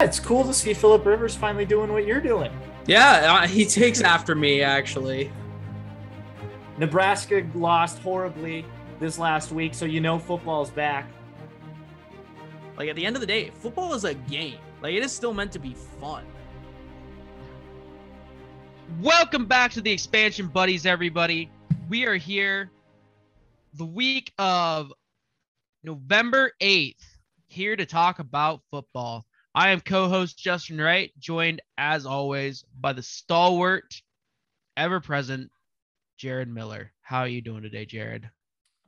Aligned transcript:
It's 0.00 0.18
cool 0.18 0.44
to 0.44 0.54
see 0.54 0.72
Philip 0.72 1.04
Rivers 1.04 1.36
finally 1.36 1.66
doing 1.66 1.92
what 1.92 2.06
you're 2.06 2.22
doing. 2.22 2.50
Yeah, 2.86 3.34
uh, 3.42 3.46
he 3.46 3.66
takes 3.66 4.00
after 4.00 4.34
me 4.34 4.62
actually. 4.62 5.30
Nebraska 6.78 7.46
lost 7.54 7.98
horribly 7.98 8.64
this 8.98 9.18
last 9.18 9.52
week, 9.52 9.74
so 9.74 9.84
you 9.84 10.00
know 10.00 10.18
football's 10.18 10.70
back. 10.70 11.06
Like 12.78 12.88
at 12.88 12.96
the 12.96 13.04
end 13.04 13.14
of 13.14 13.20
the 13.20 13.26
day, 13.26 13.50
football 13.50 13.92
is 13.92 14.04
a 14.04 14.14
game. 14.14 14.56
Like 14.80 14.94
it 14.94 15.04
is 15.04 15.12
still 15.12 15.34
meant 15.34 15.52
to 15.52 15.58
be 15.58 15.74
fun. 16.00 16.24
Welcome 19.02 19.44
back 19.44 19.70
to 19.72 19.82
the 19.82 19.92
expansion 19.92 20.46
buddies, 20.46 20.86
everybody. 20.86 21.50
We 21.90 22.06
are 22.06 22.16
here 22.16 22.70
the 23.74 23.84
week 23.84 24.32
of 24.38 24.94
November 25.84 26.52
8th, 26.62 27.04
here 27.48 27.76
to 27.76 27.84
talk 27.84 28.18
about 28.18 28.62
football. 28.70 29.26
I 29.54 29.70
am 29.70 29.80
co 29.80 30.08
host 30.08 30.38
Justin 30.38 30.80
Wright, 30.80 31.10
joined 31.18 31.60
as 31.76 32.06
always 32.06 32.64
by 32.78 32.92
the 32.92 33.02
stalwart, 33.02 34.00
ever 34.76 35.00
present, 35.00 35.50
Jared 36.18 36.48
Miller. 36.48 36.92
How 37.02 37.20
are 37.20 37.28
you 37.28 37.40
doing 37.40 37.62
today, 37.62 37.84
Jared? 37.84 38.30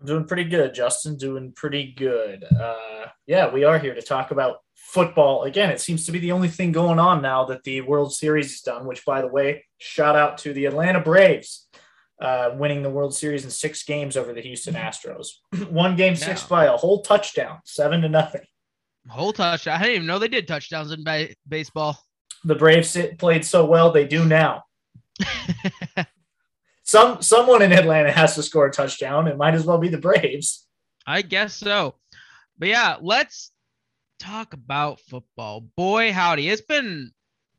I'm 0.00 0.06
doing 0.06 0.24
pretty 0.24 0.44
good, 0.44 0.72
Justin. 0.72 1.16
Doing 1.16 1.52
pretty 1.52 1.92
good. 1.96 2.44
Uh, 2.44 3.06
yeah, 3.26 3.52
we 3.52 3.64
are 3.64 3.78
here 3.78 3.94
to 3.94 4.02
talk 4.02 4.30
about 4.30 4.58
football. 4.76 5.42
Again, 5.42 5.70
it 5.70 5.80
seems 5.80 6.06
to 6.06 6.12
be 6.12 6.20
the 6.20 6.32
only 6.32 6.48
thing 6.48 6.70
going 6.70 7.00
on 7.00 7.22
now 7.22 7.44
that 7.46 7.64
the 7.64 7.80
World 7.80 8.14
Series 8.14 8.52
is 8.52 8.60
done, 8.60 8.86
which, 8.86 9.04
by 9.04 9.20
the 9.20 9.28
way, 9.28 9.64
shout 9.78 10.14
out 10.14 10.38
to 10.38 10.52
the 10.52 10.66
Atlanta 10.66 11.00
Braves. 11.00 11.68
Uh, 12.20 12.50
winning 12.54 12.84
the 12.84 12.90
World 12.90 13.12
Series 13.12 13.42
in 13.42 13.50
six 13.50 13.82
games 13.82 14.16
over 14.16 14.32
the 14.32 14.40
Houston 14.42 14.74
Astros. 14.76 15.26
One 15.70 15.96
game 15.96 16.14
six 16.14 16.44
by 16.44 16.66
a 16.66 16.76
whole 16.76 17.02
touchdown, 17.02 17.58
seven 17.64 18.00
to 18.02 18.08
nothing. 18.08 18.42
Whole 19.08 19.32
touchdown. 19.32 19.80
I 19.80 19.82
didn't 19.82 19.96
even 19.96 20.06
know 20.06 20.18
they 20.18 20.28
did 20.28 20.46
touchdowns 20.46 20.92
in 20.92 21.02
ba- 21.02 21.34
baseball. 21.48 21.98
The 22.44 22.54
Braves 22.54 22.96
played 23.18 23.44
so 23.44 23.64
well, 23.64 23.92
they 23.92 24.06
do 24.06 24.24
now. 24.24 24.64
Some 26.84 27.22
someone 27.22 27.62
in 27.62 27.72
Atlanta 27.72 28.10
has 28.10 28.34
to 28.34 28.42
score 28.42 28.66
a 28.66 28.72
touchdown. 28.72 29.28
It 29.28 29.36
might 29.36 29.54
as 29.54 29.64
well 29.64 29.78
be 29.78 29.88
the 29.88 29.98
Braves. 29.98 30.66
I 31.06 31.22
guess 31.22 31.54
so. 31.54 31.94
But 32.58 32.68
yeah, 32.68 32.96
let's 33.00 33.52
talk 34.18 34.52
about 34.52 35.00
football. 35.00 35.62
Boy, 35.76 36.12
howdy. 36.12 36.48
It's 36.48 36.62
been, 36.62 37.12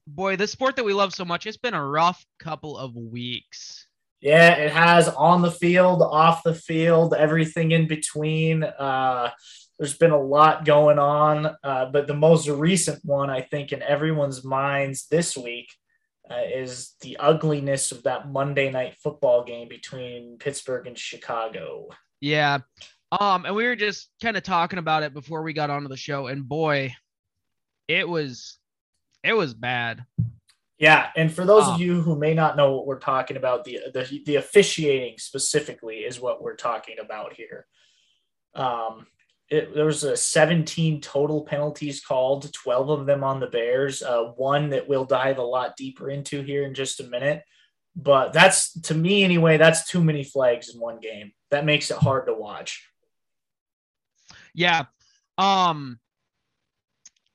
boy, 0.08 0.36
the 0.36 0.48
sport 0.48 0.76
that 0.76 0.86
we 0.86 0.94
love 0.94 1.14
so 1.14 1.26
much, 1.26 1.45
it's 1.45 1.58
been 1.58 1.73
a 1.73 1.86
rough 1.86 2.26
couple 2.39 2.78
of 2.78 2.95
weeks. 2.95 3.88
Yeah, 4.22 4.54
it 4.56 4.72
has 4.72 5.10
on 5.10 5.42
the 5.42 5.52
field, 5.52 6.02
off 6.02 6.44
the 6.44 6.54
field, 6.54 7.14
everything 7.14 7.72
in 7.72 7.88
between. 7.88 8.64
Uh, 8.64 9.32
there's 9.80 9.98
been 9.98 10.12
a 10.12 10.22
lot 10.22 10.66
going 10.66 11.00
on, 11.00 11.56
uh, 11.64 11.86
but 11.86 12.08
the 12.08 12.14
most 12.14 12.48
recent 12.48 13.04
one, 13.04 13.30
I 13.30 13.42
think, 13.42 13.72
in 13.72 13.82
everyone's 13.82 14.44
minds 14.44 15.08
this 15.08 15.36
week 15.36 15.74
uh, 16.30 16.42
is 16.54 16.96
the 17.02 17.18
ugliness 17.18 17.92
of 17.92 18.04
that 18.04 18.30
Monday 18.32 18.72
night 18.72 18.96
football 19.02 19.44
game 19.44 19.68
between 19.68 20.38
Pittsburgh 20.38 20.88
and 20.88 20.98
Chicago. 20.98 21.90
Yeah. 22.22 22.60
Um, 23.20 23.46
and 23.46 23.56
we 23.56 23.66
were 23.66 23.76
just 23.76 24.10
kind 24.22 24.38
of 24.38 24.44
talking 24.44 24.80
about 24.80 25.04
it 25.04 25.14
before 25.14 25.44
we 25.44 25.54
got 25.54 25.70
onto 25.70 25.90
the 25.90 25.98
show, 25.98 26.28
and 26.28 26.48
boy, 26.48 26.94
it 27.88 28.08
was 28.08 28.58
it 29.24 29.34
was 29.34 29.54
bad. 29.54 30.04
Yeah, 30.80 31.10
and 31.16 31.32
for 31.32 31.46
those 31.46 31.64
Ah. 31.66 31.76
of 31.76 31.82
you 31.82 32.02
who 32.02 32.18
may 32.18 32.34
not 32.34 32.58
know 32.58 32.76
what 32.76 32.88
we're 32.88 33.00
talking 33.00 33.38
about, 33.38 33.66
the, 33.66 33.80
the 33.94 34.24
the 34.26 34.36
officiating 34.38 35.18
specifically 35.18 35.98
is 35.98 36.20
what 36.20 36.42
we're 36.42 36.56
talking 36.56 36.98
about 37.00 37.34
here. 37.34 37.68
Um, 38.56 39.08
it, 39.49 39.75
there 39.75 39.86
was 39.86 40.03
a 40.03 40.17
17 40.17 41.02
total 41.02 41.44
penalties 41.44 42.02
called, 42.03 42.52
12 42.53 42.89
of 42.89 43.05
them 43.05 43.23
on 43.23 43.39
the 43.39 43.47
Bears. 43.47 44.02
Uh, 44.02 44.25
one 44.36 44.69
that 44.69 44.88
we'll 44.88 45.05
dive 45.05 45.38
a 45.38 45.44
lot 45.44 45.77
deeper 45.77 46.09
into 46.09 46.41
here 46.41 46.63
in 46.63 46.73
just 46.73 46.99
a 46.99 47.03
minute. 47.03 47.44
But 47.95 48.33
that's 48.33 48.73
to 48.81 48.95
me 48.95 49.23
anyway. 49.23 49.58
That's 49.58 49.88
too 49.88 50.03
many 50.03 50.23
flags 50.23 50.73
in 50.73 50.80
one 50.80 50.99
game. 50.99 51.32
That 51.52 51.65
makes 51.65 51.92
it 51.92 51.98
hard 51.98 52.26
to 52.26 52.33
watch. 52.33 52.87
Yeah. 54.55 54.86
Um 55.37 55.99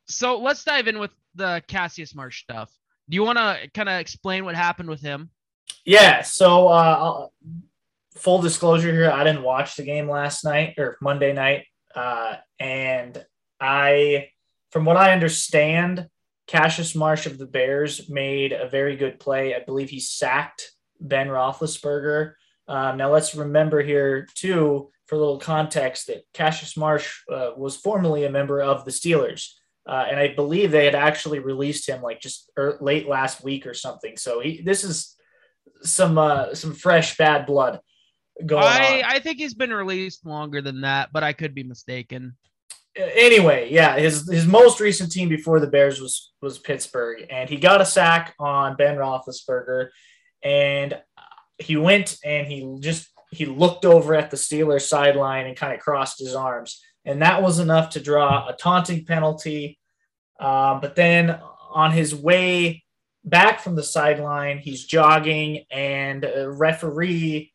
so 0.08 0.38
let's 0.38 0.64
dive 0.64 0.88
in 0.88 0.98
with 0.98 1.12
the 1.34 1.62
Cassius 1.68 2.14
Marsh 2.14 2.42
stuff. 2.42 2.72
Do 3.08 3.14
you 3.14 3.22
want 3.22 3.38
to 3.38 3.70
kind 3.72 3.88
of 3.88 4.00
explain 4.00 4.44
what 4.44 4.54
happened 4.54 4.88
with 4.88 5.00
him? 5.00 5.30
Yeah. 5.84 6.22
So, 6.22 6.68
uh, 6.68 6.96
I'll- 6.98 7.32
full 8.16 8.40
disclosure 8.40 8.92
here, 8.92 9.10
I 9.10 9.22
didn't 9.22 9.42
watch 9.42 9.76
the 9.76 9.84
game 9.84 10.10
last 10.10 10.44
night 10.44 10.74
or 10.76 10.98
Monday 11.00 11.32
night, 11.32 11.66
uh, 11.94 12.36
and 12.58 13.24
I, 13.60 14.30
from 14.70 14.84
what 14.84 14.96
I 14.96 15.12
understand, 15.12 16.08
Cassius 16.46 16.94
Marsh 16.94 17.26
of 17.26 17.38
the 17.38 17.46
Bears 17.46 18.08
made 18.08 18.52
a 18.52 18.68
very 18.68 18.96
good 18.96 19.20
play. 19.20 19.54
I 19.54 19.60
believe 19.60 19.90
he 19.90 20.00
sacked 20.00 20.70
Ben 21.00 21.28
Roethlisberger. 21.28 22.32
Um, 22.66 22.96
now 22.96 23.12
let's 23.12 23.34
remember 23.34 23.82
here 23.82 24.26
too, 24.34 24.90
for 25.06 25.16
a 25.16 25.18
little 25.18 25.38
context, 25.38 26.06
that 26.06 26.24
Cassius 26.32 26.76
Marsh 26.76 27.20
uh, 27.32 27.50
was 27.56 27.76
formerly 27.76 28.24
a 28.24 28.30
member 28.30 28.60
of 28.60 28.84
the 28.84 28.90
Steelers. 28.90 29.52
Uh, 29.86 30.06
and 30.10 30.20
I 30.20 30.34
believe 30.34 30.70
they 30.70 30.84
had 30.84 30.94
actually 30.94 31.38
released 31.38 31.88
him 31.88 32.02
like 32.02 32.20
just 32.20 32.50
er, 32.58 32.76
late 32.80 33.08
last 33.08 33.42
week 33.42 33.66
or 33.66 33.72
something. 33.72 34.16
So 34.18 34.40
he, 34.40 34.60
this 34.62 34.84
is 34.84 35.16
some 35.82 36.18
uh, 36.18 36.54
some 36.54 36.74
fresh 36.74 37.16
bad 37.16 37.46
blood 37.46 37.80
going 38.44 38.64
I 38.64 39.02
on. 39.02 39.04
I 39.04 39.18
think 39.18 39.38
he's 39.38 39.54
been 39.54 39.72
released 39.72 40.24
longer 40.24 40.62
than 40.62 40.82
that, 40.82 41.10
but 41.12 41.22
I 41.22 41.32
could 41.32 41.54
be 41.54 41.62
mistaken. 41.62 42.36
Anyway, 42.96 43.68
yeah, 43.70 43.96
his 43.96 44.28
his 44.28 44.46
most 44.46 44.80
recent 44.80 45.12
team 45.12 45.28
before 45.28 45.60
the 45.60 45.66
Bears 45.66 46.00
was 46.00 46.32
was 46.42 46.58
Pittsburgh, 46.58 47.26
and 47.30 47.48
he 47.48 47.56
got 47.56 47.80
a 47.80 47.86
sack 47.86 48.34
on 48.38 48.76
Ben 48.76 48.96
Roethlisberger, 48.96 49.88
and 50.42 50.98
he 51.58 51.76
went 51.76 52.18
and 52.24 52.46
he 52.46 52.76
just 52.80 53.08
he 53.30 53.44
looked 53.44 53.84
over 53.84 54.14
at 54.14 54.30
the 54.30 54.36
Steelers 54.36 54.82
sideline 54.82 55.46
and 55.46 55.56
kind 55.56 55.72
of 55.72 55.80
crossed 55.80 56.18
his 56.18 56.34
arms, 56.34 56.82
and 57.04 57.22
that 57.22 57.42
was 57.42 57.58
enough 57.58 57.90
to 57.90 58.00
draw 58.00 58.48
a 58.48 58.52
taunting 58.54 59.04
penalty. 59.04 59.78
Um, 60.40 60.80
but 60.80 60.96
then 60.96 61.38
on 61.70 61.92
his 61.92 62.14
way 62.14 62.84
back 63.24 63.60
from 63.60 63.76
the 63.76 63.82
sideline, 63.82 64.58
he's 64.58 64.84
jogging, 64.84 65.64
and 65.70 66.24
a 66.24 66.50
referee 66.50 67.52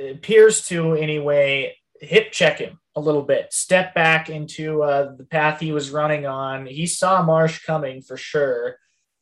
appears 0.00 0.66
to 0.68 0.94
anyway 0.94 1.74
hip 2.00 2.32
check 2.32 2.58
him 2.58 2.78
a 2.96 3.00
little 3.00 3.22
bit, 3.22 3.52
step 3.52 3.94
back 3.94 4.28
into 4.28 4.82
uh, 4.82 5.14
the 5.16 5.24
path 5.24 5.60
he 5.60 5.72
was 5.72 5.90
running 5.90 6.26
on. 6.26 6.66
He 6.66 6.86
saw 6.86 7.22
Marsh 7.22 7.64
coming 7.64 8.02
for 8.02 8.16
sure. 8.16 8.76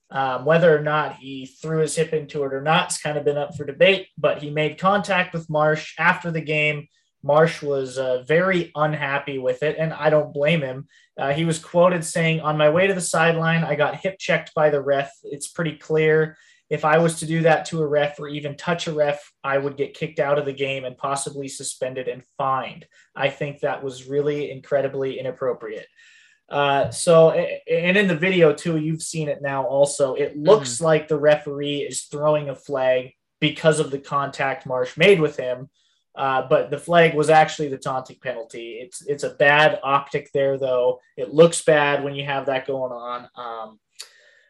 Um, 0.09 0.45
whether 0.45 0.75
or 0.75 0.83
not 0.83 1.17
he 1.17 1.47
threw 1.47 1.81
his 1.81 1.97
hip 1.97 2.13
into 2.13 2.45
it 2.45 2.55
or 2.55 2.63
not, 2.63 2.87
it's 2.87 3.03
kind 3.03 3.19
of 3.19 3.25
been 3.25 3.37
up 3.37 3.57
for 3.57 3.65
debate, 3.65 4.09
but 4.17 4.41
he 4.41 4.51
made 4.51 4.79
contact 4.79 5.35
with 5.35 5.51
Marsh 5.51 5.95
after 5.99 6.31
the 6.31 6.41
game. 6.41 6.87
Marsh 7.25 7.61
was 7.61 7.99
uh, 7.99 8.23
very 8.23 8.71
unhappy 8.77 9.39
with 9.39 9.65
it, 9.65 9.77
and 9.79 9.93
I 9.93 10.11
don't 10.11 10.33
blame 10.33 10.61
him. 10.61 10.87
Uh, 11.19 11.33
he 11.33 11.45
was 11.45 11.59
quoted 11.59 12.05
saying, 12.05 12.41
On 12.41 12.57
my 12.57 12.71
way 12.71 12.87
to 12.87 12.95
the 12.95 13.01
sideline, 13.01 13.65
I 13.65 13.75
got 13.75 13.97
hip 13.97 14.17
checked 14.19 14.55
by 14.55 14.71
the 14.71 14.81
ref. 14.81 15.11
It's 15.25 15.49
pretty 15.49 15.77
clear. 15.77 16.37
If 16.69 16.85
I 16.85 16.99
was 16.99 17.21
to 17.21 17.27
do 17.27 17.43
that 17.43 17.67
to 17.67 17.81
a 17.81 17.87
ref 17.87 18.19
or 18.19 18.29
even 18.29 18.57
touch 18.57 18.87
a 18.87 18.93
ref, 18.93 19.33
I 19.45 19.59
would 19.59 19.77
get 19.77 19.95
kicked 19.95 20.19
out 20.19 20.39
of 20.39 20.45
the 20.45 20.53
game 20.53 20.85
and 20.85 20.97
possibly 20.97 21.49
suspended 21.49 22.09
and 22.09 22.25
fined. 22.37 22.87
I 23.15 23.29
think 23.29 23.61
that 23.61 23.85
was 23.85 24.09
really 24.09 24.51
incredibly 24.51 25.19
inappropriate. 25.21 25.87
Uh, 26.49 26.91
so, 26.91 27.31
and 27.31 27.97
in 27.97 28.09
the 28.09 28.17
video 28.17 28.53
too, 28.53 28.77
you've 28.77 29.03
seen 29.03 29.29
it 29.29 29.43
now 29.43 29.65
also. 29.65 30.15
It 30.15 30.37
looks 30.37 30.81
like 30.81 31.09
the 31.09 31.19
referee 31.19 31.79
is 31.79 32.05
throwing 32.05 32.49
a 32.49 32.55
flag 32.55 33.13
because 33.41 33.81
of 33.81 33.91
the 33.91 33.99
contact 33.99 34.67
Marsh 34.67 34.97
made 34.97 35.21
with 35.21 35.37
him. 35.37 35.69
Uh, 36.17 36.47
but 36.49 36.71
the 36.71 36.79
flag 36.79 37.15
was 37.15 37.29
actually 37.29 37.69
the 37.69 37.77
taunting 37.77 38.17
penalty. 38.23 38.79
It's 38.81 39.07
it's 39.07 39.23
a 39.23 39.35
bad 39.35 39.79
optic 39.83 40.31
there, 40.33 40.57
though. 40.57 41.01
It 41.17 41.35
looks 41.35 41.63
bad 41.63 42.03
when 42.03 42.15
you 42.15 42.25
have 42.25 42.47
that 42.47 42.67
going 42.67 42.93
on. 42.93 43.29
Um, 43.37 43.79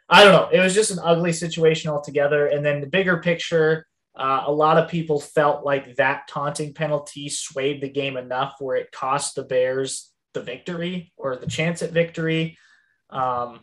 I 0.09 0.23
don't 0.23 0.33
know. 0.33 0.49
It 0.53 0.63
was 0.63 0.75
just 0.75 0.91
an 0.91 1.01
ugly 1.03 1.33
situation 1.33 1.91
altogether. 1.91 2.47
And 2.47 2.65
then 2.65 2.81
the 2.81 2.87
bigger 2.87 3.19
picture, 3.19 3.87
uh, 4.17 4.45
a 4.47 4.53
lot 4.53 4.79
of 4.79 4.89
people 4.89 5.21
felt 5.21 5.65
like 5.65 5.97
that 5.97 6.29
taunting 6.29 6.75
penalty 6.75 7.29
swayed 7.29 7.81
the 7.81 7.89
game 7.89 8.17
enough 8.17 8.55
where 8.61 8.77
it 8.77 8.93
cost 8.93 9.35
the 9.35 9.43
Bears 9.43 10.13
the 10.33 10.43
victory 10.43 11.13
or 11.17 11.37
the 11.37 11.47
chance 11.47 11.83
at 11.83 11.93
victory. 11.93 12.57
Um, 13.11 13.61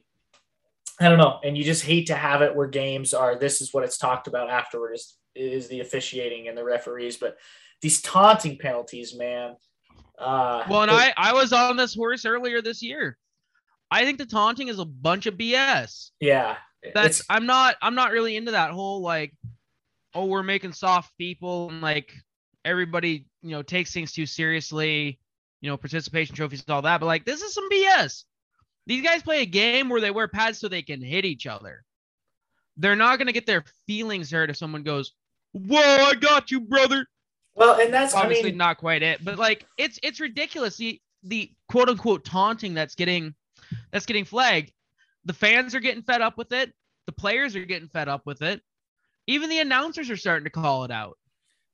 I 1.00 1.10
don't 1.10 1.18
know. 1.18 1.40
And 1.44 1.58
you 1.58 1.64
just 1.64 1.86
hate 1.86 2.08
to 2.08 2.16
have 2.16 2.42
it 2.42 2.56
where 2.56 2.68
games 2.68 3.14
are. 3.14 3.38
This 3.38 3.62
is 3.62 3.74
what 3.74 3.84
it's 3.84 3.98
talked 3.98 4.28
about 4.28 4.50
afterward 4.50 4.96
is, 4.96 5.16
is 5.36 5.68
the 5.68 5.80
officiating 5.80 6.48
and 6.48 6.58
the 6.58 6.64
referees. 6.64 7.18
But 7.18 7.38
these 7.82 8.02
taunting 8.02 8.58
penalties, 8.58 9.16
man. 9.16 9.56
Uh, 10.18 10.64
Well, 10.70 10.84
and 10.84 10.92
I 10.92 11.14
I 11.18 11.34
was 11.34 11.54
on 11.54 11.78
this 11.78 11.96
horse 11.96 12.26
earlier 12.26 12.62
this 12.62 12.82
year. 12.82 13.18
I 13.94 14.06
think 14.06 14.18
the 14.18 14.26
taunting 14.26 14.70
is 14.70 14.80
a 14.80 14.86
bunch 14.86 15.28
of 15.28 15.36
BS. 15.36 16.10
yeah, 16.20 16.58
That's 16.84 17.20
it's- 17.20 17.26
I'm 17.30 17.46
not 17.46 17.76
I'm 17.82 17.96
not 17.96 18.12
really 18.12 18.36
into 18.36 18.52
that 18.52 18.72
whole 18.72 19.02
like 19.02 19.34
oh 20.16 20.26
we're 20.26 20.44
making 20.44 20.74
soft 20.74 21.16
people 21.18 21.70
and 21.70 21.82
like 21.82 22.12
everybody 22.66 23.28
you 23.42 23.52
know 23.52 23.62
takes 23.62 23.94
things 23.94 24.12
too 24.12 24.26
seriously, 24.26 25.20
you 25.62 25.70
know 25.70 25.78
participation 25.78 26.36
trophies 26.36 26.64
and 26.68 26.74
all 26.74 26.82
that. 26.82 27.00
But 27.00 27.06
like 27.06 27.24
this 27.24 27.42
is 27.42 27.54
some 27.54 27.70
BS. 27.70 28.24
These 28.88 29.04
guys 29.04 29.22
play 29.22 29.42
a 29.42 29.46
game 29.46 29.90
where 29.90 30.02
they 30.02 30.12
wear 30.12 30.28
pads 30.28 30.60
so 30.60 30.68
they 30.68 30.82
can 30.82 31.02
hit 31.02 31.24
each 31.24 31.46
other. 31.48 31.86
They're 32.78 32.96
not 32.96 33.18
going 33.18 33.28
to 33.28 33.34
get 33.34 33.46
their 33.46 33.64
feelings 33.86 34.32
hurt 34.32 34.50
if 34.50 34.58
someone 34.58 34.82
goes, 34.84 35.14
"Whoa, 35.52 35.78
I 35.80 36.16
got 36.16 36.50
you, 36.50 36.62
brother." 36.62 37.06
Well, 37.56 37.80
and 37.80 37.94
that's 37.94 38.16
Obviously 38.16 38.50
I 38.50 38.52
mean, 38.54 38.58
not 38.58 38.78
quite 38.78 39.04
it, 39.04 39.24
but 39.24 39.38
like 39.38 39.68
it's 39.78 40.00
it's 40.02 40.20
ridiculous. 40.20 40.78
The 40.78 41.00
the 41.22 41.52
quote 41.70 41.90
unquote 41.90 42.26
taunting 42.26 42.74
that's 42.74 42.96
getting 42.96 43.36
that's 43.92 44.06
getting 44.06 44.26
flagged. 44.26 44.72
The 45.26 45.34
fans 45.34 45.76
are 45.76 45.80
getting 45.80 46.04
fed 46.04 46.22
up 46.22 46.38
with 46.38 46.52
it. 46.52 46.74
The 47.06 47.12
players 47.12 47.56
are 47.56 47.66
getting 47.66 47.90
fed 47.90 48.10
up 48.10 48.26
with 48.26 48.42
it. 48.42 48.62
Even 49.28 49.50
the 49.50 49.60
announcers 49.60 50.10
are 50.10 50.18
starting 50.18 50.46
to 50.46 50.50
call 50.50 50.84
it 50.84 50.92
out. 50.92 51.18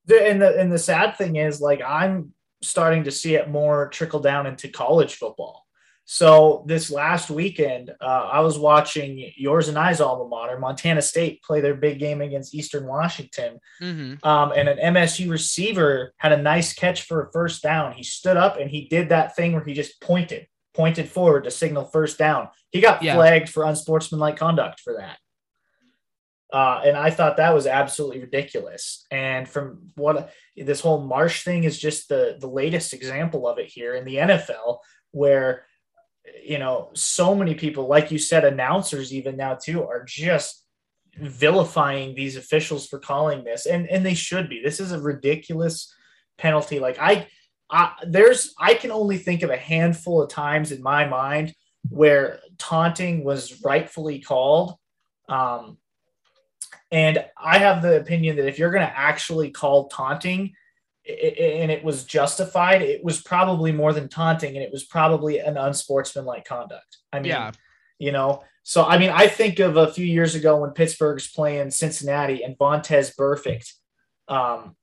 the, 0.06 0.28
and 0.28 0.42
the 0.42 0.60
and 0.60 0.72
the 0.72 0.80
sad 0.80 1.18
thing 1.18 1.38
is, 1.38 1.62
like, 1.62 1.82
I'm 1.82 2.34
starting 2.62 3.06
to 3.06 3.12
see 3.12 3.36
it 3.36 3.50
more 3.50 3.90
trickle 3.90 4.20
down 4.20 4.46
into 4.46 4.68
college 4.68 5.16
football. 5.16 5.66
So 6.12 6.64
this 6.66 6.90
last 6.90 7.30
weekend, 7.30 7.92
uh, 8.02 8.30
I 8.32 8.40
was 8.40 8.58
watching 8.58 9.32
yours 9.38 9.68
and 9.68 9.78
I's 9.78 10.02
alma 10.02 10.28
mater, 10.28 10.58
Montana 10.58 11.04
State, 11.04 11.44
play 11.44 11.62
their 11.62 11.76
big 11.76 12.00
game 12.00 12.22
against 12.22 12.56
Eastern 12.56 12.88
Washington. 12.88 13.60
Mm-hmm. 13.80 14.28
Um, 14.28 14.52
and 14.56 14.68
an 14.68 14.96
MSU 14.96 15.30
receiver 15.30 16.16
had 16.18 16.32
a 16.32 16.42
nice 16.42 16.74
catch 16.74 17.04
for 17.04 17.22
a 17.22 17.32
first 17.32 17.62
down. 17.62 17.94
He 17.94 18.02
stood 18.02 18.38
up 18.38 18.58
and 18.58 18.72
he 18.72 18.88
did 18.88 19.10
that 19.10 19.36
thing 19.36 19.54
where 19.54 19.64
he 19.64 19.76
just 19.76 20.02
pointed, 20.02 20.48
pointed 20.74 21.10
forward 21.10 21.44
to 21.46 21.52
signal 21.52 21.86
first 21.86 22.18
down. 22.18 22.50
He 22.72 22.82
got 22.82 23.02
Yeah. 23.02 23.16
flagged 23.16 23.50
for 23.50 23.66
unsportsmanlike 23.66 24.38
conduct 24.38 24.80
for 24.80 24.94
that. 24.98 25.18
Uh, 26.52 26.82
and 26.84 26.98
I 26.98 27.12
thought 27.12 27.38
that 27.38 27.54
was 27.54 27.68
absolutely 27.68 28.22
ridiculous. 28.22 29.06
And 29.12 29.48
from 29.48 29.92
what 29.96 30.34
this 30.58 30.82
whole 30.82 31.02
Marsh 31.02 31.44
thing 31.44 31.64
is 31.64 31.78
just 31.78 32.10
the 32.10 32.38
the 32.40 32.48
latest 32.48 32.94
example 32.94 33.48
of 33.48 33.60
it 33.60 33.68
here 33.68 33.94
in 33.94 34.04
the 34.04 34.16
NFL, 34.18 34.80
where 35.12 35.66
you 36.44 36.58
know 36.58 36.90
so 36.96 37.36
many 37.36 37.54
people, 37.54 37.88
like 37.88 38.10
you 38.10 38.18
said, 38.18 38.46
announcers 38.46 39.14
even 39.14 39.38
now 39.38 39.56
too, 39.56 39.84
are 39.84 40.04
just 40.04 40.66
vilifying 41.16 42.16
these 42.16 42.36
officials 42.36 42.88
for 42.88 42.98
calling 42.98 43.44
this, 43.44 43.68
and 43.68 43.88
and 43.88 44.04
they 44.04 44.16
should 44.16 44.50
be. 44.50 44.60
This 44.64 44.80
is 44.80 44.92
a 44.92 45.00
ridiculous 45.00 45.94
penalty. 46.40 46.80
Like 46.80 46.98
I, 47.00 47.28
I 47.72 47.94
there's 48.08 48.54
I 48.58 48.74
can 48.74 48.92
only 48.92 49.18
think 49.18 49.44
of 49.44 49.50
a 49.50 49.58
handful 49.58 50.22
of 50.22 50.30
times 50.30 50.72
in 50.72 50.82
my 50.82 51.06
mind 51.08 51.54
where 51.90 52.40
taunting 52.58 53.24
was 53.24 53.64
rightfully 53.64 54.20
called. 54.20 54.76
Um, 55.28 55.78
and 56.92 57.24
I 57.38 57.60
have 57.60 57.82
the 57.82 58.00
opinion 58.00 58.36
that 58.38 58.48
if 58.48 58.58
you're 58.58 58.72
going 58.72 58.86
to 58.88 58.98
actually 58.98 59.52
call 59.52 59.88
taunting 59.90 60.54
i- 61.08 61.12
i- 61.12 61.42
and 61.62 61.72
it 61.72 61.84
was 61.84 62.04
justified, 62.04 62.82
it 62.82 63.04
was 63.04 63.22
probably 63.22 63.72
more 63.72 63.94
than 63.94 64.10
taunting 64.10 64.56
and 64.56 64.64
it 64.64 64.72
was 64.72 64.84
probably 64.86 65.40
an 65.40 65.56
unsportsmanlike 65.58 66.46
conduct. 66.46 66.98
I 67.14 67.20
mean, 67.20 67.30
Yeah. 67.32 67.52
you 68.00 68.12
know, 68.12 68.44
so 68.64 68.84
I 68.86 68.98
mean, 68.98 69.10
I 69.12 69.28
think 69.28 69.60
of 69.60 69.78
a 69.78 69.92
few 69.94 70.06
years 70.06 70.36
ago 70.36 70.58
when 70.58 70.72
Pittsburgh's 70.72 71.32
playing 71.32 71.72
Cincinnati 71.72 72.44
and 72.44 72.58
Vontaze 72.58 73.16
Burfict 73.16 73.72
um, 74.28 74.76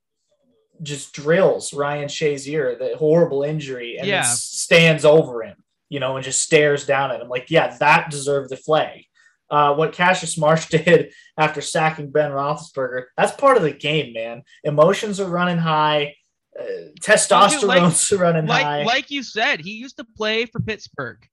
just 0.81 1.13
drills 1.13 1.73
Ryan 1.73 2.07
Shazier, 2.07 2.77
the 2.77 2.95
horrible 2.97 3.43
injury, 3.43 3.97
and 3.97 4.07
Yeah. 4.07 4.23
stands 4.23 5.05
over 5.05 5.43
him, 5.43 5.57
you 5.89 5.99
know, 5.99 6.15
and 6.15 6.23
just 6.23 6.41
stares 6.41 6.85
down 6.85 7.11
at 7.11 7.21
him. 7.21 7.29
Like, 7.29 7.49
yeah, 7.49 7.75
that 7.77 8.09
deserved 8.09 8.49
the 8.49 8.57
flag. 8.57 9.03
Uh, 9.49 9.73
what 9.75 9.93
Cassius 9.93 10.37
Marsh 10.37 10.67
did 10.69 11.13
after 11.37 11.61
sacking 11.61 12.11
Ben 12.11 12.31
Roethlisberger, 12.31 13.05
that's 13.15 13.31
part 13.33 13.57
of 13.57 13.63
the 13.63 13.71
game, 13.71 14.13
man. 14.13 14.43
Emotions 14.63 15.19
are 15.19 15.29
running 15.29 15.57
high, 15.57 16.15
uh, 16.59 16.63
testosterone's 17.01 18.11
running 18.17 18.47
high. 18.47 18.79
Like 18.79 18.85
like 18.87 19.11
you 19.11 19.23
said, 19.23 19.61
he 19.61 19.71
used 19.71 19.97
to 19.97 20.03
play 20.03 20.45
for 20.45 20.59
Pittsburgh. 20.59 21.25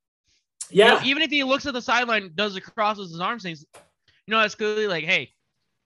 You 0.71 0.85
know, 0.85 0.99
yeah, 0.99 1.05
even 1.05 1.23
if 1.23 1.31
he 1.31 1.45
looks 1.45 1.67
at 1.67 1.75
the 1.75 1.83
sideline, 1.83 2.31
does 2.35 2.55
the 2.55 2.61
crosses 2.61 3.11
his 3.11 3.21
arms 3.21 3.43
things, 3.43 3.65
you 4.27 4.33
know, 4.33 4.41
that's 4.41 4.55
clearly 4.55 4.87
like, 4.87 5.05
hey, 5.05 5.31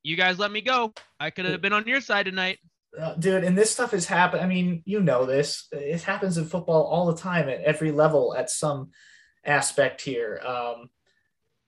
you 0.02 0.16
guys 0.16 0.38
let 0.38 0.52
me 0.52 0.60
go. 0.60 0.92
I 1.18 1.30
could 1.30 1.44
have 1.46 1.60
been 1.60 1.72
on 1.72 1.86
your 1.86 2.00
side 2.00 2.26
tonight. 2.26 2.58
Uh, 2.98 3.14
dude, 3.14 3.44
and 3.44 3.56
this 3.56 3.70
stuff 3.70 3.90
has 3.90 4.06
happened. 4.06 4.42
I 4.42 4.46
mean, 4.46 4.82
you 4.86 5.00
know 5.00 5.26
this. 5.26 5.68
It 5.72 6.02
happens 6.02 6.38
in 6.38 6.46
football 6.46 6.84
all 6.84 7.06
the 7.06 7.20
time 7.20 7.48
at 7.48 7.60
every 7.62 7.92
level 7.92 8.34
at 8.34 8.50
some 8.50 8.90
aspect 9.44 10.00
here. 10.00 10.40
Um, 10.44 10.90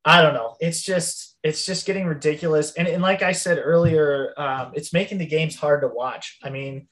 I 0.04 0.22
don't 0.22 0.34
know. 0.34 0.56
It's 0.60 0.82
just 0.82 1.36
it's 1.42 1.66
just 1.66 1.86
getting 1.86 2.06
ridiculous. 2.06 2.72
And, 2.72 2.88
and 2.88 3.02
like 3.02 3.22
I 3.22 3.32
said 3.32 3.60
earlier, 3.62 4.32
um, 4.38 4.72
it's 4.74 4.92
making 4.92 5.18
the 5.18 5.26
games 5.26 5.56
hard 5.56 5.82
to 5.82 5.88
watch. 5.88 6.38
I 6.42 6.50
mean, 6.50 6.88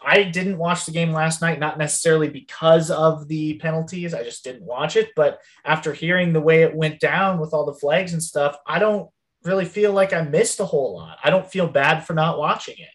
I 0.00 0.22
didn't 0.22 0.58
watch 0.58 0.86
the 0.86 0.92
game 0.92 1.12
last 1.12 1.42
night, 1.42 1.58
not 1.58 1.78
necessarily 1.78 2.28
because 2.28 2.90
of 2.90 3.28
the 3.28 3.54
penalties. 3.58 4.14
I 4.14 4.22
just 4.22 4.44
didn't 4.44 4.62
watch 4.62 4.96
it. 4.96 5.10
But 5.14 5.40
after 5.64 5.92
hearing 5.92 6.32
the 6.32 6.40
way 6.40 6.62
it 6.62 6.74
went 6.74 7.00
down 7.00 7.38
with 7.38 7.52
all 7.52 7.66
the 7.66 7.74
flags 7.74 8.12
and 8.12 8.22
stuff, 8.22 8.56
I 8.66 8.78
don't 8.78 9.10
really 9.44 9.64
feel 9.64 9.92
like 9.92 10.12
I 10.12 10.22
missed 10.22 10.60
a 10.60 10.64
whole 10.64 10.96
lot. 10.96 11.18
I 11.22 11.30
don't 11.30 11.50
feel 11.50 11.66
bad 11.66 12.06
for 12.06 12.14
not 12.14 12.38
watching 12.38 12.76
it. 12.78 12.88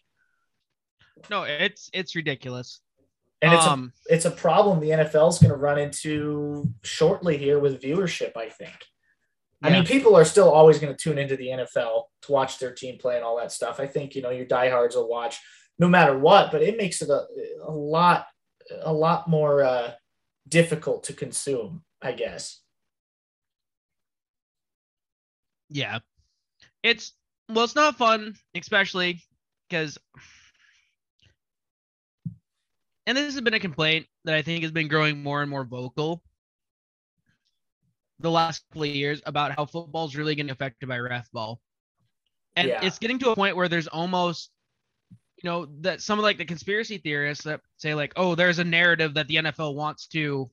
No, 1.30 1.44
it's 1.44 1.89
it's 1.94 2.16
ridiculous. 2.16 2.81
And 3.42 3.54
it's 3.54 3.66
um, 3.66 3.94
a 4.10 4.13
it's 4.13 4.25
a 4.25 4.31
problem 4.31 4.80
the 4.80 4.89
NFL 4.89 5.30
is 5.30 5.39
going 5.39 5.51
to 5.51 5.57
run 5.57 5.77
into 5.77 6.72
shortly 6.83 7.38
here 7.38 7.60
with 7.60 7.81
viewership. 7.81 8.36
I 8.36 8.50
think. 8.50 8.75
I 9.63 9.72
mean, 9.72 9.86
people 9.86 10.16
are 10.16 10.25
still 10.25 10.51
always 10.51 10.77
going 10.77 10.95
to 10.95 11.01
tune 11.01 11.18
into 11.18 11.36
the 11.36 11.48
NFL 11.48 12.04
to 12.24 12.31
watch 12.31 12.60
their 12.60 12.72
team 12.72 13.00
play 13.00 13.16
and 13.16 13.24
all 13.24 13.38
that 13.38 13.51
stuff. 13.51 13.80
I 13.80 13.88
think 13.88 14.13
you 14.13 14.22
know 14.22 14.30
your 14.30 14.45
diehards 14.45 14.95
will 14.95 15.10
watch 15.10 15.39
no 15.80 15.88
matter 15.88 16.18
what, 16.18 16.51
but 16.51 16.62
it 16.62 16.77
makes 16.77 17.01
it 17.01 17.10
a, 17.10 17.25
a 17.68 17.71
lot 17.71 18.28
a 18.81 18.94
lot 18.94 19.28
more 19.28 19.63
uh, 19.63 19.92
difficult 20.48 21.06
to 21.06 21.13
consume. 21.13 21.83
I 22.01 22.12
guess. 22.12 22.62
yeah, 25.69 26.00
it's 26.83 27.13
well, 27.50 27.63
it's 27.63 27.75
not 27.75 27.98
fun, 27.98 28.36
especially 28.56 29.21
because, 29.69 29.98
and 33.07 33.18
this 33.18 33.34
has 33.34 33.42
been 33.42 33.54
a 33.54 33.60
complaint 33.60 34.07
that 34.25 34.36
I 34.36 34.42
think 34.42 34.63
has 34.63 34.72
been 34.72 34.88
growing 34.88 35.22
more 35.22 35.42
and 35.42 35.50
more 35.50 35.63
vocal 35.66 36.22
the 38.19 38.31
last 38.31 38.63
couple 38.69 38.84
of 38.84 38.90
years 38.90 39.22
about 39.25 39.52
how 39.56 39.66
football 39.66 40.06
is 40.06 40.16
really 40.16 40.36
getting 40.36 40.52
affected 40.52 40.88
by 40.88 40.98
ref 40.98 41.30
ball, 41.31 41.60
and 42.56 42.69
Yeah. 42.69 42.86
it's 42.86 43.00
getting 43.00 43.19
to 43.19 43.31
a 43.31 43.36
point 43.36 43.56
where 43.56 43.68
there's 43.68 43.88
almost 43.88 44.52
you 45.44 45.50
know 45.50 45.68
that 45.81 46.02
some 46.02 46.18
of 46.18 46.24
like 46.24 46.38
the 46.38 46.46
conspiracy 46.46 46.98
theorists 46.98 47.44
that 47.44 47.62
say 47.78 47.94
like 47.94 48.13
oh 48.16 48.36
there's 48.36 48.60
a 48.60 48.63
narrative 48.63 49.13
that 49.16 49.28
the 49.28 49.36
NFL 49.36 49.75
wants 49.75 50.07
to 50.07 50.50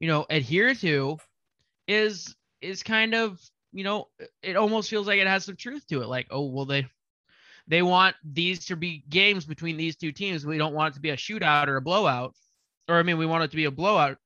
you 0.00 0.08
know 0.08 0.26
adhere 0.28 0.74
to 0.74 1.18
is 1.86 2.34
is 2.60 2.82
kind 2.82 3.14
of 3.14 3.40
you 3.72 3.84
know 3.84 4.08
it 4.42 4.56
almost 4.56 4.90
feels 4.90 5.06
like 5.06 5.18
it 5.20 5.26
has 5.26 5.44
some 5.44 5.56
truth 5.56 5.86
to 5.86 6.02
it 6.02 6.08
like 6.08 6.26
oh 6.30 6.46
well 6.46 6.66
they 6.66 6.86
they 7.70 7.82
want 7.82 8.16
these 8.24 8.66
to 8.66 8.74
be 8.74 9.04
games 9.08 9.46
between 9.46 9.76
these 9.76 9.94
two 9.94 10.10
teams. 10.10 10.44
We 10.44 10.58
don't 10.58 10.74
want 10.74 10.92
it 10.92 10.94
to 10.96 11.00
be 11.00 11.10
a 11.10 11.16
shootout 11.16 11.68
or 11.68 11.76
a 11.76 11.80
blowout. 11.80 12.34
Or 12.88 12.96
i 12.96 13.04
mean 13.04 13.16
we 13.16 13.26
want 13.26 13.44
it 13.44 13.50
to 13.52 13.56
be 13.56 13.66
a 13.66 13.70
blowout. 13.70 14.18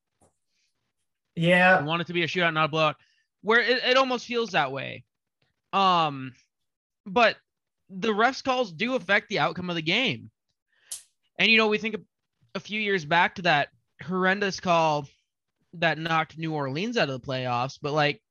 Yeah, 1.35 1.79
we 1.79 1.87
want 1.87 2.01
it 2.01 2.07
to 2.07 2.13
be 2.13 2.23
a 2.23 2.27
shootout 2.27 2.53
not 2.53 2.65
a 2.65 2.69
blowout. 2.69 2.95
Where 3.43 3.61
it, 3.61 3.83
it 3.83 3.97
almost 3.97 4.25
feels 4.25 4.49
that 4.51 4.71
way. 4.71 5.03
Um 5.73 6.33
but 7.05 7.37
the 7.91 8.11
refs 8.11 8.43
calls 8.43 8.73
do 8.73 8.95
affect 8.95 9.29
the 9.29 9.37
outcome 9.37 9.69
of 9.69 9.75
the 9.75 9.83
game. 9.83 10.31
And 11.37 11.51
you 11.51 11.59
know 11.59 11.67
we 11.67 11.77
think 11.77 11.97
a 12.55 12.59
few 12.59 12.81
years 12.81 13.05
back 13.05 13.35
to 13.35 13.43
that 13.43 13.69
horrendous 14.01 14.59
call 14.59 15.07
that 15.73 15.99
knocked 15.99 16.35
new 16.35 16.51
orleans 16.51 16.97
out 16.97 17.09
of 17.09 17.21
the 17.21 17.27
playoffs. 17.27 17.77
But 17.79 17.93
like 17.93 18.23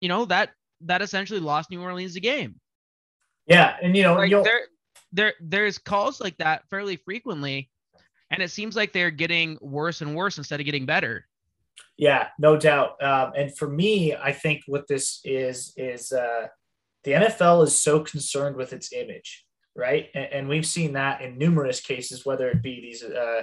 you 0.00 0.08
know 0.08 0.26
that 0.26 0.50
that 0.82 1.02
essentially 1.02 1.40
lost 1.40 1.72
new 1.72 1.82
orleans 1.82 2.14
the 2.14 2.20
game 2.20 2.60
yeah, 3.52 3.76
and 3.82 3.96
you 3.96 4.02
know, 4.02 4.14
like 4.14 4.30
there 4.30 4.62
there 5.12 5.34
there's 5.40 5.78
calls 5.78 6.20
like 6.20 6.36
that 6.38 6.68
fairly 6.68 6.96
frequently 6.96 7.70
and 8.32 8.42
it 8.42 8.50
seems 8.50 8.74
like 8.74 8.92
they're 8.92 9.10
getting 9.10 9.58
worse 9.60 10.00
and 10.00 10.16
worse 10.16 10.38
instead 10.38 10.58
of 10.58 10.66
getting 10.66 10.86
better 10.86 11.26
Yeah, 11.96 12.28
no 12.38 12.56
doubt. 12.56 13.02
Um, 13.02 13.32
and 13.36 13.56
for 13.56 13.68
me, 13.68 14.14
I 14.14 14.32
think 14.32 14.62
what 14.66 14.88
this 14.88 15.20
is 15.24 15.72
is 15.76 16.12
uh, 16.12 16.48
the 17.04 17.12
NFL 17.12 17.64
is 17.64 17.76
so 17.76 18.00
concerned 18.00 18.56
with 18.56 18.72
its 18.72 18.92
image, 18.92 19.44
right? 19.76 20.08
And, 20.14 20.24
and 20.32 20.48
we've 20.48 20.66
seen 20.66 20.94
that 20.94 21.20
in 21.20 21.38
numerous 21.38 21.80
cases, 21.80 22.24
whether 22.24 22.48
it 22.48 22.62
be 22.62 22.80
these 22.80 23.02
uh, 23.02 23.42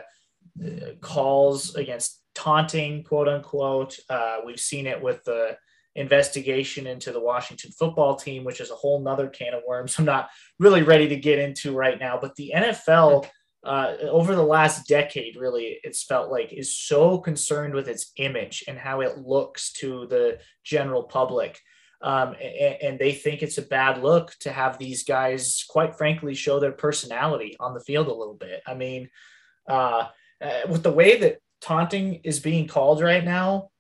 uh, 0.64 0.94
calls 1.02 1.76
against 1.76 2.22
taunting, 2.36 3.04
quote 3.04 3.28
unquote. 3.28 3.98
Uh, 4.10 4.38
we've 4.46 4.60
seen 4.60 4.88
it 4.88 5.02
with 5.02 5.24
the 5.24 5.58
investigation 5.96 6.88
into 6.88 7.12
the 7.12 7.20
Washington 7.20 7.72
football 7.72 8.16
team, 8.16 8.44
which 8.44 8.62
is 8.62 8.72
a 8.72 8.76
whole 8.76 9.02
nother 9.02 9.28
can 9.28 9.54
of 9.54 9.64
worms. 9.68 9.98
I'm 9.98 10.06
not 10.06 10.30
really 10.60 10.84
ready 10.84 11.08
to 11.10 11.16
get 11.16 11.40
into 11.40 11.76
right 11.76 12.00
now, 12.00 12.18
but 12.22 12.36
the 12.36 12.54
NFL 12.56 13.28
uh, 13.64 13.96
over 14.10 14.36
the 14.36 14.44
last 14.44 14.88
decade, 14.88 15.36
really, 15.36 15.80
it's 15.84 16.04
felt 16.04 16.32
like 16.32 16.54
is 16.54 16.78
so 16.78 17.18
concerned 17.18 17.74
with 17.74 17.90
its 17.90 18.14
image 18.18 18.64
and 18.68 18.78
how 18.78 19.02
it 19.02 19.18
looks 19.18 19.74
to 19.74 20.08
the 20.08 20.40
general 20.64 21.04
public. 21.04 21.60
Um, 22.02 22.36
and, 22.42 22.78
and 22.82 23.00
they 23.00 23.12
think 23.12 23.44
it's 23.44 23.58
a 23.58 23.64
bad 23.64 24.02
look 24.02 24.34
to 24.42 24.52
have 24.52 24.78
these 24.78 25.04
guys, 25.04 25.66
quite 25.70 25.98
frankly, 25.98 26.34
show 26.34 26.60
their 26.60 26.72
personality 26.72 27.58
on 27.60 27.74
the 27.74 27.82
field 27.82 28.08
a 28.08 28.14
little 28.14 28.36
bit. 28.36 28.62
I 28.66 28.76
mean, 28.76 29.10
uh, 29.68 30.08
uh, 30.42 30.62
with 30.70 30.84
the 30.84 30.94
way 30.94 31.18
that 31.20 31.40
taunting 31.60 32.22
is 32.24 32.40
being 32.40 32.68
called 32.68 33.02
right 33.02 33.26
now, 33.26 33.72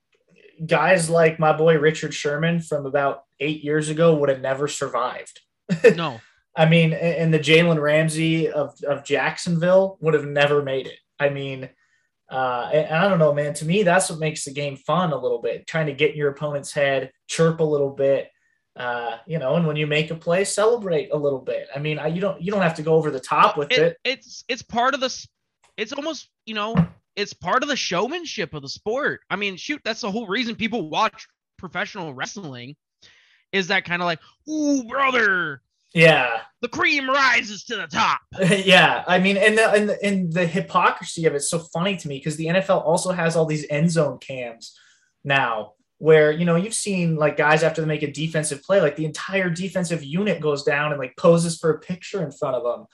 guys 0.65 1.09
like 1.09 1.39
my 1.39 1.53
boy 1.53 1.77
Richard 1.77 2.13
Sherman 2.13 2.59
from 2.61 2.85
about 2.85 3.23
eight 3.39 3.63
years 3.63 3.89
ago 3.89 4.15
would 4.15 4.29
have 4.29 4.41
never 4.41 4.67
survived. 4.67 5.39
No. 5.95 6.19
I 6.55 6.65
mean, 6.65 6.93
and 6.93 7.33
the 7.33 7.39
Jalen 7.39 7.79
Ramsey 7.79 8.49
of, 8.49 8.73
of 8.83 9.05
Jacksonville 9.05 9.97
would 10.01 10.13
have 10.13 10.25
never 10.25 10.61
made 10.61 10.87
it. 10.87 10.97
I 11.17 11.29
mean, 11.29 11.69
uh, 12.29 12.69
and 12.73 12.93
I 12.93 13.07
don't 13.07 13.19
know, 13.19 13.33
man. 13.33 13.53
To 13.55 13.65
me, 13.65 13.83
that's 13.83 14.09
what 14.09 14.19
makes 14.19 14.43
the 14.43 14.51
game 14.51 14.75
fun 14.75 15.13
a 15.13 15.17
little 15.17 15.41
bit. 15.41 15.67
Trying 15.67 15.85
to 15.85 15.93
get 15.93 16.11
in 16.11 16.17
your 16.17 16.31
opponent's 16.31 16.73
head, 16.73 17.11
chirp 17.27 17.59
a 17.59 17.63
little 17.63 17.91
bit, 17.91 18.29
uh, 18.79 19.17
you 19.27 19.39
know, 19.39 19.55
and 19.55 19.67
when 19.67 19.75
you 19.75 19.85
make 19.85 20.09
a 20.09 20.15
play, 20.15 20.45
celebrate 20.45 21.11
a 21.11 21.17
little 21.17 21.41
bit. 21.41 21.67
I 21.75 21.79
mean, 21.79 21.99
I, 21.99 22.07
you 22.07 22.21
don't 22.21 22.41
you 22.41 22.51
don't 22.51 22.61
have 22.61 22.75
to 22.75 22.81
go 22.81 22.95
over 22.95 23.11
the 23.11 23.19
top 23.19 23.57
with 23.57 23.71
it. 23.71 23.79
it, 23.79 23.97
it's 24.03 24.45
it's 24.47 24.61
part 24.61 24.93
of 24.93 25.01
the 25.01 25.27
it's 25.75 25.91
almost 25.91 26.29
you 26.45 26.53
know 26.53 26.75
it's 27.15 27.33
part 27.33 27.63
of 27.63 27.69
the 27.69 27.75
showmanship 27.75 28.53
of 28.53 28.61
the 28.61 28.69
sport 28.69 29.21
i 29.29 29.35
mean 29.35 29.55
shoot 29.57 29.81
that's 29.83 30.01
the 30.01 30.11
whole 30.11 30.27
reason 30.27 30.55
people 30.55 30.89
watch 30.89 31.27
professional 31.57 32.13
wrestling 32.13 32.75
is 33.51 33.67
that 33.67 33.85
kind 33.85 34.01
of 34.01 34.05
like 34.05 34.19
ooh 34.49 34.83
brother 34.85 35.61
Yeah, 35.93 36.41
the 36.61 36.67
cream 36.67 37.09
rises 37.09 37.63
to 37.65 37.75
the 37.75 37.87
top 37.87 38.19
yeah. 38.39 39.03
I 39.07 39.17
mean, 39.19 39.37
and 39.37 39.57
the, 39.57 39.71
and 39.71 39.89
the 39.89 40.05
and 40.05 40.31
the 40.31 40.45
hypocrisy 40.45 41.25
of 41.25 41.33
it's 41.33 41.49
so 41.49 41.57
funny 41.59 41.97
to 41.97 42.07
me 42.07 42.17
because 42.19 42.37
the 42.37 42.45
NFL 42.45 42.85
also 42.85 43.11
has 43.11 43.35
all 43.35 43.47
these 43.47 43.65
end 43.71 43.89
zone 43.89 44.19
cams 44.19 44.77
now, 45.23 45.73
where 45.97 46.31
you 46.31 46.45
know 46.45 46.55
you've 46.57 46.75
seen 46.75 47.15
like 47.15 47.37
guys 47.37 47.63
after 47.63 47.81
they 47.81 47.87
make 47.87 48.03
a 48.03 48.11
defensive 48.11 48.61
play, 48.61 48.79
like 48.81 48.97
the 48.97 49.05
entire 49.05 49.49
defensive 49.49 50.03
unit 50.03 50.39
goes 50.39 50.61
down 50.63 50.91
and 50.91 50.99
like 50.99 51.17
poses 51.17 51.57
for 51.57 51.71
a 51.71 51.79
picture 51.79 52.21
in 52.23 52.31
front 52.31 52.55
of 52.55 52.63
them, 52.63 52.85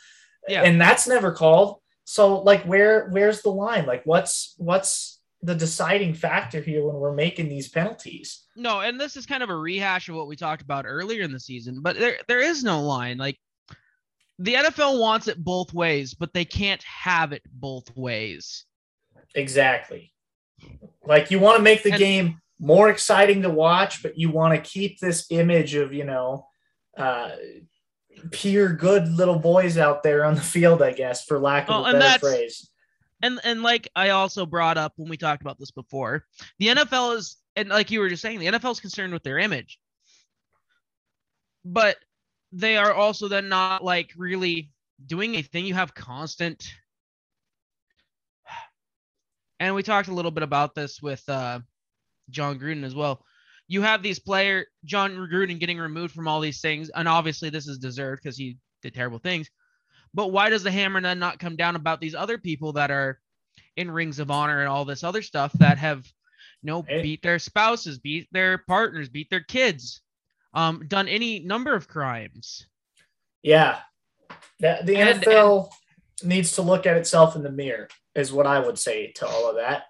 Yeah. 0.48 0.63
and 0.63 0.79
that's 0.79 1.05
never 1.05 1.34
called. 1.34 1.81
So 2.05 2.39
like, 2.41 2.63
where 2.63 3.09
where's 3.09 3.41
the 3.41 3.50
line? 3.50 3.85
Like, 3.85 4.03
what's 4.05 4.55
what's 4.57 5.19
the 5.41 5.53
deciding 5.55 6.13
factor 6.13 6.62
here 6.62 6.85
when 6.85 6.95
we're 6.95 7.13
making 7.13 7.50
these 7.50 7.67
penalties? 7.69 8.43
no 8.55 8.79
and 8.79 8.97
this 9.00 9.17
is 9.17 9.25
kind 9.25 9.43
of 9.43 9.50
a 9.50 9.55
rehash 9.55 10.07
of 10.07 10.15
what 10.15 10.27
we 10.27 10.35
talked 10.38 10.62
about 10.62 10.85
earlier 10.88 11.24
in 11.24 11.31
the 11.33 11.39
season 11.39 11.81
but 11.81 12.00
there 12.00 12.17
there 12.29 12.39
is 12.39 12.63
no 12.63 12.81
line 12.81 13.17
like 13.17 13.38
the 14.39 14.53
NFL 14.53 14.97
wants 15.00 15.27
it 15.27 15.38
both 15.43 15.74
ways 15.74 16.13
but 16.13 16.33
they 16.33 16.45
can't 16.45 16.81
have 16.83 17.33
it 17.33 17.41
both 17.51 17.93
ways 17.97 18.63
Exactly. 19.35 20.13
Like 21.05 21.29
you 21.31 21.39
want 21.39 21.57
to 21.57 21.63
make 21.63 21.83
the 21.83 21.91
And- 21.91 22.00
game 22.00 22.41
more 22.59 22.89
exciting 22.89 23.41
to 23.41 23.50
watch, 23.50 24.01
but 24.01 24.17
you 24.17 24.29
want 24.31 24.55
to 24.55 24.62
keep 24.69 25.00
this 25.00 25.25
image 25.29 25.75
of, 25.75 25.91
you 25.93 26.05
know, 26.05 26.47
uh, 26.97 27.31
pure 28.32 28.74
good 28.74 29.08
little 29.10 29.39
boys 29.39 29.77
out 29.77 30.03
there 30.03 30.24
on 30.25 30.36
the 30.36 30.41
field, 30.41 30.82
I 30.82 30.91
guess, 30.91 31.25
for 31.25 31.39
lack 31.39 31.70
of 31.70 31.75
Oh, 31.75 31.89
a 31.89 31.94
better 31.94 32.20
phrase. 32.20 32.70
and 33.22 33.39
and 33.44 33.62
like 33.63 33.89
I 33.96 34.10
also 34.10 34.46
brought 34.46 34.77
up 34.77 34.94
when 34.98 35.10
we 35.10 35.17
talked 35.17 35.41
about 35.41 35.58
this 35.60 35.72
before, 35.72 36.25
the 36.60 36.67
NFL 36.67 37.15
is 37.17 37.38
and 37.55 37.70
like 37.70 37.89
you 37.91 38.00
were 38.00 38.10
just 38.10 38.22
saying, 38.22 38.39
the 38.39 38.48
NFL 38.48 38.72
is 38.72 38.79
concerned 38.79 39.13
with 39.13 39.24
their 39.24 39.38
image, 39.39 39.79
but 41.63 41.98
they 42.51 42.77
are 42.77 42.94
also 42.94 43.27
then 43.27 43.50
not 43.50 43.84
like 43.84 44.12
really 44.17 44.72
doing 45.05 45.34
anything. 45.34 45.65
You 45.65 45.74
have 45.75 45.94
constant, 45.94 46.67
and 49.60 49.75
we 49.75 49.84
talked 49.84 50.08
a 50.10 50.13
little 50.13 50.32
bit 50.32 50.44
about 50.44 50.75
this 50.75 51.01
with 51.01 51.27
uh, 51.29 51.60
Jon 52.29 52.60
Gruden 52.60 52.84
as 52.84 52.96
well. 52.96 53.24
You 53.67 53.81
have 53.81 54.03
these 54.03 54.19
player 54.19 54.65
Jon 54.84 55.12
Gruden 55.15 55.60
getting 55.60 55.79
removed 55.79 56.13
from 56.13 56.27
all 56.27 56.39
these 56.39 56.62
things, 56.62 56.89
and 56.89 57.07
obviously 57.07 57.50
this 57.50 57.67
is 57.67 57.77
deserved 57.79 58.22
because 58.24 58.38
he 58.38 58.57
did 58.81 58.93
terrible 58.93 59.17
things. 59.19 59.50
But 60.13 60.31
why 60.31 60.50
does 60.50 60.63
the 60.63 60.72
hammer 60.72 61.01
then 61.01 61.19
not 61.19 61.39
come 61.39 61.55
down 61.55 61.75
about 61.75 62.00
these 62.00 62.15
other 62.15 62.38
people 62.38 62.74
that 62.74 62.91
are 62.91 63.19
in 63.75 63.89
rings 63.91 64.19
of 64.19 64.31
honor 64.31 64.60
and 64.60 64.69
all 64.69 64.86
this 64.86 65.03
other 65.03 65.22
stuff 65.22 65.51
that 65.53 65.77
have, 65.79 66.05
you 66.62 66.67
know, 66.67 66.84
Hey. 66.88 67.01
beat 67.01 67.22
their 67.24 67.39
spouses, 67.39 67.98
beat 67.98 68.27
their 68.31 68.60
partners, 68.60 69.10
beat 69.10 69.29
their 69.29 69.43
kids, 69.43 70.01
um, 70.53 70.88
done 70.88 71.07
any 71.07 71.39
number 71.39 71.74
of 71.75 71.88
crimes? 71.88 72.67
Yeah. 73.41 73.79
The, 74.60 74.79
the 74.84 74.95
And- 74.98 75.22
NFL 75.22 75.69
needs 76.24 76.53
to 76.53 76.62
look 76.62 76.86
at 76.86 76.95
itself 76.98 77.36
in 77.36 77.43
the 77.43 77.51
mirror, 77.51 77.89
is 78.13 78.31
what 78.31 78.48
I 78.48 78.60
would 78.60 78.79
say 78.79 79.12
to 79.13 79.27
all 79.27 79.50
of 79.50 79.55
that. 79.57 79.86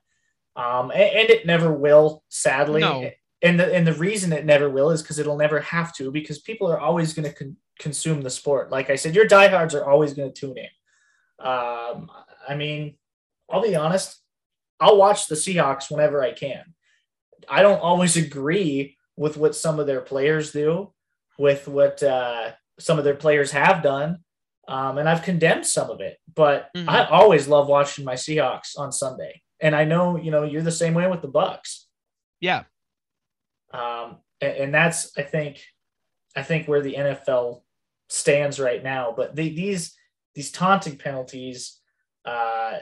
Um, 0.56 0.90
and, 0.92 1.02
and 1.02 1.30
it 1.30 1.46
never 1.46 1.72
will, 1.72 2.24
sadly. 2.30 2.82
No. 2.82 3.12
And 3.46 3.60
the 3.60 3.74
and 3.76 3.86
the 3.86 3.94
reason 3.94 4.34
it 4.34 4.44
never 4.46 4.70
will 4.70 4.90
is 4.90 5.02
because 5.04 5.20
it'll 5.20 5.38
never 5.38 5.60
have 5.60 5.94
to, 5.98 6.12
because 6.12 6.40
people 6.40 6.68
are 6.72 6.80
always 6.80 7.14
going 7.14 7.30
to 7.30 7.36
con- 7.36 7.58
consume 7.80 8.22
the 8.22 8.30
sport. 8.30 8.72
Like 8.72 8.90
I 8.90 8.96
said, 8.96 9.14
your 9.14 9.28
diehards 9.28 9.76
are 9.76 9.86
always 9.86 10.14
going 10.16 10.34
to 10.34 10.40
tune 10.40 10.58
in. 10.58 11.46
Um, 11.46 12.10
I 12.48 12.56
mean, 12.56 12.96
I'll 13.50 13.62
be 13.62 13.76
honest, 13.76 14.20
I'll 14.80 14.98
watch 14.98 15.28
the 15.28 15.36
Seahawks 15.36 15.92
whenever 15.92 16.24
I 16.24 16.32
can. 16.32 16.74
I 17.48 17.62
don't 17.62 17.82
always 17.82 18.18
agree 18.18 18.98
with 19.16 19.38
what 19.38 19.56
some 19.56 19.80
of 19.80 19.86
their 19.86 20.02
players 20.02 20.52
do, 20.52 20.92
with 21.38 21.68
what 21.68 22.02
uh, 22.02 22.52
some 22.80 22.98
of 22.98 23.04
their 23.04 23.16
players 23.16 23.52
have 23.52 23.84
done, 23.84 24.24
um, 24.68 24.98
and 24.98 25.08
I've 25.08 25.22
condemned 25.22 25.68
some 25.68 25.92
of 25.92 26.02
it. 26.02 26.18
But 26.34 26.70
Mhm. 26.76 26.90
I 26.90 27.06
always 27.06 27.48
love 27.48 27.68
watching 27.68 28.06
my 28.06 28.16
Seahawks 28.16 28.78
on 28.78 28.92
Sunday, 28.92 29.42
and 29.60 29.76
I 29.76 29.84
know 29.86 30.18
you 30.18 30.32
know 30.32 30.44
you're 30.44 30.64
the 30.64 30.72
same 30.72 30.96
way 30.96 31.08
with 31.08 31.22
the 31.22 31.30
Bucs. 31.30 31.86
Yeah, 32.40 32.64
Um, 33.76 34.18
and, 34.42 34.58
and 34.58 34.74
that's 34.74 35.18
I 35.18 35.24
think 35.24 35.62
I 36.36 36.44
think 36.44 36.68
where 36.68 36.82
the 36.82 36.96
NFL 36.96 37.62
stands 38.10 38.60
right 38.60 38.84
now. 38.84 39.14
But 39.16 39.36
the, 39.36 39.54
these 39.54 39.96
these 40.34 40.52
taunting 40.52 40.98
penalties, 40.98 41.80
uh, 42.26 42.80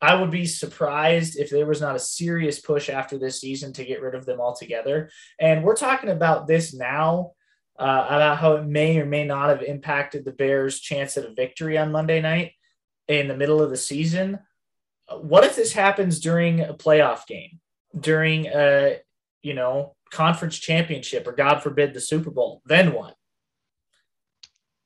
I 0.00 0.14
would 0.14 0.30
be 0.30 0.46
surprised 0.46 1.38
if 1.38 1.50
there 1.50 1.66
was 1.66 1.80
not 1.80 1.96
a 1.96 2.00
serious 2.00 2.60
push 2.60 2.88
after 2.88 3.18
this 3.18 3.40
season 3.40 3.72
to 3.74 3.84
get 3.84 4.02
rid 4.02 4.14
of 4.14 4.26
them 4.26 4.40
altogether. 4.40 5.10
And 5.38 5.64
we're 5.64 5.76
talking 5.76 6.10
about 6.10 6.46
this 6.46 6.74
now. 6.74 7.32
Uh, 7.78 8.06
about 8.08 8.38
how 8.38 8.54
it 8.54 8.64
may 8.64 8.98
or 8.98 9.04
may 9.04 9.22
not 9.22 9.50
have 9.50 9.60
impacted 9.60 10.24
the 10.24 10.32
Bears' 10.32 10.80
chance 10.80 11.18
at 11.18 11.26
a 11.26 11.34
victory 11.34 11.76
on 11.76 11.92
Monday 11.92 12.22
night 12.22 12.52
in 13.06 13.28
the 13.28 13.36
middle 13.36 13.60
of 13.60 13.68
the 13.68 13.76
season. 13.76 14.38
What 15.10 15.44
if 15.44 15.56
this 15.56 15.74
happens 15.74 16.18
during 16.18 16.62
a 16.62 16.72
playoff 16.72 17.26
game, 17.26 17.60
during 18.00 18.46
a 18.46 19.00
you 19.42 19.54
know, 19.54 19.94
conference 20.10 20.58
championship 20.58 21.26
or 21.26 21.32
God 21.32 21.58
forbid 21.60 21.94
the 21.94 22.00
Super 22.00 22.30
Bowl, 22.30 22.62
then 22.66 22.92
what? 22.92 23.14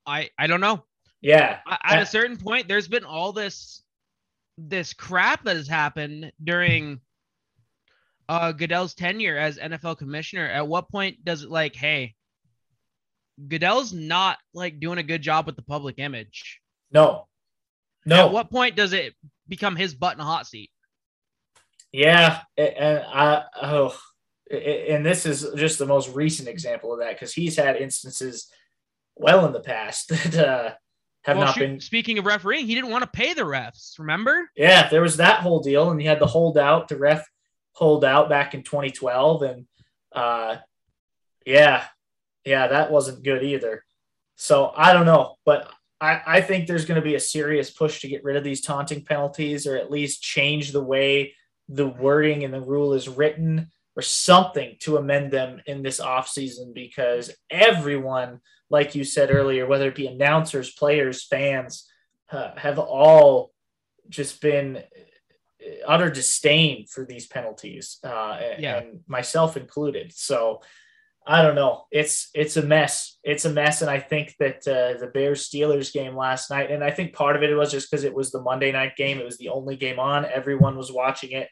I 0.07 0.31
I 0.39 0.47
don't 0.47 0.61
know. 0.61 0.85
Yeah. 1.21 1.59
I- 1.67 1.97
At 1.97 2.03
a 2.03 2.07
certain 2.07 2.37
point, 2.37 2.69
there's 2.69 2.89
been 2.89 3.05
all 3.05 3.33
this 3.33 3.83
this 4.59 4.93
crap 4.93 5.45
that 5.45 5.57
has 5.57 5.69
happened 5.69 6.33
during 6.43 7.01
uh 8.29 8.53
Goodell's 8.53 8.95
tenure 8.95 9.37
as 9.37 9.59
NFL 9.59 9.99
commissioner. 9.99 10.47
At 10.47 10.69
what 10.69 10.89
point 10.91 11.25
does 11.25 11.43
it 11.43 11.51
like, 11.51 11.75
hey, 11.75 12.15
Goodell's 13.49 13.93
not 13.93 14.39
like 14.55 14.81
doing 14.81 14.99
a 14.99 15.03
good 15.03 15.23
job 15.23 15.47
with 15.47 15.57
the 15.57 15.63
public 15.63 15.99
image? 15.99 16.61
No. 16.93 17.27
No. 18.07 18.27
At 18.27 18.33
what 18.33 18.51
point 18.51 18.77
does 18.77 18.93
it 18.93 19.15
become 19.49 19.77
his 19.77 19.95
butt 19.95 20.15
in 20.15 20.21
a 20.21 20.25
hot 20.25 20.47
seat? 20.47 20.71
Yeah. 21.93 22.41
And 22.57 23.03
I, 23.07 23.45
oh, 23.63 23.99
and 24.51 25.07
this 25.07 25.27
is 25.27 25.47
just 25.57 25.79
the 25.79 25.87
most 25.87 26.15
recent 26.15 26.49
example 26.49 26.93
of 26.93 26.99
that 27.01 27.15
because 27.15 27.33
he's 27.33 27.57
had 27.57 27.77
instances 27.77 28.51
well 29.17 29.47
in 29.47 29.53
the 29.53 29.61
past 29.61 30.09
that 30.33 30.35
uh, 30.35 30.71
have 31.23 31.37
Well, 31.37 31.47
not 31.47 31.55
shoot, 31.55 31.61
been. 31.61 31.81
Speaking 31.81 32.19
of 32.19 32.27
refereeing, 32.27 32.67
he 32.67 32.75
didn't 32.75 32.91
want 32.91 33.03
to 33.05 33.11
pay 33.11 33.35
the 33.35 33.43
refs. 33.43 33.99
Remember? 33.99 34.51
Yeah. 34.57 34.89
There 34.89 35.03
was 35.03 35.19
that 35.19 35.41
whole 35.41 35.61
deal, 35.61 35.91
and 35.91 36.01
he 36.01 36.07
had 36.07 36.19
the 36.19 36.27
holdout, 36.27 36.89
the 36.89 36.97
ref 36.97 37.27
holdout 37.73 38.29
back 38.29 38.55
in 38.55 38.63
2012. 38.63 39.43
And 39.43 39.67
uh, 40.13 40.57
yeah, 41.47 41.85
yeah, 42.45 42.69
that 42.69 42.91
wasn't 42.91 43.23
good 43.23 43.45
either. 43.45 43.85
So 44.37 44.73
I 44.75 44.93
don't 44.93 45.07
know, 45.07 45.37
but 45.45 45.71
I, 46.01 46.23
I 46.27 46.41
think 46.41 46.67
there's 46.67 46.87
going 46.87 46.97
to 47.01 47.05
be 47.05 47.15
a 47.15 47.21
serious 47.21 47.71
push 47.71 48.01
to 48.01 48.09
get 48.09 48.25
rid 48.25 48.37
of 48.37 48.45
these 48.45 48.63
taunting 48.63 49.05
penalties 49.05 49.67
or 49.67 49.77
at 49.77 49.91
least 49.91 50.23
change 50.23 50.73
the 50.73 50.83
way 50.83 51.35
the 51.69 51.87
wording 51.87 52.43
and 52.43 52.53
the 52.53 52.61
rule 52.61 52.95
is 52.95 53.09
written 53.09 53.71
or 53.97 54.03
something 54.03 54.77
to 54.81 54.97
amend 54.97 55.31
them 55.33 55.61
in 55.67 55.83
this 55.83 56.01
offseason 56.01 56.75
because 56.75 57.31
everyone, 57.51 58.41
like 58.71 58.95
you 58.95 59.05
said 59.05 59.31
earlier, 59.31 59.67
whether 59.67 59.89
it 59.89 59.95
be 59.95 60.07
announcers, 60.07 60.73
players, 60.73 61.25
fans, 61.25 61.89
uh, 62.31 62.53
have 62.57 62.79
all 62.79 63.51
just 64.09 64.41
been 64.41 64.83
utter 65.87 66.11
disdain 66.11 66.87
for 66.87 67.05
these 67.05 67.27
penalties, 67.27 67.99
uh, 68.05 68.39
and, 68.41 68.63
Yeah. 68.63 68.77
and 68.79 69.01
myself 69.07 69.57
included. 69.57 70.13
So 70.15 70.63
I 71.27 71.43
don't 71.43 71.55
know. 71.55 71.85
It's 71.93 72.31
it's 72.35 72.57
a 72.57 72.63
mess. 72.63 73.19
It's 73.23 73.45
a 73.45 73.51
mess, 73.51 73.83
and 73.83 73.91
I 73.91 74.01
think 74.01 74.35
that 74.39 74.67
uh, 74.67 74.99
the 74.99 75.11
Bears 75.13 75.49
Steelers 75.49 75.93
game 75.93 76.17
last 76.17 76.51
night, 76.51 76.71
and 76.71 76.83
I 76.83 76.91
think 76.91 77.13
part 77.13 77.37
of 77.37 77.43
it 77.43 77.55
was 77.55 77.71
just 77.71 77.91
because 77.91 78.05
it 78.05 78.15
was 78.15 78.31
the 78.31 78.41
Monday 78.41 78.73
night 78.73 78.97
game. 78.97 79.19
It 79.19 79.27
was 79.27 79.37
the 79.37 79.51
only 79.51 79.77
game 79.77 79.99
on. 80.01 80.25
Everyone 80.25 80.77
was 80.79 80.91
watching 80.91 81.33
it, 81.33 81.49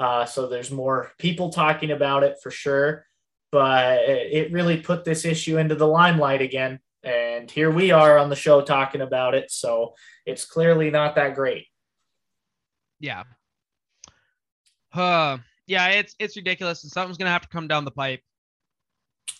uh, 0.00 0.24
so 0.24 0.48
there's 0.48 0.70
more 0.70 1.12
people 1.18 1.50
talking 1.50 1.90
about 1.90 2.22
it 2.22 2.38
for 2.42 2.50
sure. 2.50 3.04
But 3.52 3.98
it 4.08 4.52
really 4.52 4.80
put 4.80 5.04
this 5.04 5.24
issue 5.24 5.58
into 5.58 5.74
the 5.74 5.86
limelight 5.86 6.40
again, 6.40 6.78
and 7.02 7.50
here 7.50 7.70
we 7.70 7.90
are 7.90 8.16
on 8.16 8.30
the 8.30 8.36
show 8.36 8.62
talking 8.62 9.00
about 9.00 9.34
it. 9.34 9.50
So 9.50 9.94
it's 10.24 10.44
clearly 10.44 10.90
not 10.90 11.16
that 11.16 11.34
great. 11.34 11.66
Yeah. 13.00 13.24
Uh, 14.94 15.38
yeah, 15.66 15.88
it's 15.88 16.14
it's 16.20 16.36
ridiculous, 16.36 16.84
and 16.84 16.92
something's 16.92 17.18
gonna 17.18 17.30
have 17.30 17.42
to 17.42 17.48
come 17.48 17.66
down 17.66 17.84
the 17.84 17.90
pipe. 17.90 18.20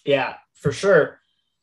Yeah, 0.05 0.35
for 0.55 0.73
sure, 0.73 1.21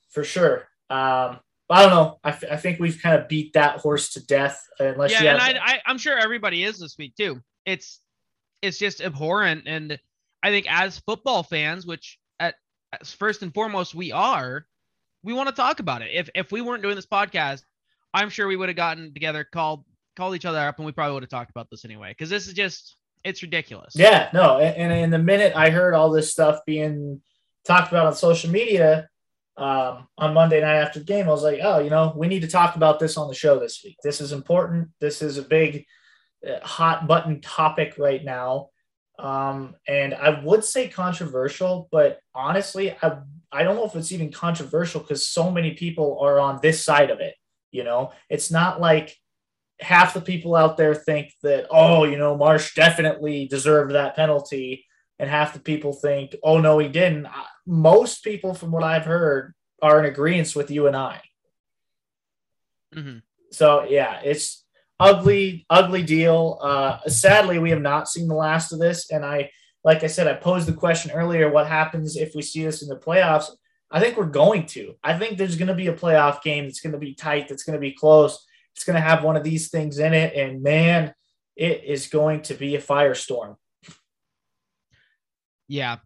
for 0.09 0.23
sure. 0.23 0.69
Um, 0.89 1.39
I 1.69 1.81
don't 1.81 1.89
know. 1.89 2.19
I, 2.23 2.29
I 2.29 2.57
think 2.57 2.79
we've 2.79 3.01
kind 3.01 3.19
of 3.21 3.27
beat 3.27 3.53
that 3.53 3.79
horse 3.79 4.13
to 4.13 4.25
death. 4.25 4.65
Unless 4.79 5.11
yeah, 5.11 5.33
and 5.33 5.41
I, 5.41 5.59
I 5.61 5.81
I'm 5.85 5.97
sure 5.97 6.17
everybody 6.17 6.63
is 6.63 6.79
this 6.79 6.97
week 6.97 7.15
too. 7.17 7.41
It's 7.65 7.99
it's 8.61 8.77
just 8.77 9.01
abhorrent, 9.01 9.63
and 9.67 9.99
I 10.43 10.49
think 10.49 10.65
as 10.69 10.99
football 10.99 11.43
fans, 11.43 11.85
which 11.85 12.19
at 12.39 12.55
first 13.05 13.41
and 13.41 13.53
foremost 13.53 13.95
we 13.95 14.11
are, 14.11 14.65
we 15.23 15.33
want 15.33 15.49
to 15.49 15.55
talk 15.55 15.79
about 15.79 16.01
it. 16.01 16.11
If 16.13 16.29
if 16.35 16.51
we 16.51 16.61
weren't 16.61 16.83
doing 16.83 16.95
this 16.95 17.05
podcast, 17.05 17.63
I'm 18.13 18.29
sure 18.29 18.47
we 18.47 18.55
would 18.55 18.69
have 18.69 18.75
gotten 18.75 19.13
together, 19.13 19.43
called 19.43 19.83
called 20.15 20.35
each 20.35 20.45
other 20.45 20.59
up, 20.59 20.77
and 20.77 20.85
we 20.85 20.91
probably 20.91 21.13
would 21.13 21.23
have 21.23 21.29
talked 21.29 21.51
about 21.51 21.69
this 21.69 21.85
anyway. 21.85 22.11
Because 22.11 22.29
this 22.29 22.47
is 22.47 22.53
just 22.53 22.97
it's 23.23 23.41
ridiculous. 23.41 23.93
Yeah, 23.95 24.29
no. 24.33 24.59
And, 24.59 24.91
in 24.91 25.09
the 25.09 25.19
minute 25.19 25.53
I 25.55 25.69
heard 25.69 25.93
all 25.93 26.09
this 26.09 26.31
stuff 26.31 26.59
being 26.65 27.21
talked 27.65 27.91
about 27.91 28.05
on 28.05 28.15
social 28.15 28.49
media 28.49 29.09
um, 29.57 30.07
on 30.17 30.33
Monday 30.33 30.61
night 30.61 30.77
after 30.77 30.99
the 30.99 31.05
game, 31.05 31.25
I 31.25 31.31
was 31.31 31.43
like, 31.43 31.59
oh, 31.61 31.79
you 31.79 31.89
know, 31.89 32.13
we 32.15 32.27
need 32.27 32.41
to 32.41 32.47
talk 32.47 32.75
about 32.75 32.99
this 32.99 33.17
on 33.17 33.27
the 33.27 33.35
show 33.35 33.59
this 33.59 33.81
week. 33.83 33.97
This 34.03 34.21
is 34.21 34.31
important. 34.31 34.89
This 35.01 35.21
is 35.21 35.37
a 35.37 35.41
big, 35.41 35.85
hot 36.63 37.07
button 37.07 37.41
topic 37.41 37.95
right 37.97 38.23
now. 38.23 38.69
Um, 39.19 39.75
and 39.87 40.13
I 40.13 40.41
would 40.41 40.63
say 40.63 40.87
controversial, 40.87 41.87
but 41.91 42.19
honestly, 42.35 42.95
I, 43.01 43.19
I 43.51 43.63
don't 43.63 43.75
know 43.75 43.85
if 43.85 43.95
it's 43.95 44.11
even 44.11 44.31
controversial 44.31 45.01
because 45.01 45.27
so 45.27 45.49
many 45.49 45.71
people 45.71 46.19
are 46.21 46.39
on 46.39 46.59
this 46.61 46.83
side 46.83 47.09
of 47.09 47.19
it. 47.19 47.35
You 47.71 47.83
know, 47.83 48.11
it's 48.29 48.51
not 48.51 48.79
like 48.79 49.15
half 49.79 50.13
the 50.13 50.21
people 50.21 50.55
out 50.55 50.77
there 50.77 50.95
think 50.95 51.33
that, 51.43 51.67
oh, 51.71 52.03
you 52.03 52.17
know, 52.17 52.37
Marsh 52.37 52.75
definitely 52.75 53.47
deserved 53.47 53.93
that 53.93 54.15
penalty. 54.15 54.85
And 55.19 55.29
half 55.29 55.53
the 55.53 55.59
people 55.59 55.93
think, 55.93 56.35
oh, 56.43 56.59
no, 56.59 56.77
he 56.77 56.87
didn't. 56.87 57.27
Most 57.65 58.23
people, 58.23 58.53
from 58.53 58.71
what 58.71 58.83
I've 58.83 59.05
heard, 59.05 59.55
are 59.81 59.99
in 59.99 60.05
agreement 60.05 60.55
with 60.55 60.69
you 60.69 60.85
and 60.85 60.95
I. 60.95 61.21
Mhm. 62.93 63.23
So, 63.51 63.83
yeah, 63.83 64.21
it's 64.23 64.63
ugly, 64.99 65.65
ugly 65.69 66.03
deal. 66.03 66.59
Uh, 66.61 66.99
sadly, 67.07 67.59
we 67.59 67.69
have 67.69 67.81
not 67.81 68.07
seen 68.07 68.27
the 68.27 68.35
last 68.35 68.71
of 68.71 68.79
this. 68.79 69.11
And 69.11 69.25
I, 69.25 69.51
like 69.83 70.03
I 70.03 70.07
said, 70.07 70.27
I 70.27 70.33
posed 70.33 70.67
the 70.67 70.73
question 70.73 71.11
earlier 71.11 71.49
what 71.49 71.67
happens 71.67 72.15
if 72.15 72.35
we 72.35 72.41
see 72.41 72.63
this 72.63 72.81
in 72.81 72.89
the 72.89 72.97
playoffs? 72.97 73.49
I 73.89 73.99
think 73.99 74.17
we're 74.17 74.25
going 74.25 74.65
to. 74.67 74.95
I 75.03 75.17
think 75.17 75.37
there's 75.37 75.55
going 75.55 75.69
to 75.69 75.73
be 75.73 75.87
a 75.87 75.93
playoff 75.93 76.41
game 76.41 76.65
that's 76.65 76.81
going 76.81 76.93
to 76.93 76.99
be 76.99 77.13
tight, 77.13 77.47
that's 77.47 77.63
going 77.63 77.75
to 77.75 77.79
be 77.79 77.93
close. 77.93 78.45
It's 78.75 78.83
going 78.83 78.95
to 78.95 79.01
have 79.01 79.23
one 79.23 79.37
of 79.37 79.43
these 79.43 79.69
things 79.69 79.97
in 79.99 80.13
it. 80.13 80.35
And 80.35 80.61
man, 80.61 81.13
it 81.55 81.83
is 81.85 82.07
going 82.07 82.41
to 82.43 82.53
be 82.53 82.75
a 82.75 82.81
firestorm. 82.81 83.55
Yeah. 85.67 85.97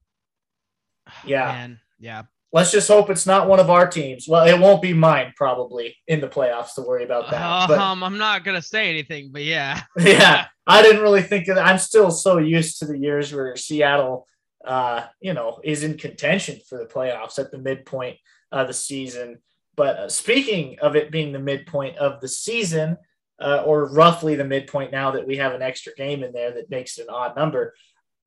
Yeah. 1.26 1.46
Man. 1.46 1.80
Yeah. 2.00 2.24
Let's 2.54 2.72
just 2.72 2.90
hope 2.90 3.10
it's 3.10 3.26
not 3.26 3.48
one 3.48 3.62
of 3.62 3.70
our 3.70 3.88
teams. 3.88 4.28
Well, 4.28 4.46
it 4.46 4.60
won't 4.60 4.82
be 4.82 4.94
mine 4.94 5.34
probably 5.38 5.96
in 6.08 6.20
the 6.20 6.28
playoffs 6.28 6.76
to 6.76 6.82
worry 6.82 7.06
about 7.06 7.32
that. 7.32 7.68
But 7.68 7.80
um, 7.80 8.04
I'm 8.04 8.18
not 8.18 8.44
gonna 8.44 8.62
say 8.62 8.90
anything, 8.90 9.30
but 9.32 9.44
yeah. 9.44 9.82
yeah, 9.98 10.48
I 10.68 10.82
didn't 10.82 11.02
really 11.02 11.22
think 11.22 11.48
of 11.48 11.56
that. 11.56 11.66
I'm 11.66 11.78
still 11.78 12.12
so 12.12 12.38
used 12.40 12.80
to 12.80 12.86
the 12.86 12.98
years 12.98 13.34
where 13.34 13.56
Seattle, 13.56 14.28
uh, 14.66 15.06
you 15.22 15.34
know, 15.34 15.60
is 15.64 15.84
in 15.84 15.98
contention 15.98 16.60
for 16.68 16.78
the 16.78 16.86
playoffs 16.86 17.40
at 17.40 17.52
the 17.52 17.58
midpoint 17.58 18.18
of 18.52 18.68
the 18.68 18.74
season. 18.74 19.40
But 19.78 19.98
uh, 19.98 20.10
speaking 20.10 20.78
of 20.82 20.98
it 20.98 21.12
being 21.12 21.32
the 21.32 21.40
midpoint 21.40 21.98
of 21.98 22.20
the 22.20 22.28
season, 22.28 22.98
uh, 23.40 23.64
or 23.66 23.92
roughly 23.92 24.36
the 24.36 24.44
midpoint 24.44 24.92
now 24.92 25.12
that 25.12 25.26
we 25.26 25.38
have 25.38 25.54
an 25.54 25.62
extra 25.62 25.94
game 25.96 26.24
in 26.24 26.32
there 26.32 26.52
that 26.52 26.70
makes 26.70 26.98
it 26.98 27.08
an 27.08 27.14
odd 27.14 27.36
number, 27.36 27.74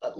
uh, 0.02 0.10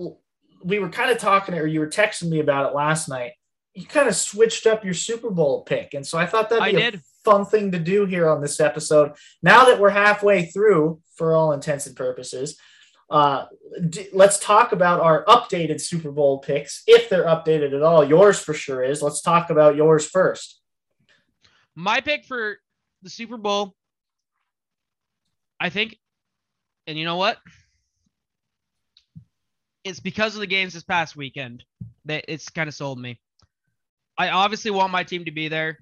we 0.62 0.78
were 0.78 0.88
kind 0.88 1.10
of 1.10 1.18
talking, 1.18 1.54
or 1.54 1.66
you 1.66 1.80
were 1.80 1.88
texting 1.88 2.28
me 2.28 2.40
about 2.40 2.70
it 2.70 2.74
last 2.74 3.08
night. 3.08 3.32
You 3.74 3.86
kind 3.86 4.08
of 4.08 4.14
switched 4.14 4.66
up 4.66 4.84
your 4.84 4.94
Super 4.94 5.30
Bowl 5.30 5.62
pick, 5.62 5.94
and 5.94 6.06
so 6.06 6.16
I 6.16 6.26
thought 6.26 6.48
that'd 6.48 6.72
be 6.72 6.80
a 6.80 6.90
did. 6.92 7.02
fun 7.24 7.44
thing 7.44 7.72
to 7.72 7.78
do 7.78 8.06
here 8.06 8.28
on 8.28 8.40
this 8.40 8.60
episode. 8.60 9.12
Now 9.42 9.64
that 9.64 9.80
we're 9.80 9.90
halfway 9.90 10.46
through, 10.46 11.00
for 11.16 11.34
all 11.34 11.52
intents 11.52 11.86
and 11.86 11.96
purposes, 11.96 12.56
uh, 13.10 13.46
d- 13.90 14.08
let's 14.12 14.38
talk 14.38 14.72
about 14.72 15.00
our 15.00 15.24
updated 15.26 15.80
Super 15.80 16.10
Bowl 16.10 16.38
picks, 16.38 16.82
if 16.86 17.08
they're 17.08 17.26
updated 17.26 17.74
at 17.74 17.82
all. 17.82 18.04
Yours 18.04 18.38
for 18.38 18.54
sure 18.54 18.82
is. 18.82 19.02
Let's 19.02 19.22
talk 19.22 19.50
about 19.50 19.76
yours 19.76 20.06
first. 20.06 20.60
My 21.74 22.00
pick 22.00 22.24
for 22.24 22.58
the 23.02 23.10
Super 23.10 23.36
Bowl, 23.36 23.74
I 25.58 25.70
think, 25.70 25.98
and 26.86 26.98
you 26.98 27.04
know 27.04 27.16
what? 27.16 27.38
It's 29.82 30.00
because 30.00 30.34
of 30.34 30.40
the 30.40 30.46
games 30.46 30.72
this 30.72 30.84
past 30.84 31.16
weekend 31.16 31.64
that 32.06 32.24
it's 32.28 32.48
kind 32.48 32.68
of 32.68 32.74
sold 32.74 32.98
me. 32.98 33.20
I 34.16 34.30
obviously 34.30 34.70
want 34.70 34.92
my 34.92 35.02
team 35.02 35.24
to 35.24 35.30
be 35.30 35.48
there, 35.48 35.78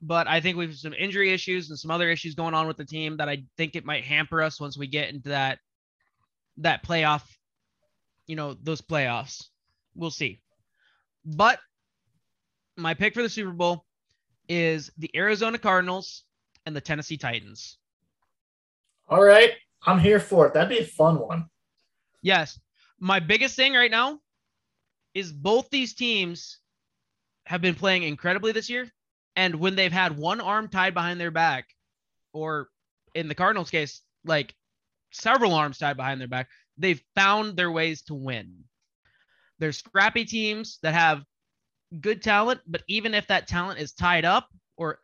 but 0.00 0.28
I 0.28 0.40
think 0.40 0.56
we've 0.56 0.74
some 0.74 0.94
injury 0.94 1.32
issues 1.32 1.70
and 1.70 1.78
some 1.78 1.90
other 1.90 2.10
issues 2.10 2.34
going 2.34 2.54
on 2.54 2.66
with 2.66 2.76
the 2.76 2.84
team 2.84 3.16
that 3.16 3.28
I 3.28 3.44
think 3.56 3.74
it 3.74 3.84
might 3.84 4.04
hamper 4.04 4.42
us 4.42 4.60
once 4.60 4.78
we 4.78 4.86
get 4.86 5.12
into 5.12 5.30
that 5.30 5.58
that 6.58 6.84
playoff, 6.84 7.22
you 8.26 8.36
know, 8.36 8.54
those 8.62 8.80
playoffs. 8.80 9.44
We'll 9.96 10.10
see. 10.10 10.40
But 11.24 11.58
my 12.76 12.94
pick 12.94 13.14
for 13.14 13.22
the 13.22 13.28
Super 13.28 13.52
Bowl 13.52 13.84
is 14.48 14.90
the 14.98 15.10
Arizona 15.16 15.58
Cardinals 15.58 16.24
and 16.66 16.76
the 16.76 16.80
Tennessee 16.80 17.16
Titans. 17.16 17.78
All 19.08 19.22
right. 19.22 19.52
I'm 19.86 19.98
here 19.98 20.20
for 20.20 20.46
it. 20.46 20.54
That'd 20.54 20.70
be 20.70 20.78
a 20.78 20.86
fun 20.86 21.18
one. 21.18 21.46
Yes. 22.22 22.58
My 23.00 23.20
biggest 23.20 23.56
thing 23.56 23.74
right 23.74 23.90
now 23.90 24.20
is 25.14 25.32
both 25.32 25.68
these 25.70 25.94
teams 25.94 26.58
have 27.46 27.60
been 27.60 27.74
playing 27.74 28.02
incredibly 28.02 28.52
this 28.52 28.70
year. 28.70 28.90
And 29.36 29.56
when 29.56 29.74
they've 29.74 29.92
had 29.92 30.16
one 30.16 30.40
arm 30.40 30.68
tied 30.68 30.94
behind 30.94 31.20
their 31.20 31.30
back, 31.30 31.66
or 32.32 32.68
in 33.14 33.28
the 33.28 33.34
Cardinals 33.34 33.70
case, 33.70 34.00
like 34.24 34.54
several 35.12 35.54
arms 35.54 35.78
tied 35.78 35.96
behind 35.96 36.20
their 36.20 36.28
back, 36.28 36.48
they've 36.78 37.02
found 37.14 37.56
their 37.56 37.70
ways 37.70 38.02
to 38.02 38.14
win. 38.14 38.64
There's 39.58 39.78
scrappy 39.78 40.24
teams 40.24 40.78
that 40.82 40.94
have 40.94 41.24
good 42.00 42.22
talent, 42.22 42.60
but 42.66 42.82
even 42.88 43.14
if 43.14 43.26
that 43.28 43.46
talent 43.46 43.78
is 43.80 43.92
tied 43.92 44.24
up 44.24 44.48
or 44.76 44.98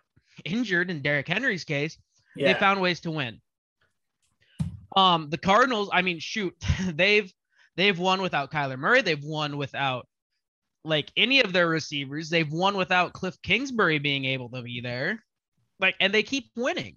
injured 0.44 0.90
in 0.90 1.02
Derrick 1.02 1.28
Henry's 1.28 1.64
case, 1.64 1.98
Yeah. 2.36 2.52
they 2.52 2.58
found 2.58 2.80
ways 2.80 3.00
to 3.00 3.10
win. 3.10 3.40
Um, 4.96 5.30
the 5.30 5.38
Cardinals, 5.38 5.90
I 5.92 6.02
mean, 6.02 6.18
shoot, 6.18 6.54
they've 6.94 7.32
they've 7.76 7.98
won 7.98 8.22
without 8.22 8.50
Kyler 8.50 8.78
Murray. 8.78 9.02
They've 9.02 9.22
won 9.22 9.56
without 9.56 10.08
like 10.84 11.12
any 11.16 11.40
of 11.40 11.52
their 11.52 11.68
receivers. 11.68 12.28
They've 12.28 12.50
won 12.50 12.76
without 12.76 13.12
Cliff 13.12 13.40
Kingsbury 13.42 13.98
being 13.98 14.24
able 14.24 14.48
to 14.50 14.62
be 14.62 14.80
there. 14.80 15.22
Like, 15.78 15.96
and 16.00 16.12
they 16.12 16.22
keep 16.22 16.50
winning. 16.56 16.96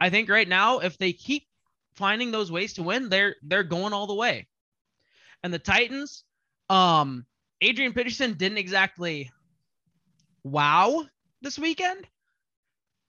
I 0.00 0.10
think 0.10 0.28
right 0.28 0.48
now, 0.48 0.78
if 0.78 0.96
they 0.98 1.12
keep 1.12 1.46
finding 1.94 2.30
those 2.30 2.50
ways 2.50 2.74
to 2.74 2.82
win, 2.82 3.08
they're 3.08 3.36
they're 3.42 3.62
going 3.62 3.92
all 3.92 4.06
the 4.06 4.14
way. 4.14 4.48
And 5.42 5.52
the 5.52 5.58
Titans, 5.58 6.24
um, 6.68 7.26
Adrian 7.60 7.92
Peterson 7.92 8.34
didn't 8.34 8.58
exactly 8.58 9.30
wow 10.42 11.04
this 11.42 11.58
weekend, 11.58 12.06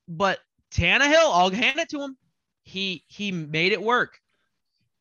but 0.08 0.40
Tannehill, 0.74 1.32
I'll 1.34 1.52
hand 1.52 1.80
it 1.80 1.90
to 1.90 2.02
him. 2.02 2.18
He 2.64 3.04
he 3.08 3.32
made 3.32 3.72
it 3.72 3.82
work. 3.82 4.20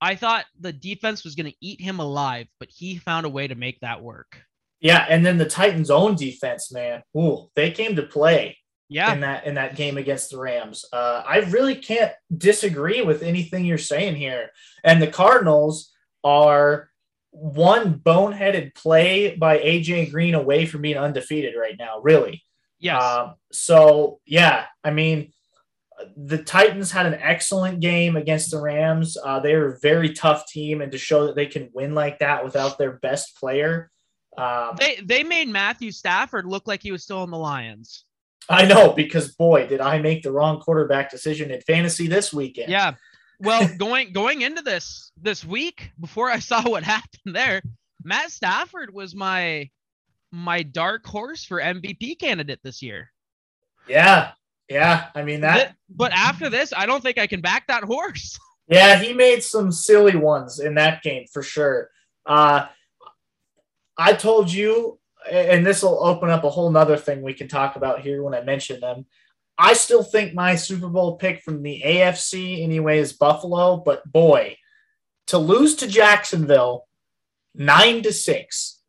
I 0.00 0.14
thought 0.14 0.46
the 0.58 0.72
defense 0.72 1.24
was 1.24 1.34
going 1.34 1.50
to 1.50 1.56
eat 1.60 1.80
him 1.80 1.98
alive, 2.00 2.46
but 2.58 2.70
he 2.70 2.96
found 2.96 3.26
a 3.26 3.30
way 3.30 3.48
to 3.48 3.54
make 3.54 3.80
that 3.80 4.02
work. 4.02 4.40
Yeah, 4.80 5.04
and 5.08 5.24
then 5.24 5.38
the 5.38 5.44
Titans' 5.44 5.90
own 5.90 6.14
defense, 6.14 6.72
man. 6.72 7.02
Ooh, 7.16 7.50
they 7.54 7.70
came 7.70 7.96
to 7.96 8.02
play 8.02 8.56
Yeah, 8.88 9.12
in 9.12 9.20
that 9.20 9.46
in 9.46 9.54
that 9.54 9.76
game 9.76 9.98
against 9.98 10.30
the 10.30 10.38
Rams. 10.38 10.84
Uh, 10.92 11.22
I 11.26 11.38
really 11.50 11.74
can't 11.76 12.12
disagree 12.36 13.02
with 13.02 13.22
anything 13.22 13.64
you're 13.64 13.78
saying 13.78 14.16
here. 14.16 14.50
And 14.82 15.00
the 15.02 15.06
Cardinals 15.06 15.92
are 16.24 16.88
one 17.32 17.94
boneheaded 17.94 18.74
play 18.74 19.36
by 19.36 19.58
AJ 19.58 20.10
Green 20.10 20.34
away 20.34 20.66
from 20.66 20.82
being 20.82 20.96
undefeated 20.98 21.54
right 21.58 21.76
now. 21.78 22.00
Really. 22.00 22.42
yes, 22.78 23.02
Um, 23.02 23.34
so 23.52 24.20
yeah, 24.26 24.64
I 24.82 24.90
mean, 24.90 25.32
the 26.16 26.38
Titans 26.38 26.90
had 26.90 27.06
an 27.06 27.14
excellent 27.14 27.80
game 27.80 28.16
against 28.16 28.50
the 28.50 28.60
Rams. 28.60 29.16
Uh, 29.22 29.40
they're 29.40 29.74
a 29.74 29.78
very 29.80 30.14
tough 30.14 30.46
team, 30.46 30.80
and 30.80 30.90
to 30.92 30.98
show 30.98 31.26
that 31.26 31.36
they 31.36 31.46
can 31.46 31.68
win 31.74 31.94
like 31.94 32.18
that 32.20 32.42
without 32.42 32.78
their 32.78 32.92
best 32.92 33.36
player, 33.36 33.90
um, 34.36 34.76
they 34.78 34.96
they 35.02 35.22
made 35.22 35.48
Matthew 35.48 35.90
Stafford 35.90 36.46
look 36.46 36.66
like 36.66 36.82
he 36.82 36.92
was 36.92 37.02
still 37.02 37.24
in 37.24 37.30
the 37.30 37.38
Lions. 37.38 38.04
I 38.48 38.64
know 38.64 38.92
because 38.92 39.34
boy, 39.34 39.66
did 39.66 39.80
I 39.80 39.98
make 39.98 40.22
the 40.22 40.32
wrong 40.32 40.60
quarterback 40.60 41.10
decision 41.10 41.50
in 41.50 41.60
fantasy 41.60 42.06
this 42.06 42.32
weekend. 42.32 42.70
Yeah. 42.70 42.94
Well, 43.38 43.68
going 43.78 44.12
going 44.12 44.42
into 44.42 44.62
this 44.62 45.12
this 45.20 45.44
week, 45.44 45.90
before 46.00 46.30
I 46.30 46.38
saw 46.38 46.68
what 46.68 46.82
happened 46.96 47.34
there, 47.34 47.62
Matt 48.02 48.30
Stafford 48.30 48.92
was 48.92 49.14
my 49.14 49.70
my 50.32 50.62
dark 50.62 51.04
horse 51.06 51.44
for 51.44 51.60
MVP 51.60 52.18
candidate 52.18 52.60
this 52.62 52.82
year. 52.82 53.10
yeah, 53.88 54.32
yeah. 54.68 55.08
I 55.14 55.22
mean 55.22 55.40
that. 55.40 55.74
But 55.88 56.12
after 56.12 56.48
this, 56.48 56.72
I 56.76 56.86
don't 56.86 57.02
think 57.02 57.18
I 57.18 57.26
can 57.26 57.40
back 57.40 57.66
that 57.66 57.84
horse. 57.84 58.38
Yeah, 58.68 59.02
he 59.02 59.12
made 59.12 59.42
some 59.42 59.72
silly 59.72 60.14
ones 60.14 60.60
in 60.60 60.76
that 60.76 61.02
game 61.02 61.24
for 61.32 61.42
sure. 61.42 61.90
Uh, 62.24 62.66
I 64.00 64.14
told 64.14 64.50
you, 64.50 64.98
and 65.30 65.66
this 65.66 65.82
will 65.82 66.02
open 66.02 66.30
up 66.30 66.44
a 66.44 66.48
whole 66.48 66.70
nother 66.70 66.96
thing 66.96 67.20
we 67.20 67.34
can 67.34 67.48
talk 67.48 67.76
about 67.76 68.00
here 68.00 68.22
when 68.22 68.32
I 68.32 68.40
mention 68.40 68.80
them. 68.80 69.04
I 69.58 69.74
still 69.74 70.02
think 70.02 70.32
my 70.32 70.56
Super 70.56 70.88
Bowl 70.88 71.18
pick 71.18 71.42
from 71.42 71.62
the 71.62 71.82
AFC 71.84 72.62
anyway 72.62 72.98
is 72.98 73.12
Buffalo, 73.12 73.76
but 73.76 74.10
boy, 74.10 74.56
to 75.26 75.36
lose 75.36 75.74
to 75.76 75.86
Jacksonville 75.86 76.88
nine 77.54 78.02
to 78.04 78.10
six 78.10 78.80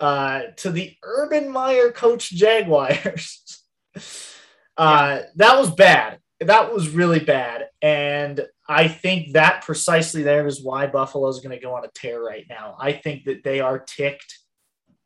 uh, 0.00 0.40
to 0.56 0.72
the 0.72 0.96
Urban 1.04 1.48
Meyer 1.48 1.92
coach 1.92 2.28
Jaguars. 2.30 3.62
uh, 4.76 5.20
that 5.36 5.56
was 5.56 5.70
bad. 5.70 6.18
That 6.40 6.72
was 6.72 6.88
really 6.88 7.20
bad. 7.20 7.68
And 7.80 8.46
I 8.68 8.88
think 8.88 9.32
that 9.32 9.62
precisely 9.62 10.22
there 10.22 10.46
is 10.46 10.62
why 10.62 10.86
Buffalo 10.86 11.28
is 11.28 11.40
going 11.40 11.56
to 11.56 11.62
go 11.62 11.74
on 11.74 11.84
a 11.84 11.88
tear 11.94 12.22
right 12.22 12.46
now. 12.48 12.76
I 12.78 12.92
think 12.92 13.24
that 13.24 13.44
they 13.44 13.60
are 13.60 13.78
ticked 13.78 14.38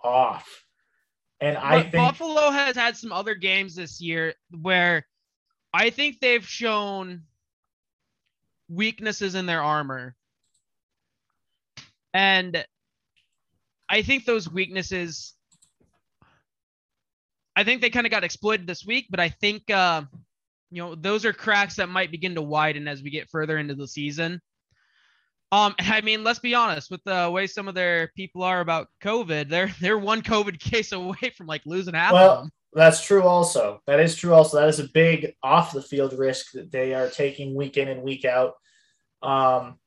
off. 0.02 0.64
And 1.40 1.56
I 1.56 1.82
think 1.82 1.94
Buffalo 1.94 2.50
has 2.50 2.74
had 2.74 2.96
some 2.96 3.12
other 3.12 3.34
games 3.34 3.76
this 3.76 4.00
year 4.00 4.34
where 4.60 5.06
I 5.72 5.90
think 5.90 6.18
they've 6.18 6.46
shown 6.46 7.22
weaknesses 8.68 9.34
in 9.34 9.46
their 9.46 9.62
armor. 9.62 10.16
And 12.12 12.64
I 13.88 14.02
think 14.02 14.24
those 14.24 14.50
weaknesses 14.50 15.34
I 17.54 17.64
think 17.64 17.80
they 17.80 17.90
kind 17.90 18.06
of 18.06 18.12
got 18.12 18.22
exploited 18.22 18.68
this 18.68 18.86
week, 18.86 19.06
but 19.10 19.18
I 19.18 19.28
think 19.28 19.68
uh 19.70 20.02
you 20.70 20.82
know 20.82 20.94
those 20.94 21.24
are 21.24 21.32
cracks 21.32 21.76
that 21.76 21.88
might 21.88 22.10
begin 22.10 22.34
to 22.34 22.42
widen 22.42 22.88
as 22.88 23.02
we 23.02 23.10
get 23.10 23.30
further 23.30 23.58
into 23.58 23.74
the 23.74 23.88
season. 23.88 24.40
Um, 25.50 25.74
I 25.78 26.00
mean, 26.00 26.24
let's 26.24 26.38
be 26.38 26.54
honest 26.54 26.90
with 26.90 27.02
the 27.04 27.30
way 27.32 27.46
some 27.46 27.68
of 27.68 27.74
their 27.74 28.12
people 28.16 28.42
are 28.42 28.60
about 28.60 28.88
COVID. 29.02 29.48
They're 29.48 29.74
they're 29.80 29.98
one 29.98 30.22
COVID 30.22 30.58
case 30.60 30.92
away 30.92 31.32
from 31.36 31.46
like 31.46 31.62
losing 31.66 31.94
half 31.94 32.12
Well, 32.12 32.30
of 32.30 32.38
them. 32.42 32.50
That's 32.74 33.02
true. 33.02 33.22
Also, 33.22 33.80
that 33.86 33.98
is 33.98 34.14
true. 34.14 34.34
Also, 34.34 34.58
that 34.58 34.68
is 34.68 34.78
a 34.78 34.88
big 34.88 35.34
off 35.42 35.72
the 35.72 35.82
field 35.82 36.12
risk 36.12 36.52
that 36.52 36.70
they 36.70 36.94
are 36.94 37.08
taking 37.08 37.54
week 37.54 37.78
in 37.78 37.88
and 37.88 38.02
week 38.02 38.26
out. 38.26 38.54
Um, 39.22 39.78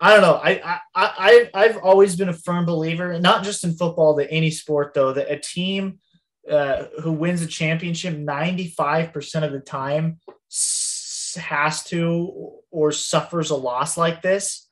I 0.00 0.10
don't 0.10 0.22
know. 0.22 0.40
I 0.42 0.60
I 0.64 0.80
I 0.96 1.50
I've 1.54 1.76
always 1.76 2.16
been 2.16 2.28
a 2.28 2.34
firm 2.34 2.66
believer, 2.66 3.18
not 3.20 3.44
just 3.44 3.62
in 3.62 3.74
football, 3.74 4.14
that 4.16 4.32
any 4.32 4.50
sport 4.50 4.94
though, 4.94 5.12
that 5.12 5.30
a 5.30 5.38
team 5.38 6.00
uh, 6.50 6.84
who 7.02 7.12
wins 7.12 7.42
a 7.42 7.46
championship 7.46 8.16
ninety 8.16 8.68
five 8.68 9.12
percent 9.12 9.44
of 9.44 9.52
the 9.52 9.60
time 9.60 10.18
s- 10.50 11.36
has 11.40 11.84
to 11.84 12.52
or 12.70 12.92
suffers 12.92 13.50
a 13.50 13.56
loss 13.56 13.96
like 13.96 14.22
this. 14.22 14.68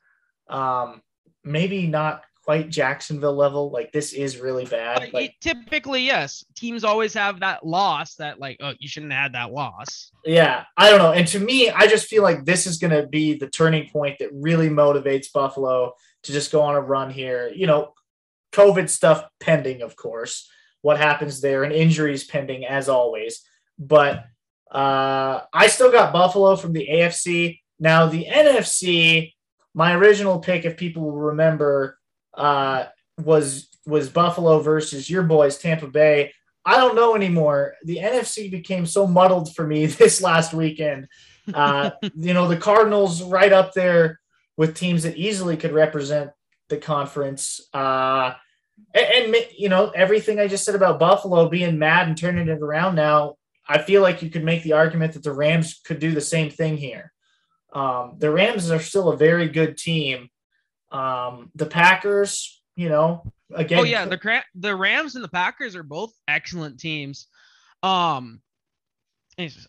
Um, 0.49 1.01
maybe 1.43 1.87
not 1.87 2.23
quite 2.43 2.69
Jacksonville 2.69 3.35
level. 3.35 3.71
Like 3.71 3.91
this 3.91 4.13
is 4.13 4.37
really 4.37 4.65
bad. 4.65 5.13
Like, 5.13 5.35
typically, 5.41 6.03
yes, 6.03 6.43
teams 6.55 6.83
always 6.83 7.13
have 7.13 7.39
that 7.41 7.65
loss 7.65 8.15
that 8.15 8.39
like, 8.39 8.57
oh, 8.61 8.73
you 8.79 8.87
shouldn't 8.87 9.13
have 9.13 9.21
had 9.21 9.33
that 9.33 9.53
loss. 9.53 10.11
Yeah, 10.25 10.65
I 10.75 10.89
don't 10.89 10.99
know. 10.99 11.13
And 11.13 11.27
to 11.29 11.39
me, 11.39 11.69
I 11.69 11.87
just 11.87 12.07
feel 12.07 12.23
like 12.23 12.45
this 12.45 12.65
is 12.65 12.77
going 12.77 12.91
to 12.91 13.07
be 13.07 13.35
the 13.35 13.47
turning 13.47 13.89
point 13.89 14.17
that 14.19 14.29
really 14.33 14.69
motivates 14.69 15.31
Buffalo 15.31 15.93
to 16.23 16.31
just 16.31 16.51
go 16.51 16.61
on 16.61 16.75
a 16.75 16.81
run 16.81 17.11
here. 17.11 17.51
You 17.53 17.67
know, 17.67 17.93
COVID 18.51 18.89
stuff 18.89 19.23
pending, 19.39 19.81
of 19.81 19.95
course, 19.95 20.49
what 20.81 20.97
happens 20.97 21.41
there, 21.41 21.63
and 21.63 21.73
injuries 21.73 22.23
pending 22.23 22.65
as 22.65 22.89
always. 22.89 23.41
But 23.77 24.25
uh, 24.71 25.41
I 25.53 25.67
still 25.67 25.91
got 25.91 26.13
Buffalo 26.13 26.55
from 26.55 26.73
the 26.73 26.87
AFC. 26.89 27.59
Now, 27.79 28.07
the 28.07 28.25
NFC, 28.25 29.33
my 29.73 29.93
original 29.93 30.39
pick, 30.39 30.65
if 30.65 30.77
people 30.77 31.11
remember, 31.11 31.97
uh, 32.33 32.85
was 33.17 33.67
was 33.85 34.09
Buffalo 34.09 34.59
versus 34.59 35.09
your 35.09 35.23
boys, 35.23 35.57
Tampa 35.57 35.87
Bay. 35.87 36.33
I 36.63 36.77
don't 36.77 36.95
know 36.95 37.15
anymore. 37.15 37.75
The 37.83 37.97
NFC 37.97 38.51
became 38.51 38.85
so 38.85 39.07
muddled 39.07 39.55
for 39.55 39.65
me 39.65 39.85
this 39.87 40.21
last 40.21 40.53
weekend. 40.53 41.07
Uh, 41.53 41.91
you 42.15 42.33
know, 42.33 42.47
the 42.47 42.57
Cardinals 42.57 43.23
right 43.23 43.51
up 43.51 43.73
there 43.73 44.19
with 44.57 44.75
teams 44.75 45.03
that 45.03 45.17
easily 45.17 45.57
could 45.57 45.71
represent 45.71 46.31
the 46.69 46.77
conference. 46.77 47.61
Uh, 47.73 48.33
and, 48.93 49.35
and, 49.35 49.45
you 49.57 49.69
know, 49.69 49.89
everything 49.89 50.39
I 50.39 50.47
just 50.47 50.65
said 50.65 50.75
about 50.75 50.99
Buffalo 50.99 51.49
being 51.49 51.79
mad 51.79 52.07
and 52.07 52.17
turning 52.17 52.47
it 52.47 52.61
around 52.61 52.95
now, 52.95 53.35
I 53.67 53.77
feel 53.79 54.01
like 54.01 54.21
you 54.21 54.29
could 54.29 54.43
make 54.43 54.63
the 54.63 54.73
argument 54.73 55.13
that 55.13 55.23
the 55.23 55.33
Rams 55.33 55.79
could 55.85 55.99
do 55.99 56.11
the 56.11 56.21
same 56.21 56.49
thing 56.49 56.77
here. 56.77 57.11
Um, 57.73 58.15
the 58.17 58.31
Rams 58.31 58.69
are 58.69 58.79
still 58.79 59.09
a 59.09 59.17
very 59.17 59.47
good 59.47 59.77
team. 59.77 60.29
Um, 60.91 61.51
the 61.55 61.67
Packers, 61.67 62.61
you 62.75 62.89
know, 62.89 63.31
again, 63.53 63.79
oh 63.79 63.83
yeah, 63.83 64.05
the 64.05 64.43
the 64.55 64.75
Rams 64.75 65.15
and 65.15 65.23
the 65.23 65.29
Packers 65.29 65.75
are 65.75 65.83
both 65.83 66.11
excellent 66.27 66.79
teams. 66.79 67.27
Um, 67.81 68.41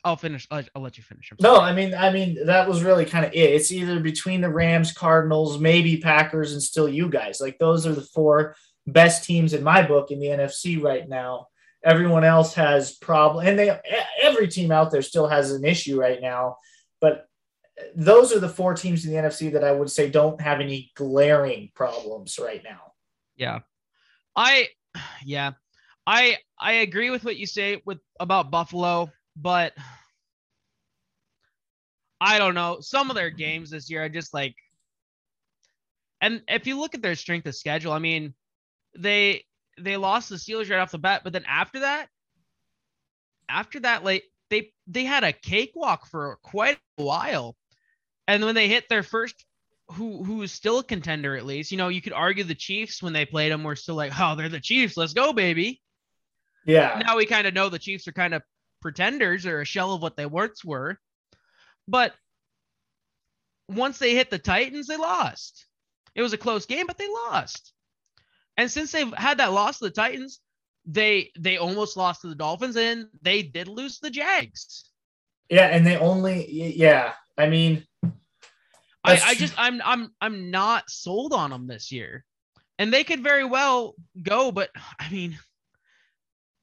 I'll 0.04 0.16
finish. 0.16 0.46
I'll, 0.50 0.64
I'll 0.74 0.82
let 0.82 0.98
you 0.98 1.04
finish. 1.04 1.32
No. 1.40 1.60
I 1.60 1.72
mean, 1.72 1.94
I 1.94 2.12
mean 2.12 2.46
that 2.46 2.68
was 2.68 2.82
really 2.82 3.04
kind 3.04 3.24
of 3.24 3.32
it. 3.32 3.36
It's 3.36 3.70
either 3.72 4.00
between 4.00 4.40
the 4.40 4.50
Rams, 4.50 4.92
Cardinals, 4.92 5.58
maybe 5.58 5.98
Packers, 5.98 6.52
and 6.52 6.62
still 6.62 6.88
you 6.88 7.08
guys. 7.08 7.40
Like 7.40 7.58
those 7.58 7.86
are 7.86 7.94
the 7.94 8.02
four 8.02 8.56
best 8.86 9.24
teams 9.24 9.52
in 9.52 9.62
my 9.62 9.82
book 9.82 10.10
in 10.10 10.18
the 10.18 10.26
NFC 10.26 10.82
right 10.82 11.08
now. 11.08 11.48
Everyone 11.84 12.24
else 12.24 12.54
has 12.54 12.92
problem, 12.92 13.46
and 13.46 13.58
they 13.58 13.76
every 14.22 14.46
team 14.46 14.70
out 14.70 14.90
there 14.90 15.02
still 15.02 15.26
has 15.26 15.50
an 15.50 15.64
issue 15.64 16.00
right 16.00 16.20
now. 16.20 16.56
But 17.00 17.26
those 17.96 18.32
are 18.32 18.38
the 18.38 18.48
four 18.48 18.74
teams 18.74 19.04
in 19.04 19.12
the 19.12 19.18
NFC 19.18 19.52
that 19.52 19.64
I 19.64 19.72
would 19.72 19.90
say 19.90 20.08
don't 20.08 20.40
have 20.40 20.60
any 20.60 20.92
glaring 20.94 21.70
problems 21.74 22.38
right 22.38 22.62
now. 22.62 22.92
Yeah. 23.36 23.60
I 24.36 24.68
yeah. 25.24 25.52
I 26.06 26.38
I 26.60 26.72
agree 26.74 27.10
with 27.10 27.24
what 27.24 27.36
you 27.36 27.46
say 27.46 27.82
with 27.84 27.98
about 28.20 28.50
Buffalo, 28.50 29.10
but 29.36 29.72
I 32.20 32.38
don't 32.38 32.54
know. 32.54 32.78
Some 32.80 33.10
of 33.10 33.16
their 33.16 33.30
games 33.30 33.70
this 33.70 33.90
year 33.90 34.04
are 34.04 34.08
just 34.08 34.32
like 34.32 34.54
and 36.20 36.40
if 36.46 36.68
you 36.68 36.78
look 36.78 36.94
at 36.94 37.02
their 37.02 37.16
strength 37.16 37.48
of 37.48 37.56
schedule, 37.56 37.92
I 37.92 37.98
mean, 37.98 38.32
they 38.96 39.44
they 39.78 39.96
lost 39.96 40.28
the 40.28 40.36
Steelers 40.36 40.70
right 40.70 40.80
off 40.80 40.90
the 40.90 40.98
bat, 40.98 41.22
but 41.24 41.32
then 41.32 41.44
after 41.46 41.80
that, 41.80 42.08
after 43.48 43.80
that, 43.80 44.04
like 44.04 44.24
they 44.50 44.72
they 44.86 45.04
had 45.04 45.24
a 45.24 45.32
cakewalk 45.32 46.06
for 46.06 46.38
quite 46.42 46.78
a 46.98 47.04
while. 47.04 47.56
And 48.28 48.44
when 48.44 48.54
they 48.54 48.68
hit 48.68 48.88
their 48.88 49.02
first 49.02 49.44
who 49.92 50.22
who 50.24 50.42
is 50.42 50.52
still 50.52 50.78
a 50.78 50.84
contender 50.84 51.36
at 51.36 51.46
least. 51.46 51.70
You 51.70 51.78
know, 51.78 51.88
you 51.88 52.02
could 52.02 52.12
argue 52.12 52.44
the 52.44 52.54
Chiefs 52.54 53.02
when 53.02 53.12
they 53.12 53.24
played 53.24 53.52
them 53.52 53.64
were 53.64 53.76
still 53.76 53.94
like, 53.94 54.12
oh, 54.18 54.34
they're 54.34 54.48
the 54.48 54.60
Chiefs. 54.60 54.96
Let's 54.96 55.12
go, 55.12 55.32
baby. 55.32 55.80
Yeah, 56.64 57.02
Now 57.04 57.16
we 57.16 57.26
kind 57.26 57.46
of 57.46 57.54
know 57.54 57.68
the 57.68 57.78
Chiefs 57.78 58.06
are 58.06 58.12
kind 58.12 58.34
of 58.34 58.42
pretenders 58.80 59.46
or 59.46 59.60
a 59.60 59.64
shell 59.64 59.94
of 59.94 60.02
what 60.02 60.16
they 60.16 60.26
once 60.26 60.64
were. 60.64 60.98
But 61.88 62.14
once 63.68 63.98
they 63.98 64.14
hit 64.14 64.30
the 64.30 64.38
Titans, 64.38 64.86
they 64.86 64.96
lost. 64.96 65.66
It 66.14 66.22
was 66.22 66.32
a 66.32 66.38
close 66.38 66.66
game, 66.66 66.86
but 66.86 66.98
they 66.98 67.08
lost. 67.08 67.72
And 68.56 68.70
since 68.70 68.92
they've 68.92 69.12
had 69.14 69.38
that 69.38 69.52
loss 69.52 69.78
to 69.78 69.84
the 69.84 69.90
Titans, 69.90 70.40
they 70.84 71.30
they 71.38 71.58
almost 71.58 71.96
lost 71.96 72.22
to 72.22 72.28
the 72.28 72.34
Dolphins 72.34 72.76
and 72.76 73.06
they 73.22 73.42
did 73.42 73.68
lose 73.68 73.96
to 73.96 74.02
the 74.02 74.10
Jags. 74.10 74.90
yeah, 75.48 75.66
and 75.66 75.86
they 75.86 75.96
only 75.96 76.50
yeah. 76.50 77.12
I 77.38 77.48
mean, 77.48 77.86
I, 79.04 79.20
I 79.24 79.34
just 79.34 79.54
I'm 79.56 79.80
I'm 79.84 80.10
I'm 80.20 80.50
not 80.50 80.90
sold 80.90 81.32
on 81.32 81.50
them 81.50 81.66
this 81.66 81.92
year. 81.92 82.24
And 82.78 82.92
they 82.92 83.04
could 83.04 83.22
very 83.22 83.44
well 83.44 83.94
go, 84.22 84.50
but 84.50 84.70
I 84.98 85.08
mean 85.10 85.38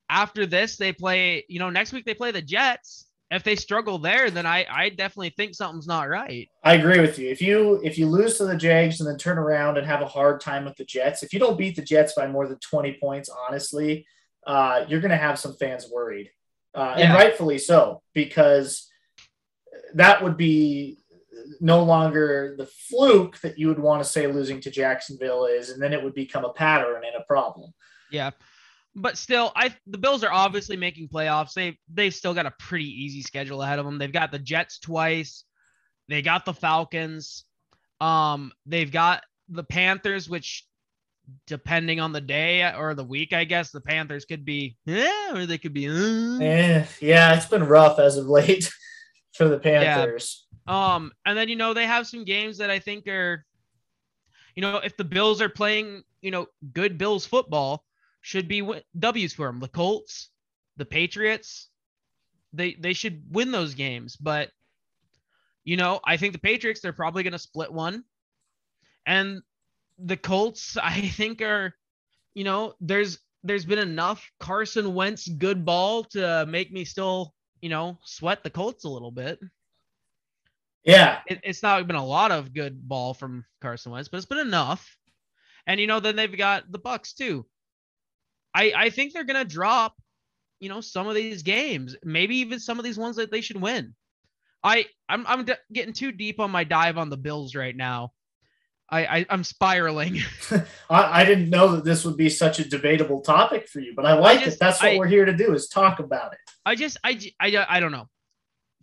after 0.10 0.46
this 0.46 0.78
they 0.78 0.92
play, 0.92 1.46
you 1.48 1.60
know, 1.60 1.70
next 1.70 1.94
week 1.94 2.06
they 2.06 2.14
play 2.14 2.32
the 2.32 2.42
Jets. 2.42 3.06
If 3.32 3.44
they 3.44 3.56
struggle 3.56 4.00
there, 4.00 4.32
then 4.32 4.46
I 4.46 4.66
I 4.70 4.90
definitely 4.90 5.30
think 5.32 5.54
something's 5.54 5.88
not 5.88 6.10
right. 6.10 6.50
I 6.64 6.74
agree 6.74 7.00
with 7.00 7.20
you. 7.20 7.30
If 7.30 7.42
you 7.42 7.80
if 7.84 7.98
you 7.98 8.08
lose 8.08 8.38
to 8.38 8.46
the 8.46 8.56
Jags 8.56 9.00
and 9.00 9.10
then 9.10 9.18
turn 9.18 9.38
around 9.38 9.78
and 9.78 9.86
have 9.86 10.02
a 10.02 10.08
hard 10.08 10.42
time 10.42 10.66
with 10.66 10.76
the 10.78 10.86
Jets, 10.86 11.22
if 11.22 11.32
you 11.32 11.40
don't 11.40 11.58
beat 11.58 11.76
the 11.76 11.84
Jets 11.84 12.14
by 12.14 12.28
more 12.28 12.48
than 12.48 12.58
twenty 12.60 12.98
points, 13.00 13.30
honestly, 13.48 14.08
uh, 14.48 14.86
you're 14.88 15.02
going 15.02 15.12
to 15.12 15.18
have 15.18 15.38
some 15.38 15.56
fans 15.58 15.90
worried, 15.92 16.32
uh, 16.74 16.96
and 16.98 17.14
rightfully 17.14 17.60
so, 17.60 18.02
because 18.14 18.90
that 19.94 20.24
would 20.24 20.38
be 20.38 20.98
no 21.62 21.84
longer 21.84 22.56
the 22.58 22.66
fluke 22.66 23.40
that 23.42 23.60
you 23.60 23.68
would 23.68 23.80
want 23.80 24.04
to 24.04 24.10
say 24.10 24.28
losing 24.28 24.60
to 24.62 24.72
Jacksonville 24.72 25.46
is, 25.46 25.70
and 25.70 25.82
then 25.82 25.94
it 25.94 26.04
would 26.04 26.14
become 26.16 26.46
a 26.46 26.54
pattern 26.54 27.04
and 27.06 27.16
a 27.16 27.26
problem. 27.26 27.74
Yeah. 28.12 28.32
But 29.02 29.18
still, 29.18 29.52
I 29.56 29.74
the 29.88 29.98
Bills 29.98 30.24
are 30.24 30.32
obviously 30.32 30.76
making 30.76 31.08
playoffs. 31.08 31.54
They 31.54 31.78
they've 31.94 32.14
still 32.14 32.34
got 32.34 32.46
a 32.46 32.54
pretty 32.60 32.86
easy 32.86 33.22
schedule 33.22 33.62
ahead 33.62 33.80
of 33.80 33.86
them. 33.86 33.98
They've 33.98 34.12
got 34.12 34.32
the 34.32 34.40
Jets 34.40 34.80
twice. 34.80 35.46
They 36.10 36.22
got 36.22 36.44
the 36.44 36.54
Falcons. 36.54 37.46
Um, 38.02 38.52
they've 38.66 38.92
got 38.92 39.24
the 39.48 39.64
Panthers, 39.64 40.30
which 40.30 40.66
depending 41.48 42.00
on 42.00 42.12
the 42.12 42.22
day 42.22 42.64
or 42.64 42.94
the 42.94 43.04
week, 43.04 43.34
I 43.34 43.44
guess 43.44 43.72
the 43.72 43.82
Panthers 43.82 44.26
could 44.26 44.44
be 44.44 44.78
yeah, 44.86 45.34
or 45.34 45.46
they 45.46 45.58
could 45.58 45.74
be 45.74 45.88
uh. 45.88 46.40
Eh, 46.44 46.86
yeah, 47.02 47.36
it's 47.36 47.46
been 47.46 47.64
rough 47.64 48.00
as 48.00 48.18
of 48.18 48.28
late 48.28 48.70
for 49.34 49.48
the 49.48 49.60
Panthers. 49.60 50.46
Um, 50.68 51.12
and 51.26 51.38
then 51.38 51.50
you 51.50 51.56
know 51.56 51.74
they 51.74 51.86
have 51.86 52.08
some 52.08 52.26
games 52.26 52.58
that 52.58 52.70
I 52.70 52.80
think 52.80 53.08
are, 53.08 53.46
you 54.56 54.62
know, 54.62 54.78
if 54.78 54.98
the 54.98 55.04
Bills 55.04 55.42
are 55.42 55.50
playing, 55.50 56.04
you 56.22 56.32
know, 56.32 56.48
good 56.74 56.98
Bills 56.98 57.26
football, 57.26 57.84
should 58.22 58.48
be 58.48 58.62
win- 58.62 58.84
W's 58.98 59.34
for 59.34 59.48
them. 59.48 59.60
The 59.60 59.68
Colts, 59.68 60.30
the 60.78 60.86
Patriots, 60.86 61.70
they 62.54 62.74
they 62.74 62.94
should 62.94 63.24
win 63.32 63.52
those 63.52 63.76
games. 63.76 64.16
But 64.16 64.52
you 65.64 65.78
know, 65.78 66.00
I 66.04 66.18
think 66.18 66.34
the 66.34 66.40
Patriots 66.40 66.82
they're 66.82 66.94
probably 66.94 67.24
going 67.24 67.34
to 67.34 67.40
split 67.40 67.72
one, 67.72 68.04
and 69.06 69.42
the 69.98 70.18
Colts 70.18 70.78
I 70.82 71.02
think 71.02 71.42
are, 71.42 71.76
you 72.34 72.44
know, 72.44 72.74
there's 72.82 73.20
there's 73.44 73.66
been 73.66 73.80
enough 73.80 74.30
Carson 74.40 74.94
Wentz 74.94 75.28
good 75.28 75.66
ball 75.66 76.04
to 76.06 76.46
make 76.48 76.72
me 76.72 76.86
still, 76.86 77.34
you 77.62 77.70
know, 77.70 77.98
sweat 78.04 78.44
the 78.44 78.50
Colts 78.50 78.84
a 78.84 78.90
little 78.90 79.12
bit. 79.12 79.40
Yeah. 80.84 81.20
It, 81.28 81.40
it's 81.44 81.64
not 81.64 81.86
been 81.88 81.96
a 81.96 82.06
lot 82.06 82.32
of 82.32 82.54
good 82.54 82.88
ball 82.88 83.14
from 83.14 83.46
Carson 83.62 83.92
Wentz, 83.92 84.10
but 84.10 84.18
it's 84.18 84.26
been 84.26 84.40
enough. 84.40 84.98
And 85.68 85.80
you 85.80 85.88
know, 85.88 86.00
then 86.00 86.16
they've 86.16 86.38
got 86.38 86.72
the 86.72 86.80
Bucs 86.80 87.16
too. 87.16 87.46
I 88.54 88.74
I 88.76 88.90
think 88.90 89.14
they're 89.14 89.24
gonna 89.24 89.46
drop, 89.46 89.96
you 90.60 90.70
know, 90.70 90.82
some 90.82 91.08
of 91.08 91.16
these 91.16 91.44
games, 91.44 91.96
maybe 92.04 92.38
even 92.38 92.60
some 92.60 92.80
of 92.80 92.86
these 92.86 92.98
ones 92.98 93.16
that 93.18 93.32
they 93.32 93.42
should 93.42 93.62
win. 93.62 93.96
I 94.64 94.86
I'm 95.08 95.26
I'm 95.28 95.46
d- 95.46 95.54
getting 95.72 95.94
too 95.94 96.12
deep 96.12 96.40
on 96.40 96.52
my 96.52 96.64
dive 96.64 96.98
on 96.98 97.10
the 97.10 97.18
Bills 97.18 97.56
right 97.56 97.76
now. 97.76 98.12
I, 98.92 99.06
I 99.20 99.26
I'm 99.30 99.44
spiraling. 99.44 100.20
I, 100.90 101.22
I 101.22 101.26
didn't 101.26 101.50
know 101.50 101.76
that 101.76 101.86
this 101.86 102.04
would 102.06 102.18
be 102.18 102.28
such 102.30 102.60
a 102.60 102.68
debatable 102.68 103.22
topic 103.22 103.68
for 103.68 103.80
you, 103.80 103.94
but 103.96 104.06
I 104.06 104.14
like 104.14 104.40
just- 104.42 104.58
it. 104.58 104.60
That's 104.60 104.82
what 104.82 104.94
I- 104.94 104.98
we're 104.98 105.08
here 105.08 105.26
to 105.26 105.34
do 105.36 105.54
is 105.54 105.68
talk 105.68 106.00
about 106.00 106.34
it. 106.34 106.40
I 106.66 106.76
just 106.76 106.98
I, 107.04 107.20
I 107.40 107.66
I 107.70 107.80
don't 107.80 107.92
know. 107.92 108.08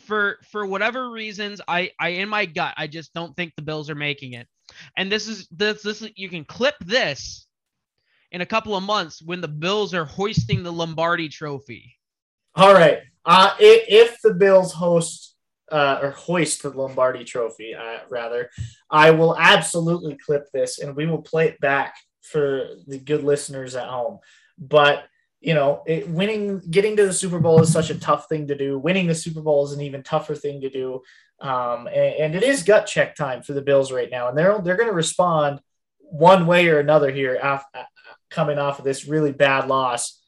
For 0.00 0.38
for 0.52 0.64
whatever 0.64 1.10
reasons, 1.10 1.60
I 1.66 1.90
I 1.98 2.10
in 2.10 2.28
my 2.28 2.46
gut, 2.46 2.74
I 2.76 2.86
just 2.86 3.12
don't 3.14 3.34
think 3.36 3.54
the 3.56 3.62
Bills 3.62 3.90
are 3.90 3.94
making 3.96 4.34
it. 4.34 4.46
And 4.96 5.10
this 5.10 5.26
is 5.26 5.48
this 5.50 5.82
this 5.82 6.06
you 6.16 6.28
can 6.28 6.44
clip 6.44 6.74
this 6.84 7.45
in 8.32 8.40
a 8.40 8.46
couple 8.46 8.76
of 8.76 8.82
months 8.82 9.22
when 9.22 9.40
the 9.40 9.48
Bills 9.48 9.94
are 9.94 10.04
hoisting 10.04 10.62
the 10.62 10.72
Lombardi 10.72 11.28
trophy. 11.28 11.96
All 12.54 12.72
right. 12.72 13.00
Uh, 13.24 13.54
if, 13.58 14.12
if 14.12 14.20
the 14.22 14.34
Bills 14.34 14.72
host 14.72 15.34
uh, 15.70 15.98
or 16.00 16.10
hoist 16.10 16.62
the 16.62 16.70
Lombardi 16.70 17.24
Trophy, 17.24 17.74
uh, 17.74 17.98
rather, 18.08 18.50
I 18.88 19.10
will 19.10 19.36
absolutely 19.36 20.16
clip 20.16 20.46
this 20.52 20.78
and 20.78 20.94
we 20.94 21.06
will 21.06 21.22
play 21.22 21.48
it 21.48 21.60
back 21.60 21.96
for 22.22 22.68
the 22.86 22.98
good 22.98 23.24
listeners 23.24 23.74
at 23.74 23.88
home. 23.88 24.20
But 24.58 25.04
you 25.40 25.54
know, 25.54 25.82
it, 25.86 26.08
winning, 26.08 26.60
getting 26.70 26.96
to 26.96 27.06
the 27.06 27.12
Super 27.12 27.38
Bowl 27.38 27.60
is 27.60 27.70
such 27.70 27.90
a 27.90 27.98
tough 27.98 28.26
thing 28.28 28.48
to 28.48 28.56
do. 28.56 28.78
Winning 28.78 29.06
the 29.06 29.14
Super 29.14 29.42
Bowl 29.42 29.64
is 29.64 29.72
an 29.72 29.82
even 29.82 30.02
tougher 30.02 30.34
thing 30.34 30.62
to 30.62 30.70
do. 30.70 31.02
Um, 31.40 31.86
and, 31.88 32.14
and 32.14 32.34
it 32.34 32.42
is 32.42 32.62
gut 32.62 32.86
check 32.86 33.14
time 33.14 33.42
for 33.42 33.52
the 33.52 33.60
Bills 33.60 33.92
right 33.92 34.10
now, 34.10 34.28
and 34.28 34.38
they're 34.38 34.58
they're 34.60 34.76
going 34.76 34.88
to 34.88 34.94
respond 34.94 35.60
one 35.98 36.46
way 36.46 36.68
or 36.68 36.78
another 36.78 37.10
here 37.10 37.38
af- 37.42 37.64
coming 38.36 38.58
off 38.58 38.78
of 38.78 38.84
this 38.84 39.08
really 39.08 39.32
bad 39.32 39.66
loss. 39.66 40.20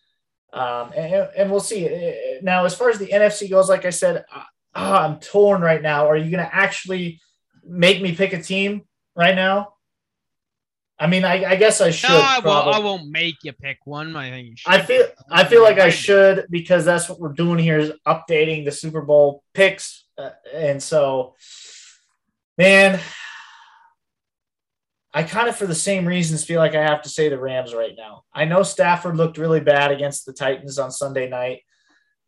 Um, 0.53 0.92
and, 0.97 1.29
and 1.37 1.51
we'll 1.51 1.61
see. 1.61 2.40
Now, 2.42 2.64
as 2.64 2.75
far 2.75 2.88
as 2.88 2.99
the 2.99 3.09
NFC 3.09 3.51
goes, 3.51 3.68
like 3.68 3.85
I 3.85 3.90
said, 3.90 4.25
uh, 4.35 4.42
I'm 4.75 5.21
torn 5.21 5.61
right 5.61 5.83
now. 5.83 6.09
Are 6.09 6.16
you 6.16 6.31
going 6.31 6.44
to 6.44 6.55
actually 6.55 7.21
make 7.64 8.01
me 8.01 8.14
pick 8.14 8.33
a 8.33 8.42
team 8.42 8.83
right 9.14 9.37
now? 9.37 9.75
I 10.99 11.07
mean, 11.07 11.25
I, 11.25 11.53
I 11.53 11.57
guess 11.57 11.81
I 11.81 11.90
should. 11.90 12.11
No, 12.11 12.21
I 12.21 12.40
won't. 12.40 12.75
I 12.75 12.79
won't 12.81 13.09
make 13.11 13.37
you 13.44 13.53
pick 13.53 13.79
one. 13.85 14.16
I 14.16 14.31
think 14.31 14.49
you 14.49 14.57
should. 14.57 14.73
I 14.73 14.83
feel 14.83 15.07
I 15.31 15.44
feel 15.44 15.62
like 15.62 15.79
I 15.79 15.90
should 15.90 16.47
because 16.51 16.85
that's 16.85 17.09
what 17.09 17.21
we're 17.21 17.35
doing 17.35 17.59
here 17.59 17.79
is 17.79 17.92
updating 18.05 18.64
the 18.64 18.73
Super 18.73 19.03
Bowl 19.03 19.44
picks, 19.55 20.07
uh, 20.16 20.31
and 20.53 20.83
so, 20.83 21.37
man, 22.57 22.99
I 25.14 25.23
kind 25.23 25.49
of 25.49 25.57
for 25.57 25.66
the 25.66 25.75
same 25.75 26.07
reasons 26.07 26.44
feel 26.44 26.59
like 26.61 26.75
I 26.75 26.83
have 26.83 27.03
to 27.03 27.09
say 27.09 27.29
the 27.29 27.38
Rams 27.38 27.75
right 27.75 27.94
now. 27.97 28.25
I 28.33 28.44
know 28.44 28.62
Stafford 28.62 29.16
looked 29.16 29.38
really 29.38 29.61
bad 29.61 29.90
against 29.90 30.27
the 30.27 30.33
Titans 30.33 30.79
on 30.79 30.90
Sunday 30.90 31.29
night. 31.29 31.62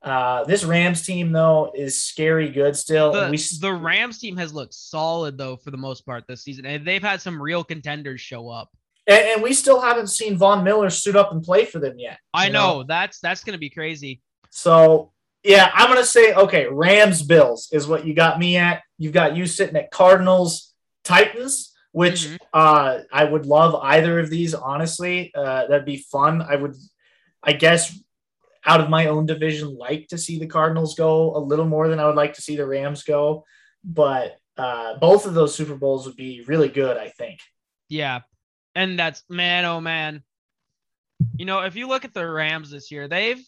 Uh, 0.03 0.45
this 0.45 0.65
Rams 0.65 1.03
team 1.03 1.31
though 1.31 1.73
is 1.75 2.03
scary 2.03 2.49
good 2.49 2.75
still. 2.75 3.13
The, 3.13 3.29
we 3.31 3.37
the 3.61 3.73
Rams 3.73 4.19
team 4.19 4.37
has 4.39 4.55
looked 4.55 4.73
solid 4.73 5.37
though 5.37 5.57
for 5.57 5.71
the 5.71 5.77
most 5.77 6.07
part 6.07 6.25
this 6.27 6.43
season, 6.43 6.65
and 6.65 6.87
they've 6.87 7.03
had 7.03 7.21
some 7.21 7.41
real 7.41 7.63
contenders 7.63 8.21
show 8.21 8.49
up. 8.49 8.71
and, 9.07 9.23
and 9.23 9.43
we 9.43 9.53
still 9.53 9.81
haven't 9.81 10.07
seen 10.07 10.39
Von 10.39 10.65
Miller 10.65 10.89
suit 10.89 11.17
up 11.17 11.33
and 11.33 11.43
play 11.43 11.67
for 11.67 11.81
them 11.81 11.99
yet. 11.99 12.19
I 12.33 12.47
you 12.47 12.53
know, 12.53 12.83
that's 12.83 13.21
that's 13.21 13.45
gonna 13.45 13.59
be 13.59 13.69
crazy. 13.69 14.23
So 14.49 15.13
yeah, 15.43 15.71
I'm 15.75 15.89
gonna 15.89 16.03
say 16.03 16.33
okay, 16.33 16.67
Rams 16.67 17.23
Bills 17.23 17.69
is 17.71 17.87
what 17.87 18.07
you 18.07 18.15
got 18.15 18.39
me 18.39 18.57
at. 18.57 18.81
You've 18.97 19.13
got 19.13 19.37
you 19.37 19.45
sitting 19.45 19.77
at 19.77 19.91
Cardinals 19.91 20.73
Titans, 21.05 21.70
which 21.93 22.27
Mhm. 22.27 22.39
uh, 22.53 22.99
I 23.13 23.25
would 23.25 23.47
love 23.47 23.75
either 23.83 24.19
of 24.21 24.31
these. 24.31 24.55
Honestly, 24.55 25.33
uh, 25.35 25.67
that'd 25.67 25.85
be 25.85 25.97
fun. 25.99 26.43
I 26.43 26.57
would, 26.57 26.75
I 27.43 27.53
guess, 27.53 27.99
out 28.65 28.81
of 28.81 28.91
my 28.91 29.07
own 29.07 29.27
division, 29.27 29.77
like 29.77 30.09
to 30.09 30.19
see 30.19 30.39
the 30.39 30.47
Cardinals 30.47 30.95
go 30.95 31.35
a 31.37 31.39
little 31.39 31.65
more 31.67 31.89
than 31.89 31.99
I 31.99 32.07
would 32.07 32.17
like 32.17 32.35
to 32.35 32.43
see 32.43 32.57
the 32.57 32.67
Rams 32.67 33.03
go. 33.03 33.45
But 33.83 34.37
uh, 34.57 34.99
both 34.99 35.25
of 35.27 35.35
those 35.35 35.55
Super 35.55 35.75
Bowls 35.75 36.07
would 36.07 36.17
be 36.17 36.43
really 36.47 36.69
good. 36.69 36.97
I 36.99 37.09
think. 37.09 37.41
Yeah. 37.89 38.21
And 38.75 38.99
that's 38.99 39.25
man, 39.29 39.65
oh 39.65 39.81
man. 39.81 40.23
You 41.37 41.45
know, 41.45 41.61
if 41.61 41.75
you 41.77 41.89
look 41.89 42.05
at 42.05 42.15
the 42.15 42.27
Rams 42.27 42.71
this 42.71 42.91
year, 42.91 43.09
they've 43.09 43.43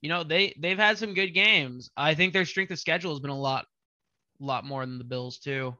you 0.00 0.08
know, 0.10 0.22
they 0.22 0.54
they've 0.58 0.78
had 0.78 0.98
some 0.98 1.14
good 1.14 1.32
games. 1.34 1.90
I 1.96 2.14
think 2.14 2.32
their 2.32 2.44
strength 2.44 2.70
of 2.70 2.78
schedule 2.78 3.12
has 3.12 3.20
been 3.20 3.30
a 3.30 3.38
lot 3.38 3.66
lot 4.38 4.64
more 4.64 4.84
than 4.84 4.98
the 4.98 5.04
Bills 5.04 5.38
too. 5.38 5.76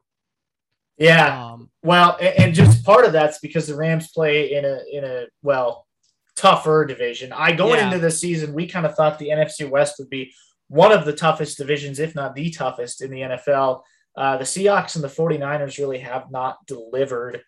Yeah, 0.97 1.51
Um 1.53 1.69
Well, 1.83 2.17
and 2.21 2.53
just 2.53 2.85
part 2.85 3.05
of 3.05 3.11
that's 3.13 3.39
because 3.39 3.67
the 3.67 3.75
Rams 3.75 4.09
play 4.11 4.53
in 4.53 4.65
a 4.65 4.79
in 4.91 5.03
a 5.03 5.25
well 5.43 5.85
tougher 6.35 6.85
division. 6.85 7.31
I 7.31 7.51
going 7.53 7.79
Yeah. 7.79 7.85
into 7.87 7.99
the 7.99 8.11
season, 8.11 8.53
we 8.53 8.67
kind 8.67 8.85
of 8.85 8.95
thought 8.95 9.19
the 9.19 9.29
NFC 9.29 9.69
West 9.69 9.95
would 9.99 10.09
be 10.09 10.33
one 10.67 10.91
of 10.91 11.05
the 11.05 11.13
toughest 11.13 11.57
divisions, 11.57 11.99
if 11.99 12.15
not 12.15 12.33
the 12.35 12.49
toughest 12.49 13.01
in 13.01 13.11
the 13.11 13.21
NFL. 13.21 13.83
Uh, 14.17 14.37
the 14.37 14.43
Seahawks 14.45 14.95
and 14.95 15.03
the 15.03 15.09
49ers 15.09 15.77
really 15.77 15.99
have 15.99 16.31
not 16.31 16.57
delivered 16.65 17.41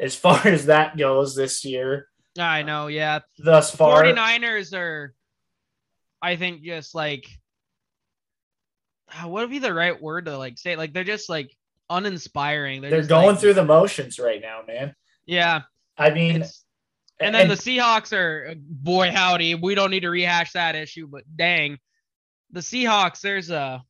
as 0.00 0.14
far 0.24 0.46
as 0.46 0.66
that 0.66 0.96
goes 0.96 1.34
this 1.34 1.64
year 1.64 2.06
I 2.38 2.62
know, 2.62 2.86
yeah. 2.86 3.20
thus 3.38 3.74
far. 3.74 4.02
49ers 4.04 4.72
are 4.74 5.14
I 6.22 6.36
think 6.36 6.62
just 6.62 6.94
like 6.94 7.26
uh, 9.12 9.28
what 9.28 9.42
would 9.42 9.50
be 9.50 9.58
the 9.58 9.74
right 9.74 10.00
word 10.00 10.26
to 10.26 10.38
like 10.38 10.56
say? 10.58 10.76
Like 10.76 10.92
they're 10.94 11.04
just 11.04 11.28
like 11.28 11.50
uninspiring. 11.96 12.80
They're, 12.80 12.90
They're 12.90 13.02
going 13.04 13.26
like- 13.28 13.38
through 13.40 13.54
the 13.54 13.64
motions 13.64 14.18
right 14.18 14.40
now, 14.40 14.60
man. 14.66 14.94
Yeah. 15.26 15.62
I 15.96 16.10
mean, 16.10 16.42
It's, 16.42 16.64
and 17.20 17.34
then 17.34 17.48
the 17.48 17.54
Seahawks 17.54 18.12
are 18.12 18.54
boy 18.58 19.10
howdy. 19.12 19.54
We 19.54 19.74
don't 19.74 19.90
need 19.90 20.00
to 20.00 20.10
rehash 20.10 20.52
that 20.52 20.74
issue, 20.74 21.06
but 21.06 21.22
dang, 21.36 21.78
the 22.50 22.60
Seahawks. 22.60 23.20
There's 23.20 23.50
a 23.50 23.82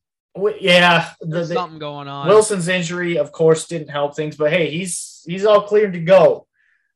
yeah, 0.59 1.11
the, 1.21 1.27
there's 1.27 1.49
the- 1.49 1.55
something 1.55 1.79
going 1.79 2.07
on. 2.07 2.27
Wilson's 2.27 2.67
injury, 2.67 3.17
of 3.17 3.31
course, 3.31 3.65
didn't 3.67 3.89
help 3.89 4.15
things, 4.15 4.35
but 4.35 4.51
hey, 4.51 4.69
he's 4.69 5.23
he's 5.25 5.45
all 5.45 5.61
cleared 5.63 5.93
to 5.93 5.99
go 5.99 6.45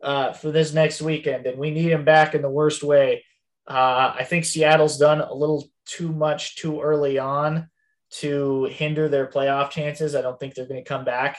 uh, 0.04 0.34
for 0.34 0.52
this 0.52 0.74
next 0.74 1.02
weekend, 1.02 1.48
and 1.48 1.58
we 1.58 1.72
need 1.72 1.90
him 1.92 2.06
back 2.06 2.36
in 2.36 2.42
the 2.44 2.50
worst 2.50 2.84
way. 2.84 3.24
Uh, 3.68 4.14
I 4.20 4.24
think 4.24 4.46
Seattle's 4.46 4.98
done 5.00 5.22
a 5.22 5.34
little 5.34 5.68
too 5.86 6.12
much 6.12 6.56
too 6.58 6.82
early 6.82 7.18
on 7.18 7.70
to 8.10 8.66
hinder 8.66 9.10
their 9.10 9.28
playoff 9.28 9.70
chances. 9.70 10.16
I 10.16 10.22
don't 10.22 10.40
think 10.40 10.54
they're 10.54 10.68
going 10.68 10.84
to 10.84 10.88
come 10.88 11.06
back 11.06 11.38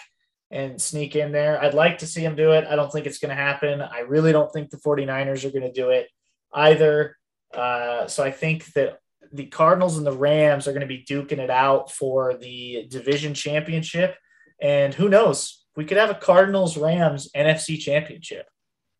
and 0.50 0.80
sneak 0.80 1.16
in 1.16 1.32
there. 1.32 1.62
I'd 1.62 1.74
like 1.74 1.98
to 1.98 2.06
see 2.06 2.22
them 2.22 2.36
do 2.36 2.52
it. 2.52 2.66
I 2.66 2.76
don't 2.76 2.90
think 2.90 3.06
it's 3.06 3.18
going 3.18 3.30
to 3.30 3.42
happen. 3.42 3.80
I 3.82 4.00
really 4.00 4.32
don't 4.32 4.52
think 4.52 4.70
the 4.70 4.78
49ers 4.78 5.44
are 5.44 5.50
going 5.50 5.62
to 5.62 5.72
do 5.72 5.90
it 5.90 6.08
either. 6.52 7.16
Uh, 7.54 8.06
so 8.06 8.24
I 8.24 8.30
think 8.30 8.72
that 8.74 8.98
the 9.32 9.46
Cardinals 9.46 9.98
and 9.98 10.06
the 10.06 10.12
Rams 10.12 10.66
are 10.66 10.72
going 10.72 10.80
to 10.80 10.86
be 10.86 11.04
duking 11.04 11.38
it 11.38 11.50
out 11.50 11.90
for 11.90 12.34
the 12.34 12.86
division 12.88 13.34
championship. 13.34 14.16
And 14.60 14.94
who 14.94 15.08
knows? 15.08 15.64
We 15.76 15.84
could 15.84 15.98
have 15.98 16.10
a 16.10 16.14
Cardinals 16.14 16.76
Rams 16.76 17.30
NFC 17.36 17.78
championship. 17.78 18.46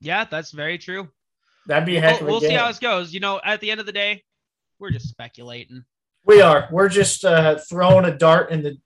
yeah, 0.01 0.25
that's 0.25 0.53
very 0.53 0.79
true. 0.79 1.09
That'd 1.67 1.87
be 1.87 1.97
a 1.97 2.01
heck 2.01 2.21
We'll, 2.21 2.23
of 2.23 2.29
a 2.29 2.31
we'll 2.31 2.41
see 2.41 2.57
how 2.57 2.69
this 2.69 2.79
goes. 2.79 3.13
You 3.13 3.21
know, 3.21 3.41
at 3.45 3.61
the 3.61 3.71
end 3.71 3.81
of 3.81 3.87
the 3.87 3.93
day, 3.93 4.23
we're 4.79 4.91
just 4.91 5.09
speculating. 5.09 5.85
We 6.29 6.41
are. 6.43 6.69
We're 6.71 6.89
just 6.91 7.25
uh, 7.25 7.59
throwing 7.69 8.05
a 8.05 8.17
dart 8.17 8.51
in 8.53 8.63
the 8.63 8.77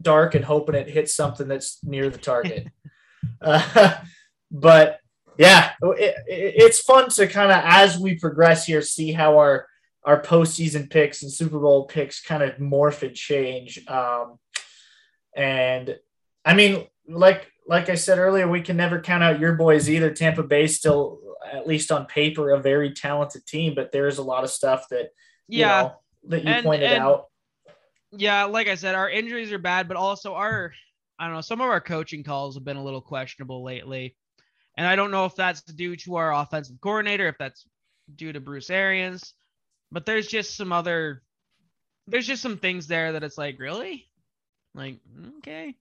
dark 0.00 0.34
and 0.34 0.44
hoping 0.44 0.76
it 0.76 0.88
hits 0.88 1.14
something 1.14 1.48
that's 1.48 1.82
near 1.84 2.08
the 2.08 2.18
target. 2.18 2.68
uh, 3.42 3.94
but 4.50 5.00
yeah, 5.36 5.72
it, 5.82 6.14
it- 6.26 6.54
it's 6.56 6.80
fun 6.80 7.10
to 7.10 7.26
kind 7.26 7.50
of 7.52 7.60
as 7.64 7.98
we 7.98 8.14
progress 8.14 8.64
here 8.64 8.80
see 8.80 9.12
how 9.12 9.36
our 9.38 9.66
our 10.04 10.22
postseason 10.22 10.88
picks 10.88 11.22
and 11.22 11.30
Super 11.30 11.58
Bowl 11.58 11.84
picks 11.86 12.22
kind 12.22 12.42
of 12.42 12.56
morph 12.56 13.02
and 13.02 13.14
change. 13.14 13.86
Um, 13.88 14.38
and 15.36 15.98
I 16.44 16.54
mean, 16.54 16.86
like 17.08 17.50
like 17.66 17.88
I 17.90 17.96
said 17.96 18.18
earlier, 18.18 18.48
we 18.48 18.62
can 18.62 18.76
never 18.76 19.00
count 19.00 19.22
out 19.22 19.40
your 19.40 19.54
boys 19.54 19.90
either. 19.90 20.10
Tampa 20.10 20.42
Bay 20.42 20.66
still, 20.68 21.18
at 21.52 21.66
least 21.66 21.92
on 21.92 22.06
paper, 22.06 22.50
a 22.52 22.60
very 22.60 22.92
talented 22.92 23.44
team, 23.46 23.74
but 23.74 23.92
there's 23.92 24.16
a 24.18 24.22
lot 24.22 24.44
of 24.44 24.50
stuff 24.50 24.86
that 24.90 25.10
you 25.48 25.60
Yeah, 25.60 25.82
know, 25.82 25.92
that 26.24 26.42
you 26.44 26.48
And- 26.50 26.64
pointed 26.64 26.90
and- 26.90 27.02
out. 27.02 27.28
yeah. 28.12 28.44
Like 28.44 28.68
I 28.68 28.74
said, 28.74 28.94
our 28.94 29.08
injuries 29.10 29.52
are 29.52 29.58
bad, 29.58 29.88
but 29.88 29.96
also 29.96 30.34
our 30.34 30.72
I 31.18 31.24
don't 31.26 31.34
know. 31.34 31.40
Some 31.40 31.60
of 31.60 31.68
our 31.68 31.80
coaching 31.80 32.22
calls 32.22 32.54
have 32.54 32.64
been 32.64 32.76
a 32.76 32.84
little 32.84 33.00
questionable 33.00 33.64
lately, 33.64 34.16
and 34.76 34.86
I 34.86 34.94
don't 34.94 35.10
know 35.10 35.24
if 35.24 35.34
that's 35.34 35.62
due 35.62 35.96
to 35.96 36.14
our 36.16 36.32
offensive 36.32 36.80
coordinator, 36.80 37.26
if 37.26 37.36
that's 37.38 37.66
due 38.14 38.32
to 38.32 38.38
Bruce 38.40 38.70
Arians, 38.70 39.34
but 39.90 40.06
there's 40.06 40.28
just 40.28 40.56
some 40.56 40.72
other, 40.72 41.22
there's 42.06 42.26
just 42.26 42.40
some 42.40 42.56
things 42.56 42.86
there 42.86 43.12
that 43.12 43.24
it's 43.24 43.36
like, 43.36 43.58
really, 43.58 44.08
like 44.74 45.00
okay. 45.38 45.74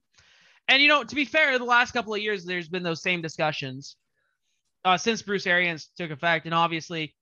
And 0.68 0.82
you 0.82 0.88
know, 0.88 1.04
to 1.04 1.16
be 1.16 1.24
fair, 1.24 1.58
the 1.60 1.66
last 1.66 1.92
couple 1.92 2.16
of 2.16 2.20
years 2.20 2.44
there's 2.44 2.68
been 2.68 2.82
those 2.84 3.04
same 3.04 3.22
discussions 3.22 3.96
uh, 4.86 4.98
since 4.98 5.22
Bruce 5.22 5.46
Arians 5.46 5.92
took 5.98 6.10
effect, 6.10 6.46
and 6.46 6.54
obviously, 6.56 7.14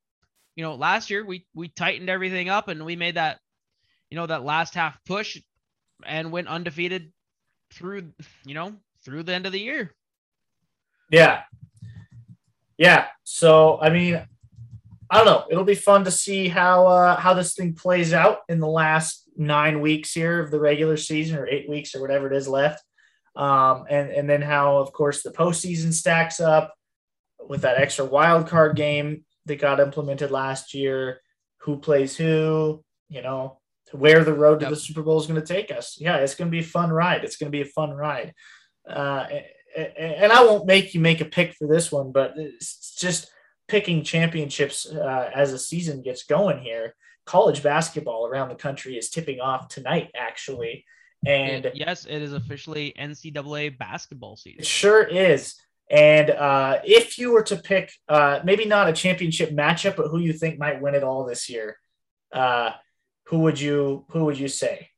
you 0.56 0.64
know, 0.64 0.76
last 0.76 1.10
year 1.10 1.26
we 1.26 1.46
we 1.54 1.68
tightened 1.68 2.10
everything 2.10 2.50
up 2.50 2.68
and 2.68 2.86
we 2.86 2.96
made 2.96 3.16
that, 3.16 3.40
you 4.10 4.16
know, 4.16 4.26
that 4.26 4.44
last 4.44 4.74
half 4.74 4.98
push 5.06 5.42
and 6.06 6.32
went 6.32 6.48
undefeated 6.48 7.12
through, 7.74 8.12
you 8.46 8.54
know, 8.54 8.74
through 9.04 9.24
the 9.24 9.34
end 9.34 9.46
of 9.46 9.52
the 9.52 9.60
year. 9.60 9.94
Yeah. 11.12 11.42
Yeah. 12.78 13.08
So, 13.24 13.80
I 13.82 13.90
mean, 13.90 14.26
I 15.10 15.18
don't 15.18 15.26
know. 15.26 15.46
It'll 15.50 15.64
be 15.64 15.76
fun 15.76 16.04
to 16.06 16.12
see 16.12 16.48
how 16.48 16.88
uh, 16.88 17.20
how 17.20 17.34
this 17.34 17.54
thing 17.54 17.74
plays 17.74 18.12
out 18.14 18.40
in 18.50 18.60
the 18.60 18.68
last 18.68 19.30
nine 19.38 19.82
weeks 19.82 20.14
here 20.14 20.42
of 20.42 20.52
the 20.52 20.60
regular 20.60 20.98
season, 20.98 21.38
or 21.38 21.48
eight 21.48 21.70
weeks, 21.70 21.94
or 21.94 22.02
whatever 22.02 22.32
it 22.32 22.36
is 22.36 22.48
left, 22.48 22.84
um, 23.36 23.86
and 23.90 24.10
and 24.10 24.28
then 24.28 24.42
how, 24.42 24.78
of 24.78 24.92
course, 24.94 25.22
the 25.22 25.30
postseason 25.30 25.94
stacks 25.94 26.40
up 26.40 26.74
with 27.48 27.62
that 27.62 27.78
extra 27.78 28.04
wild 28.04 28.48
card 28.48 28.76
game 28.76 29.24
that 29.46 29.60
got 29.60 29.80
implemented 29.80 30.32
last 30.32 30.74
year. 30.74 31.22
Who 31.60 31.78
plays 31.78 32.16
who? 32.16 32.84
You 33.10 33.22
know, 33.22 33.60
where 33.92 34.24
the 34.24 34.34
road 34.34 34.60
to 34.60 34.66
yep. 34.66 34.72
the 34.72 34.80
Super 34.80 35.04
Bowl 35.04 35.20
is 35.20 35.28
going 35.28 35.42
to 35.42 35.54
take 35.54 35.72
us. 35.72 35.98
Yeah, 36.00 36.18
it's 36.18 36.36
going 36.36 36.50
to 36.50 36.56
be 36.56 36.64
a 36.64 36.68
fun 36.68 36.92
ride. 36.92 37.24
It's 37.24 37.38
going 37.38 37.52
to 37.52 37.56
be 37.56 37.62
a 37.62 37.72
fun 37.72 37.92
ride. 37.92 38.34
Uh, 38.90 39.26
and 39.76 40.32
I 40.32 40.44
won't 40.44 40.66
make 40.66 40.94
you 40.94 41.00
make 41.00 41.22
a 41.22 41.26
pick 41.26 41.54
for 41.54 41.68
this 41.68 41.92
one, 41.92 42.12
but 42.12 42.34
it's 42.38 42.96
just 42.96 43.30
picking 43.68 44.04
championships 44.04 44.86
uh, 44.86 45.32
as 45.34 45.52
the 45.52 45.60
season 45.60 46.02
gets 46.02 46.24
going 46.24 46.60
here. 46.60 46.96
College 47.26 47.64
basketball 47.64 48.28
around 48.28 48.50
the 48.50 48.56
country 48.56 48.98
is 48.98 49.10
tipping 49.10 49.40
off 49.40 49.68
tonight, 49.68 50.12
actually. 50.16 50.86
And 51.26 51.72
yes, 51.74 52.06
it 52.06 52.22
is 52.22 52.34
officially 52.34 52.94
NCAA 53.00 53.78
basketball 53.78 54.38
season. 54.38 54.60
It 54.60 54.68
sure 54.68 55.04
is. 55.04 55.56
And 55.90 56.32
uh, 56.32 56.80
if 56.84 57.20
you 57.20 57.32
were 57.32 57.44
to 57.44 57.58
pick, 57.58 57.92
uh, 58.10 58.40
maybe 58.44 58.66
not 58.66 58.90
a 58.90 58.94
championship 58.94 59.52
matchup, 59.52 59.96
but 59.96 60.08
who 60.08 60.20
you 60.20 60.34
think 60.34 60.58
might 60.58 60.82
win 60.82 60.96
it 60.96 61.04
all 61.04 61.26
this 61.26 61.50
year, 61.50 61.78
uh, 62.34 62.72
who 63.26 63.40
would 63.40 63.60
you 63.60 64.06
who 64.10 64.26
would 64.26 64.38
you 64.38 64.48
say? 64.48 64.90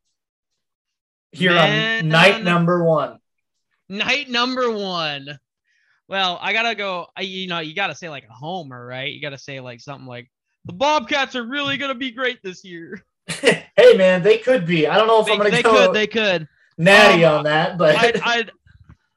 Here 1.31 1.53
Man, 1.53 2.05
on 2.05 2.09
night 2.09 2.43
number 2.43 2.83
one. 2.83 3.19
Night 3.89 4.29
number 4.29 4.71
one. 4.71 5.37
Well, 6.07 6.39
I 6.41 6.53
gotta 6.53 6.73
go. 6.73 7.07
I, 7.17 7.21
you 7.21 7.47
know, 7.47 7.59
you 7.59 7.75
gotta 7.75 7.95
say 7.95 8.09
like 8.09 8.25
a 8.29 8.33
homer, 8.33 8.85
right? 8.85 9.11
You 9.11 9.21
gotta 9.21 9.37
say 9.37 9.59
like 9.59 9.81
something 9.81 10.07
like 10.07 10.31
the 10.65 10.73
Bobcats 10.73 11.35
are 11.35 11.45
really 11.45 11.77
gonna 11.77 11.95
be 11.95 12.11
great 12.11 12.41
this 12.43 12.63
year. 12.63 13.05
hey, 13.27 13.93
man, 13.95 14.23
they 14.23 14.37
could 14.37 14.65
be. 14.65 14.87
I 14.87 14.95
don't 14.95 15.07
know 15.07 15.19
if 15.19 15.25
they, 15.25 15.33
I'm 15.33 15.37
gonna 15.37 15.51
they 15.51 15.63
go. 15.63 15.71
Could, 15.71 15.93
they 15.93 16.07
could. 16.07 16.47
Natty 16.77 17.25
um, 17.25 17.39
on 17.39 17.43
that, 17.45 17.77
but 17.77 17.95
I'd, 17.97 18.21
I'd, 18.21 18.51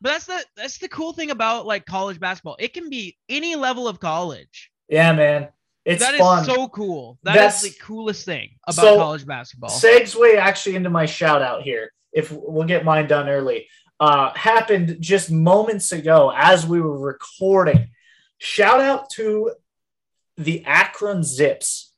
but 0.00 0.10
that's 0.10 0.26
the 0.26 0.44
that's 0.56 0.78
the 0.78 0.88
cool 0.88 1.12
thing 1.12 1.30
about 1.30 1.66
like 1.66 1.86
college 1.86 2.18
basketball. 2.18 2.56
It 2.58 2.72
can 2.72 2.88
be 2.88 3.16
any 3.28 3.56
level 3.56 3.86
of 3.86 4.00
college. 4.00 4.70
Yeah, 4.88 5.12
man. 5.12 5.48
It's 5.84 6.02
that 6.04 6.18
fun. 6.18 6.40
is 6.40 6.46
so 6.46 6.68
cool. 6.68 7.18
That 7.22 7.34
That's, 7.34 7.64
is 7.64 7.74
the 7.74 7.82
coolest 7.82 8.24
thing 8.24 8.50
about 8.66 8.82
so, 8.82 8.96
college 8.96 9.26
basketball. 9.26 9.70
Segue 9.70 10.36
actually 10.36 10.76
into 10.76 10.90
my 10.90 11.06
shout 11.06 11.42
out 11.42 11.62
here. 11.62 11.90
If 12.12 12.30
we'll 12.32 12.66
get 12.66 12.84
mine 12.84 13.06
done 13.06 13.28
early. 13.28 13.68
Uh, 13.98 14.32
happened 14.34 14.96
just 15.00 15.30
moments 15.30 15.92
ago 15.92 16.32
as 16.34 16.66
we 16.66 16.80
were 16.80 16.98
recording. 16.98 17.90
Shout 18.38 18.80
out 18.80 19.10
to 19.10 19.52
the 20.36 20.64
Akron 20.64 21.22
Zips, 21.22 21.92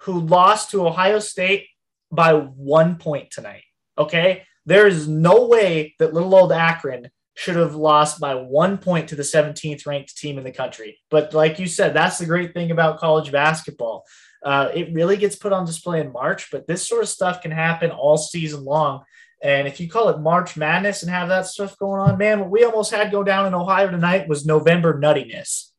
who 0.00 0.20
lost 0.20 0.70
to 0.70 0.86
Ohio 0.86 1.18
State 1.18 1.66
by 2.12 2.34
one 2.34 2.96
point 2.96 3.30
tonight. 3.30 3.64
Okay. 3.98 4.44
There 4.66 4.86
is 4.86 5.08
no 5.08 5.46
way 5.46 5.94
that 5.98 6.12
little 6.12 6.34
old 6.34 6.52
Akron 6.52 7.10
should 7.36 7.56
have 7.56 7.74
lost 7.74 8.18
by 8.18 8.34
one 8.34 8.78
point 8.78 9.10
to 9.10 9.14
the 9.14 9.22
17th 9.22 9.86
ranked 9.86 10.16
team 10.16 10.38
in 10.38 10.44
the 10.44 10.50
country. 10.50 10.98
But 11.10 11.34
like 11.34 11.58
you 11.58 11.66
said, 11.66 11.92
that's 11.94 12.18
the 12.18 12.24
great 12.24 12.54
thing 12.54 12.70
about 12.70 12.98
college 12.98 13.30
basketball. 13.30 14.04
Uh, 14.42 14.70
it 14.74 14.94
really 14.94 15.18
gets 15.18 15.36
put 15.36 15.52
on 15.52 15.66
display 15.66 16.00
in 16.00 16.12
March, 16.12 16.50
but 16.50 16.66
this 16.66 16.88
sort 16.88 17.02
of 17.02 17.10
stuff 17.10 17.42
can 17.42 17.50
happen 17.50 17.90
all 17.90 18.16
season 18.16 18.64
long. 18.64 19.04
And 19.42 19.68
if 19.68 19.80
you 19.80 19.88
call 19.88 20.08
it 20.08 20.18
March 20.18 20.56
Madness 20.56 21.02
and 21.02 21.10
have 21.10 21.28
that 21.28 21.46
stuff 21.46 21.78
going 21.78 22.00
on, 22.00 22.16
man, 22.16 22.40
what 22.40 22.50
we 22.50 22.64
almost 22.64 22.90
had 22.90 23.12
go 23.12 23.22
down 23.22 23.46
in 23.46 23.54
Ohio 23.54 23.90
tonight 23.90 24.28
was 24.28 24.46
November 24.46 24.98
nuttiness 24.98 25.72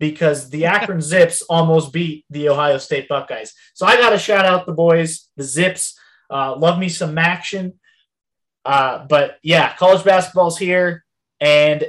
because 0.00 0.50
the 0.50 0.66
Akron 0.66 1.00
Zips 1.00 1.42
almost 1.42 1.92
beat 1.92 2.24
the 2.28 2.48
Ohio 2.48 2.78
State 2.78 3.08
Buckeyes. 3.08 3.54
So 3.74 3.86
I 3.86 3.96
got 3.96 4.10
to 4.10 4.18
shout 4.18 4.44
out 4.44 4.66
the 4.66 4.72
boys, 4.72 5.28
the 5.36 5.44
Zips. 5.44 5.96
Uh, 6.28 6.56
love 6.56 6.78
me 6.80 6.88
some 6.88 7.16
action. 7.18 7.74
Uh, 8.64 9.06
but 9.06 9.38
yeah, 9.42 9.76
college 9.76 10.02
basketball's 10.02 10.58
here. 10.58 11.03
And 11.40 11.84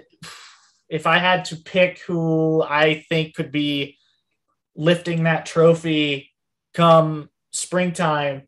if 0.89 1.07
I 1.07 1.17
had 1.17 1.45
to 1.45 1.55
pick 1.55 1.99
who 1.99 2.61
I 2.61 3.05
think 3.09 3.35
could 3.35 3.51
be 3.51 3.97
lifting 4.75 5.23
that 5.23 5.45
trophy 5.45 6.31
come 6.73 7.29
springtime, 7.51 8.43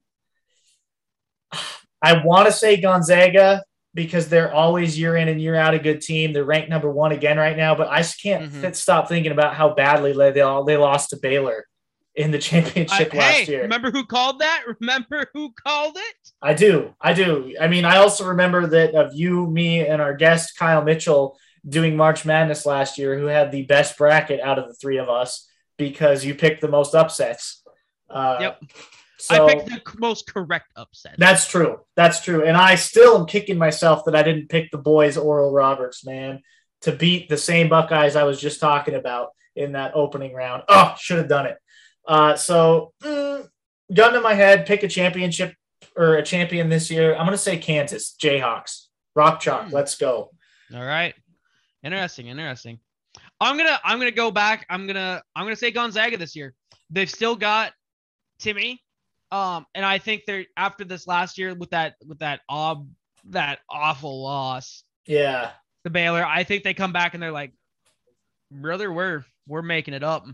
I 2.02 2.24
want 2.24 2.48
to 2.48 2.52
say 2.52 2.80
Gonzaga 2.80 3.64
because 3.94 4.30
they're 4.30 4.54
always 4.54 5.00
year 5.00 5.16
in 5.16 5.28
and 5.28 5.42
year 5.42 5.56
out 5.56 5.74
a 5.74 5.80
good 5.80 6.02
team. 6.02 6.32
They're 6.32 6.44
ranked 6.44 6.70
number 6.70 6.90
one 6.90 7.12
again 7.12 7.38
right 7.38 7.58
now, 7.58 7.74
but 7.74 7.88
I 7.88 8.00
just 8.00 8.22
can't 8.22 8.52
mm-hmm. 8.52 8.72
stop 8.74 9.10
thinking 9.10 9.32
about 9.32 9.56
how 9.56 9.74
badly 9.74 10.14
they 10.14 10.42
all 10.42 10.64
they 10.64 10.78
lost 10.78 11.10
to 11.10 11.18
Baylor 11.18 11.66
in 12.18 12.32
the 12.32 12.40
championship 12.40 13.14
uh, 13.14 13.18
last 13.18 13.36
hey, 13.36 13.46
year. 13.46 13.62
Remember 13.62 13.92
who 13.92 14.06
called 14.06 14.40
that? 14.40 14.64
Remember 14.82 15.28
who 15.34 15.54
called 15.54 15.96
it? 15.96 16.32
I 16.42 16.54
do. 16.54 16.94
I 17.00 17.14
do. 17.14 17.56
I 17.62 17.68
mean, 17.68 17.86
I 17.86 17.98
also 17.98 18.28
remember 18.28 18.68
that 18.68 18.96
of 18.96 19.14
you, 19.14 19.48
me, 19.48 19.86
and 19.86 20.02
our 20.02 20.16
guest 20.16 20.58
Kyle 20.58 20.84
Mitchell 20.84 21.38
doing 21.68 21.96
March 21.96 22.26
Madness 22.26 22.66
last 22.66 22.98
year, 22.98 23.18
who 23.18 23.28
had 23.28 23.52
the 23.52 23.64
best 23.64 23.98
bracket 23.98 24.42
out 24.42 24.58
of 24.58 24.68
the 24.68 24.74
three 24.74 24.98
of 24.98 25.10
us 25.10 25.48
because 25.78 26.26
you 26.26 26.34
picked 26.34 26.62
the 26.62 26.68
most 26.68 26.96
upsets. 26.96 27.64
Uh, 28.10 28.38
yep. 28.42 28.64
So, 29.20 29.48
I 29.48 29.56
picked 29.56 29.70
the 29.70 30.00
most 30.00 30.32
correct 30.32 30.72
upset. 30.76 31.16
That's 31.18 31.48
true. 31.48 31.80
That's 31.96 32.24
true. 32.24 32.44
And 32.44 32.58
I 32.58 32.76
still 32.76 33.20
am 33.20 33.26
kicking 33.26 33.58
myself 33.58 34.06
that 34.06 34.16
I 34.16 34.24
didn't 34.24 34.50
pick 34.50 34.72
the 34.72 34.78
boys 34.78 35.18
Oral 35.18 35.52
Roberts, 35.52 36.06
man, 36.06 36.42
to 36.82 36.92
beat 36.92 37.30
the 37.30 37.38
same 37.38 37.70
Buckeyes 37.70 38.16
I 38.16 38.24
was 38.24 38.40
just 38.40 38.60
talking 38.60 38.96
about 38.96 39.30
in 39.56 39.74
that 39.74 39.92
opening 39.96 40.34
round. 40.34 40.64
Oh, 40.68 40.96
should 41.00 41.18
have 41.18 41.30
done 41.30 41.48
it. 41.48 41.58
Uh, 42.08 42.36
so, 42.36 42.93
mm, 43.04 43.48
gun 43.93 44.13
to 44.13 44.22
my 44.22 44.34
head, 44.34 44.65
pick 44.65 44.84
a 44.84 44.88
championship 44.88 45.54
or 45.96 46.15
a 46.15 46.24
champion 46.24 46.70
this 46.70 46.89
year. 46.89 47.13
I'm 47.13 47.26
going 47.26 47.32
to 47.32 47.38
say 47.38 47.58
Kansas 47.58 48.15
Jayhawks. 48.22 48.86
Rock 49.15 49.39
chalk. 49.39 49.67
Hmm. 49.67 49.74
Let's 49.74 49.98
go. 49.98 50.32
All 50.74 50.86
right. 50.86 51.15
Interesting. 51.84 52.28
Interesting. 52.28 52.80
I'm 53.39 53.58
gonna 53.58 53.80
I'm 53.84 54.00
gonna 54.00 54.12
go 54.12 54.32
back. 54.32 54.65
I'm 54.70 54.88
gonna 54.88 55.22
I'm 55.36 55.46
gonna 55.46 55.56
say 55.56 55.72
Gonzaga 55.72 56.17
this 56.17 56.36
year. 56.36 56.54
They've 56.89 57.10
still 57.10 57.36
got 57.36 57.74
Timme, 58.41 58.80
um, 59.32 59.65
and 59.76 59.86
I 59.86 59.98
think 60.00 60.24
they're 60.26 60.46
after 60.56 60.84
this 60.84 61.08
last 61.08 61.38
year 61.38 61.54
with 61.54 61.70
that 61.72 61.96
with 62.06 62.20
that 62.20 62.41
ob 62.50 62.88
that 63.30 63.60
awful 63.70 64.24
loss. 64.24 64.84
Yeah, 65.06 65.52
the 65.84 65.89
Baylor. 65.89 66.26
I 66.26 66.43
think 66.43 66.63
they 66.63 66.74
come 66.74 66.93
back 66.93 67.13
and 67.13 67.22
they're 67.22 67.32
like, 67.32 67.54
brother, 68.52 68.91
we're 68.91 69.24
we're 69.48 69.62
making 69.62 69.93
it 69.93 70.04
up 70.04 70.26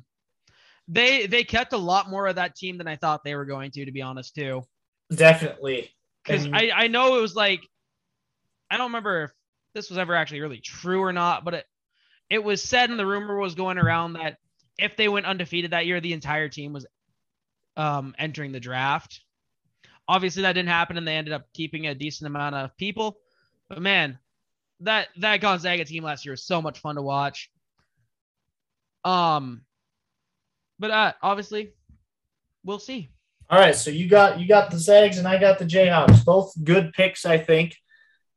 they 0.88 1.28
they 1.28 1.44
kept 1.44 1.74
a 1.74 1.78
lot 1.78 2.10
more 2.10 2.28
of 2.28 2.36
that 2.36 2.56
team 2.56 2.78
than 2.78 2.88
I 2.88 2.96
thought 2.96 3.24
they 3.24 3.36
were 3.36 3.46
going 3.46 3.72
to, 3.72 3.86
to 3.86 3.92
be 3.92 4.02
honest, 4.02 4.36
too. 4.36 4.64
Definitely. 5.14 5.92
Because 6.24 6.48
I, 6.52 6.72
I 6.74 6.88
know 6.88 7.18
it 7.18 7.22
was 7.22 7.36
like 7.36 7.62
I 8.70 8.78
don't 8.78 8.88
remember 8.88 9.26
if 9.26 9.32
this 9.74 9.90
was 9.90 10.00
ever 10.00 10.16
actually 10.16 10.42
really 10.42 10.60
true 10.60 11.02
or 11.02 11.14
not, 11.14 11.46
but 11.46 11.54
it 11.54 11.66
it 12.30 12.44
was 12.44 12.64
said 12.64 12.90
and 12.90 12.98
the 12.98 13.06
rumor 13.06 13.38
was 13.38 13.56
going 13.56 13.78
around 13.78 14.14
that 14.14 14.38
if 14.78 14.96
they 14.96 15.08
went 15.08 15.26
undefeated 15.26 15.72
that 15.72 15.86
year, 15.86 16.02
the 16.02 16.14
entire 16.14 16.50
team 16.50 16.74
was 16.74 16.86
um 17.78 18.16
entering 18.18 18.52
the 18.52 18.60
draft. 18.60 19.22
Obviously 20.08 20.42
that 20.44 20.54
didn't 20.54 20.70
happen 20.70 20.98
and 20.98 21.08
they 21.08 21.16
ended 21.16 21.34
up 21.34 21.46
keeping 21.54 21.88
a 21.88 21.96
decent 21.96 22.28
amount 22.28 22.56
of 22.56 22.76
people. 22.78 23.18
But 23.70 23.82
man, 23.82 24.18
that 24.80 25.10
that 25.18 25.42
Gonzaga 25.42 25.86
team 25.86 26.04
last 26.04 26.26
year 26.26 26.34
was 26.34 26.46
so 26.46 26.62
much 26.62 26.80
fun 26.80 26.96
to 26.96 27.02
watch. 27.02 27.52
Um 29.04 29.66
but 30.84 30.92
uh, 30.92 31.14
obviously, 31.22 31.72
we'll 32.66 32.78
see. 32.78 33.10
All 33.50 33.58
right, 33.58 33.74
so 33.74 33.90
you 33.90 34.10
got 34.10 34.42
you 34.42 34.50
got 34.50 34.70
the 34.70 34.78
Zags 34.78 35.18
and 35.18 35.26
I 35.26 35.40
got 35.40 35.58
the 35.58 35.64
Jayhawks. 35.64 36.26
Both 36.26 36.62
good 36.62 36.92
picks, 36.92 37.26
I 37.26 37.38
think, 37.38 37.78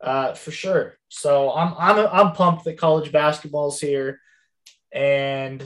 uh, 0.01 0.35
for 0.35 0.53
sure. 0.53 0.97
So 1.09 1.53
I'm 1.53 1.75
I'm 1.77 2.07
I'm 2.07 2.33
pumped 2.35 2.63
that 2.63 2.79
college 2.79 3.11
basketball's 3.11 3.81
here, 3.81 4.21
and 4.93 5.61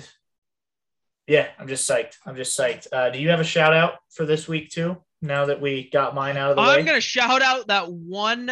yeah, 1.26 1.48
I'm 1.58 1.68
just 1.68 1.86
psyched. 1.86 2.16
I'm 2.24 2.34
just 2.34 2.58
psyched. 2.58 2.86
Uh, 2.90 3.10
do 3.10 3.18
you 3.18 3.28
have 3.28 3.40
a 3.40 3.44
shout 3.44 3.74
out 3.74 3.96
for 4.08 4.24
this 4.24 4.48
week 4.48 4.70
too? 4.70 4.96
Now 5.20 5.44
that 5.44 5.60
we 5.60 5.90
got 5.90 6.14
mine 6.14 6.38
out 6.38 6.52
of 6.52 6.56
the 6.56 6.62
I'm 6.62 6.68
way, 6.68 6.78
I'm 6.78 6.86
gonna 6.86 7.02
shout 7.02 7.42
out 7.42 7.66
that 7.66 7.92
one 7.92 8.50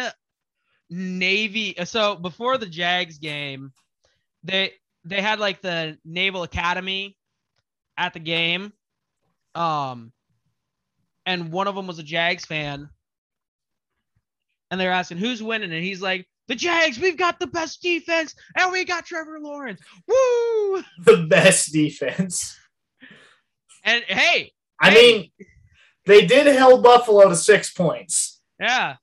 Navy. 0.91 1.73
So 1.85 2.15
before 2.15 2.59
the 2.59 2.67
Jags 2.67 3.17
game, 3.17 3.71
they 4.43 4.73
they 5.03 5.19
had 5.19 5.39
like 5.39 5.63
the 5.63 5.97
Naval 6.05 6.43
Academy 6.43 7.15
at 7.99 8.13
the 8.13 8.19
game. 8.19 8.73
Um, 9.53 10.11
and 11.25 11.51
one 11.51 11.67
of 11.67 11.75
them 11.75 11.85
was 11.85 11.99
a 11.99 12.03
Jags 12.03 12.45
fan. 12.45 12.89
And 14.71 14.79
they're 14.79 14.91
asking 14.91 15.17
who's 15.17 15.41
winning, 15.43 15.71
and 15.73 15.83
he's 15.83 16.01
like, 16.01 16.27
"The 16.47 16.55
Jags. 16.55 16.99
We've 16.99 17.17
got 17.17 17.39
the 17.39 17.47
best 17.47 17.81
defense, 17.81 18.35
and 18.55 18.71
we 18.71 18.85
got 18.85 19.05
Trevor 19.05 19.39
Lawrence. 19.39 19.81
Woo!" 20.07 20.83
The 21.05 21.25
best 21.27 21.73
defense. 21.73 22.55
And 23.83 24.03
hey, 24.07 24.51
I 24.79 24.91
Hey. 24.91 25.11
mean, 25.11 25.31
they 26.05 26.25
did 26.27 26.45
held 26.47 26.83
Buffalo 26.83 27.29
to 27.29 27.35
six 27.35 27.71
points. 27.71 28.41
yeah. 28.59 28.95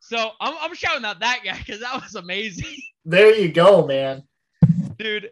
So 0.00 0.32
I'm, 0.38 0.54
I'm 0.60 0.74
shouting 0.74 1.06
out 1.06 1.20
that 1.20 1.40
guy 1.42 1.56
because 1.56 1.80
that 1.80 1.94
was 2.02 2.14
amazing, 2.14 2.76
There 3.06 3.34
you 3.34 3.50
go, 3.50 3.86
man. 3.86 4.24
dude. 4.98 5.30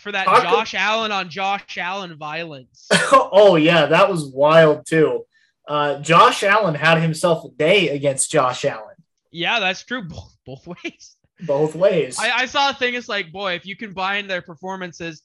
For 0.00 0.12
that 0.12 0.26
Talk- 0.26 0.42
Josh 0.42 0.74
Allen 0.74 1.12
on 1.12 1.28
Josh 1.28 1.78
Allen 1.78 2.16
violence. 2.16 2.88
oh 3.12 3.56
yeah, 3.56 3.86
that 3.86 4.10
was 4.10 4.26
wild 4.26 4.86
too. 4.86 5.24
Uh, 5.66 6.00
Josh 6.00 6.42
Allen 6.42 6.74
had 6.74 7.00
himself 7.00 7.44
a 7.44 7.48
day 7.50 7.88
against 7.90 8.30
Josh 8.30 8.64
Allen, 8.64 8.92
yeah, 9.32 9.58
that's 9.58 9.82
true. 9.82 10.02
Both, 10.08 10.36
both 10.44 10.66
ways. 10.66 11.16
both 11.40 11.74
ways. 11.74 12.18
I, 12.18 12.42
I 12.42 12.46
saw 12.46 12.70
a 12.70 12.74
thing. 12.74 12.94
It's 12.94 13.08
like, 13.08 13.32
boy, 13.32 13.54
if 13.54 13.66
you 13.66 13.76
combine 13.76 14.26
their 14.26 14.42
performances, 14.42 15.22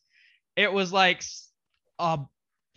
it 0.56 0.72
was 0.72 0.94
like 0.94 1.24
uh, 2.00 2.18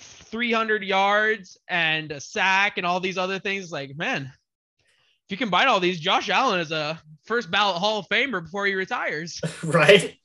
300 0.01 0.83
yards 0.83 1.59
and 1.68 2.11
a 2.12 2.20
sack 2.20 2.76
and 2.76 2.87
all 2.87 3.01
these 3.01 3.18
other 3.18 3.39
things. 3.39 3.70
Like, 3.70 3.97
man, 3.97 4.22
if 4.24 5.31
you 5.31 5.37
combine 5.37 5.68
all 5.68 5.81
these, 5.81 6.01
Josh 6.01 6.28
Allen 6.28 6.61
is 6.61 6.72
a 6.72 7.01
first 7.24 7.51
ballot 7.51 7.76
Hall 7.76 7.99
of 7.99 8.09
Famer 8.09 8.43
before 8.43 8.66
he 8.66 8.74
retires. 8.74 9.41
right? 9.62 10.16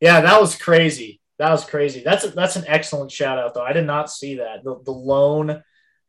Yeah, 0.00 0.20
that 0.22 0.40
was 0.40 0.56
crazy. 0.56 1.20
That 1.38 1.50
was 1.50 1.64
crazy. 1.64 2.02
That's 2.04 2.24
a, 2.24 2.30
that's 2.30 2.56
an 2.56 2.64
excellent 2.66 3.10
shout 3.10 3.38
out 3.38 3.54
though. 3.54 3.62
I 3.62 3.72
did 3.72 3.86
not 3.86 4.10
see 4.10 4.36
that. 4.36 4.62
The 4.64 4.80
the 4.84 4.92
lone 4.92 5.62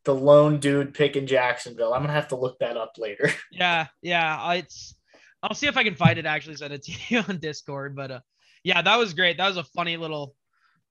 the 0.04 0.16
lone 0.16 0.60
dude 0.60 0.94
picking 0.94 1.28
Jacksonville. 1.28 1.94
I'm 1.94 2.02
gonna 2.02 2.14
have 2.14 2.30
to 2.30 2.36
look 2.36 2.60
that 2.60 2.78
up 2.78 2.94
later. 2.98 3.32
yeah, 3.52 3.88
yeah. 4.02 4.54
It's. 4.54 4.96
I'll 5.44 5.56
see 5.56 5.68
if 5.68 5.78
I 5.78 5.84
can 5.84 5.96
find 5.96 6.20
it. 6.20 6.26
Actually, 6.26 6.58
send 6.58 6.74
it 6.74 6.84
to 6.84 6.92
you 7.08 7.24
on 7.28 7.38
Discord. 7.38 7.96
But 7.96 8.12
uh, 8.12 8.20
yeah, 8.64 8.82
that 8.82 8.98
was 8.98 9.14
great. 9.14 9.38
That 9.38 9.48
was 9.48 9.58
a 9.58 9.64
funny 9.64 9.98
little 9.98 10.36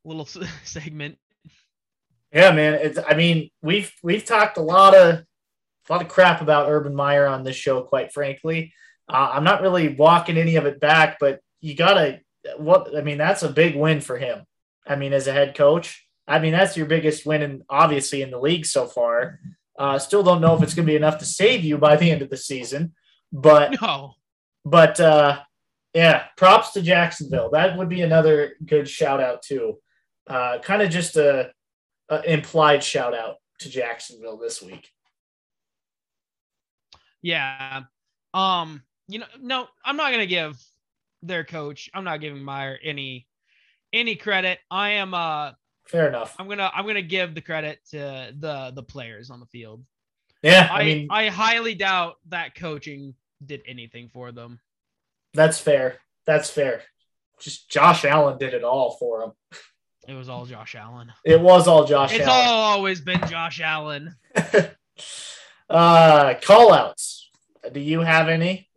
little 0.04 0.26
segment. 0.64 1.18
Yeah, 2.32 2.52
man. 2.52 2.74
It's 2.74 2.98
I 3.06 3.14
mean, 3.14 3.50
we've 3.62 3.92
we've 4.02 4.24
talked 4.24 4.56
a 4.56 4.62
lot 4.62 4.94
of 4.94 5.16
a 5.16 5.92
lot 5.92 6.02
of 6.02 6.08
crap 6.08 6.40
about 6.40 6.70
Urban 6.70 6.94
Meyer 6.94 7.26
on 7.26 7.42
this 7.42 7.56
show, 7.56 7.82
quite 7.82 8.12
frankly. 8.12 8.72
Uh, 9.08 9.30
I'm 9.32 9.44
not 9.44 9.62
really 9.62 9.88
walking 9.88 10.36
any 10.36 10.56
of 10.56 10.66
it 10.66 10.78
back, 10.78 11.18
but 11.18 11.40
you 11.60 11.74
gotta 11.74 12.20
what 12.56 12.96
I 12.96 13.02
mean, 13.02 13.18
that's 13.18 13.42
a 13.42 13.50
big 13.50 13.76
win 13.76 14.00
for 14.00 14.18
him. 14.18 14.44
I 14.86 14.96
mean, 14.96 15.12
as 15.12 15.26
a 15.26 15.32
head 15.32 15.54
coach. 15.54 16.06
I 16.26 16.38
mean, 16.38 16.52
that's 16.52 16.76
your 16.76 16.86
biggest 16.86 17.26
win 17.26 17.42
and 17.42 17.62
obviously 17.68 18.22
in 18.22 18.30
the 18.30 18.38
league 18.38 18.64
so 18.64 18.86
far. 18.86 19.40
Uh, 19.78 19.98
still 19.98 20.22
don't 20.22 20.40
know 20.40 20.54
if 20.54 20.62
it's 20.62 20.74
gonna 20.74 20.86
be 20.86 20.96
enough 20.96 21.18
to 21.18 21.24
save 21.24 21.64
you 21.64 21.76
by 21.78 21.96
the 21.96 22.10
end 22.10 22.22
of 22.22 22.30
the 22.30 22.36
season, 22.36 22.94
but 23.32 23.76
No. 23.82 24.14
but 24.64 25.00
uh, 25.00 25.40
yeah, 25.94 26.26
props 26.36 26.72
to 26.72 26.82
Jacksonville. 26.82 27.50
That 27.50 27.76
would 27.76 27.88
be 27.88 28.02
another 28.02 28.54
good 28.64 28.88
shout 28.88 29.20
out 29.20 29.42
too. 29.42 29.78
Uh, 30.28 30.58
kind 30.60 30.82
of 30.82 30.90
just 30.90 31.16
a, 31.16 31.50
a 32.08 32.32
implied 32.32 32.84
shout 32.84 33.14
out 33.14 33.36
to 33.60 33.68
Jacksonville 33.70 34.36
this 34.38 34.62
week. 34.62 34.88
Yeah. 37.22 37.82
Um, 38.32 38.82
you 39.08 39.18
know, 39.18 39.26
no, 39.40 39.66
I'm 39.84 39.96
not 39.96 40.12
gonna 40.12 40.26
give 40.26 40.56
their 41.22 41.44
coach, 41.44 41.90
I'm 41.94 42.04
not 42.04 42.20
giving 42.20 42.42
Meyer 42.42 42.78
any 42.82 43.26
any 43.92 44.16
credit. 44.16 44.58
I 44.70 44.90
am 44.90 45.14
uh 45.14 45.52
Fair 45.86 46.08
enough. 46.08 46.36
I'm 46.38 46.48
gonna 46.48 46.70
I'm 46.72 46.86
gonna 46.86 47.02
give 47.02 47.34
the 47.34 47.40
credit 47.40 47.80
to 47.90 48.32
the 48.38 48.72
the 48.74 48.82
players 48.82 49.30
on 49.30 49.40
the 49.40 49.46
field. 49.46 49.84
Yeah, 50.42 50.68
I 50.70 50.80
I 50.80 50.84
mean 50.84 51.08
I 51.10 51.28
highly 51.28 51.74
doubt 51.74 52.14
that 52.28 52.54
coaching 52.54 53.14
did 53.44 53.62
anything 53.66 54.08
for 54.12 54.32
them. 54.32 54.60
that's 55.34 55.58
fair. 55.58 55.98
That's 56.26 56.48
fair. 56.50 56.82
Just 57.40 57.68
Josh 57.70 58.04
Allen 58.04 58.38
did 58.38 58.54
it 58.54 58.62
all 58.64 58.92
for 59.00 59.22
him. 59.24 59.32
It 60.08 60.14
was 60.14 60.28
all 60.28 60.46
Josh 60.46 60.74
Allen. 60.74 61.12
It 61.24 61.40
was 61.40 61.66
all 61.68 61.84
Josh 61.84 62.12
It's 62.14 62.26
Allen. 62.26 62.46
all 62.46 62.62
always 62.76 63.00
been 63.00 63.20
Josh 63.28 63.60
Allen. 63.60 64.14
uh, 65.70 66.34
call 66.42 66.72
outs. 66.72 67.30
Do 67.72 67.80
you 67.80 68.00
have 68.00 68.28
any? 68.28 68.68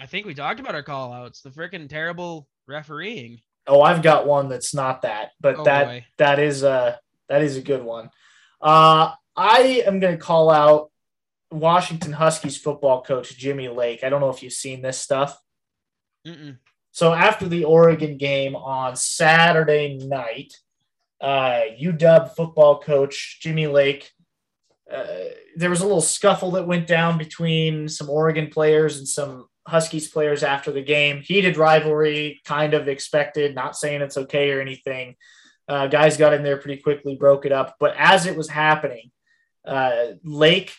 I 0.00 0.06
think 0.06 0.24
we 0.24 0.34
talked 0.34 0.60
about 0.60 0.74
our 0.74 0.82
call 0.82 1.12
outs, 1.12 1.42
the 1.42 1.50
freaking 1.50 1.88
terrible 1.88 2.48
refereeing. 2.66 3.40
Oh, 3.66 3.82
I've 3.82 4.02
got 4.02 4.26
one 4.26 4.48
that's 4.48 4.74
not 4.74 5.02
that, 5.02 5.32
but 5.40 5.56
Oh 5.58 5.64
that 5.64 5.84
boy. 5.86 6.06
that 6.16 6.38
is 6.38 6.62
a 6.62 6.98
that 7.28 7.42
is 7.42 7.56
a 7.56 7.62
good 7.62 7.84
one. 7.84 8.10
Uh, 8.60 9.12
I 9.36 9.84
am 9.86 10.00
going 10.00 10.16
to 10.16 10.22
call 10.22 10.50
out 10.50 10.90
Washington 11.50 12.12
Huskies 12.12 12.56
football 12.56 13.02
coach 13.02 13.36
Jimmy 13.36 13.68
Lake. 13.68 14.02
I 14.02 14.08
don't 14.08 14.20
know 14.20 14.30
if 14.30 14.42
you've 14.42 14.52
seen 14.52 14.82
this 14.82 14.98
stuff. 14.98 15.38
Mm-mm. 16.26 16.58
So 16.92 17.12
after 17.12 17.46
the 17.46 17.64
Oregon 17.64 18.16
game 18.16 18.56
on 18.56 18.96
Saturday 18.96 19.98
night, 19.98 20.54
uh, 21.20 21.60
UW 21.80 22.34
football 22.34 22.80
coach 22.80 23.38
Jimmy 23.40 23.66
Lake. 23.66 24.10
Uh, 24.90 25.26
there 25.56 25.70
was 25.70 25.82
a 25.82 25.84
little 25.84 26.00
scuffle 26.00 26.52
that 26.52 26.66
went 26.66 26.88
down 26.88 27.16
between 27.16 27.88
some 27.88 28.10
Oregon 28.10 28.48
players 28.48 28.98
and 28.98 29.06
some 29.06 29.46
Huskies 29.70 30.08
players 30.08 30.42
after 30.42 30.70
the 30.72 30.82
game. 30.82 31.20
Heated 31.20 31.56
rivalry, 31.56 32.40
kind 32.44 32.74
of 32.74 32.88
expected. 32.88 33.54
Not 33.54 33.76
saying 33.76 34.02
it's 34.02 34.16
okay 34.16 34.50
or 34.50 34.60
anything. 34.60 35.16
Uh, 35.68 35.86
guys 35.86 36.16
got 36.16 36.34
in 36.34 36.42
there 36.42 36.56
pretty 36.56 36.82
quickly, 36.82 37.14
broke 37.14 37.46
it 37.46 37.52
up. 37.52 37.76
But 37.78 37.94
as 37.96 38.26
it 38.26 38.36
was 38.36 38.48
happening, 38.48 39.10
uh, 39.64 40.12
Lake 40.24 40.74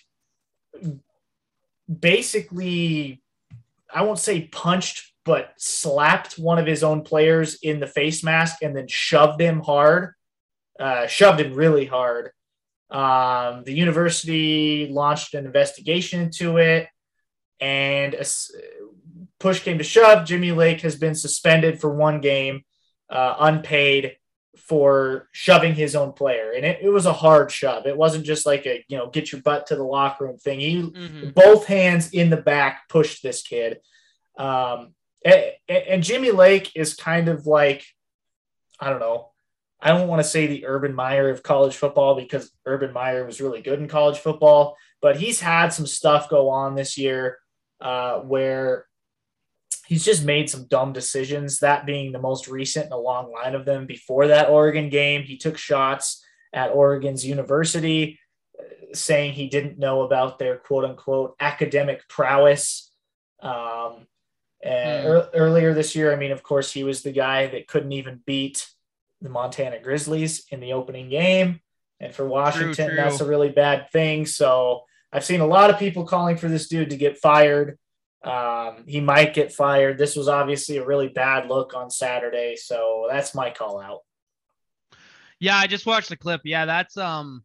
basically, 1.99 3.21
I 3.93 4.03
won't 4.03 4.19
say 4.19 4.41
punched, 4.41 5.11
but 5.23 5.53
slapped 5.57 6.37
one 6.37 6.57
of 6.57 6.65
his 6.65 6.83
own 6.83 7.03
players 7.03 7.59
in 7.61 7.79
the 7.79 7.87
face 7.87 8.23
mask 8.23 8.57
and 8.61 8.75
then 8.75 8.87
shoved 8.87 9.39
him 9.39 9.61
hard, 9.61 10.13
uh, 10.79 11.07
shoved 11.07 11.39
him 11.39 11.53
really 11.53 11.85
hard. 11.85 12.31
Um, 12.89 13.63
the 13.63 13.73
university 13.73 14.89
launched 14.91 15.33
an 15.33 15.45
investigation 15.45 16.21
into 16.21 16.57
it, 16.57 16.87
and 17.61 18.15
push 19.39 19.61
came 19.61 19.77
to 19.77 19.83
shove. 19.83 20.25
Jimmy 20.25 20.51
Lake 20.51 20.81
has 20.81 20.95
been 20.95 21.15
suspended 21.15 21.79
for 21.79 21.93
one 21.93 22.19
game, 22.21 22.63
uh, 23.09 23.35
unpaid 23.39 24.17
for 24.57 25.29
shoving 25.31 25.73
his 25.75 25.95
own 25.95 26.13
player, 26.13 26.51
and 26.51 26.65
it, 26.65 26.79
it 26.81 26.89
was 26.89 27.05
a 27.05 27.13
hard 27.13 27.51
shove. 27.51 27.85
It 27.85 27.95
wasn't 27.97 28.25
just 28.25 28.45
like 28.45 28.65
a 28.65 28.83
you 28.87 28.97
know 28.97 29.09
get 29.09 29.31
your 29.31 29.41
butt 29.41 29.67
to 29.67 29.75
the 29.75 29.83
locker 29.83 30.25
room 30.25 30.37
thing. 30.37 30.59
He 30.59 30.81
Mhm. 30.81 31.33
both 31.33 31.65
hands 31.67 32.11
in 32.11 32.29
the 32.29 32.37
back 32.37 32.89
pushed 32.89 33.23
this 33.23 33.41
kid. 33.41 33.79
Um, 34.37 34.93
and, 35.23 35.43
and 35.69 36.03
Jimmy 36.03 36.31
Lake 36.31 36.71
is 36.75 36.95
kind 36.95 37.27
of 37.29 37.45
like, 37.45 37.85
I 38.79 38.89
don't 38.89 38.99
know. 38.99 39.31
I 39.79 39.89
don't 39.89 40.07
want 40.07 40.21
to 40.21 40.27
say 40.27 40.47
the 40.47 40.65
Urban 40.67 40.93
Meyer 40.93 41.29
of 41.29 41.43
college 41.43 41.75
football 41.75 42.15
because 42.15 42.51
Urban 42.65 42.93
Meyer 42.93 43.25
was 43.25 43.41
really 43.41 43.61
good 43.61 43.79
in 43.79 43.87
college 43.87 44.17
football, 44.19 44.75
but 45.01 45.17
he's 45.17 45.39
had 45.39 45.69
some 45.73 45.85
stuff 45.87 46.29
go 46.29 46.49
on 46.49 46.75
this 46.75 46.97
year 46.97 47.39
uh, 47.81 48.19
where 48.19 48.85
he's 49.87 50.05
just 50.05 50.23
made 50.23 50.49
some 50.49 50.67
dumb 50.67 50.93
decisions. 50.93 51.59
That 51.59 51.85
being 51.85 52.11
the 52.11 52.19
most 52.19 52.47
recent 52.47 52.85
in 52.85 52.91
a 52.91 52.97
long 52.97 53.31
line 53.31 53.55
of 53.55 53.65
them. 53.65 53.85
Before 53.85 54.27
that 54.27 54.49
Oregon 54.49 54.89
game, 54.89 55.23
he 55.23 55.37
took 55.37 55.57
shots 55.57 56.23
at 56.53 56.71
Oregon's 56.71 57.25
university 57.25 58.19
saying 58.93 59.33
he 59.33 59.47
didn't 59.47 59.79
know 59.79 60.01
about 60.01 60.37
their 60.37 60.57
quote 60.57 60.85
unquote 60.85 61.35
academic 61.39 62.07
prowess. 62.07 62.91
Um, 63.41 64.07
and 64.61 65.03
Hmm. 65.03 65.07
ear- 65.09 65.29
earlier 65.33 65.73
this 65.73 65.95
year, 65.95 66.11
I 66.13 66.15
mean, 66.17 66.31
of 66.31 66.43
course, 66.43 66.71
he 66.71 66.83
was 66.83 67.01
the 67.01 67.11
guy 67.11 67.47
that 67.47 67.67
couldn't 67.67 67.93
even 67.93 68.21
beat 68.25 68.67
the 69.21 69.29
Montana 69.29 69.79
Grizzlies 69.79 70.45
in 70.51 70.59
the 70.59 70.73
opening 70.73 71.09
game. 71.09 71.61
And 71.99 72.13
for 72.13 72.27
Washington, 72.27 72.87
true. 72.89 72.95
that's 72.95 73.21
a 73.21 73.25
really 73.25 73.49
bad 73.49 73.89
thing. 73.91 74.25
So 74.25 74.83
I've 75.11 75.25
seen 75.25 75.41
a 75.41 75.47
lot 75.47 75.69
of 75.69 75.79
people 75.79 76.05
calling 76.05 76.37
for 76.37 76.47
this 76.47 76.67
dude 76.67 76.91
to 76.91 76.97
get 76.97 77.17
fired. 77.17 77.77
Um, 78.23 78.83
he 78.87 79.01
might 79.01 79.33
get 79.33 79.51
fired. 79.51 79.97
This 79.97 80.15
was 80.15 80.27
obviously 80.27 80.77
a 80.77 80.85
really 80.85 81.09
bad 81.09 81.47
look 81.47 81.73
on 81.75 81.89
Saturday. 81.89 82.55
So 82.55 83.07
that's 83.09 83.35
my 83.35 83.49
call 83.49 83.79
out. 83.79 83.99
Yeah, 85.39 85.57
I 85.57 85.67
just 85.67 85.87
watched 85.87 86.09
the 86.09 86.17
clip. 86.17 86.41
Yeah, 86.43 86.65
that's 86.65 86.97
um 86.97 87.43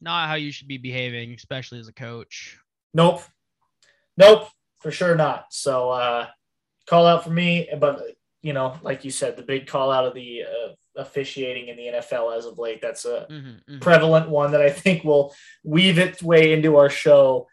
not 0.00 0.28
how 0.28 0.34
you 0.34 0.52
should 0.52 0.68
be 0.68 0.78
behaving, 0.78 1.34
especially 1.34 1.80
as 1.80 1.88
a 1.88 1.92
coach. 1.92 2.58
Nope. 2.94 3.22
Nope, 4.16 4.48
for 4.80 4.90
sure 4.90 5.16
not. 5.16 5.46
So 5.50 5.90
uh 5.90 6.28
call 6.86 7.06
out 7.06 7.24
for 7.24 7.30
me, 7.30 7.68
but 7.78 8.02
you 8.40 8.52
know, 8.52 8.78
like 8.82 9.04
you 9.04 9.10
said, 9.10 9.36
the 9.36 9.42
big 9.42 9.66
call 9.66 9.90
out 9.90 10.06
of 10.06 10.14
the 10.14 10.42
uh, 10.42 10.72
officiating 10.96 11.68
in 11.68 11.76
the 11.76 11.86
NFL 11.88 12.36
as 12.36 12.44
of 12.46 12.58
late. 12.58 12.80
That's 12.82 13.04
a 13.04 13.26
Mhm, 13.30 13.64
mhm. 13.64 13.80
prevalent 13.80 14.28
one 14.28 14.52
that 14.52 14.60
I 14.60 14.70
think 14.70 15.04
will 15.04 15.34
weave 15.64 15.98
its 15.98 16.22
way 16.22 16.52
into 16.52 16.76
our 16.76 16.90
show 16.90 17.48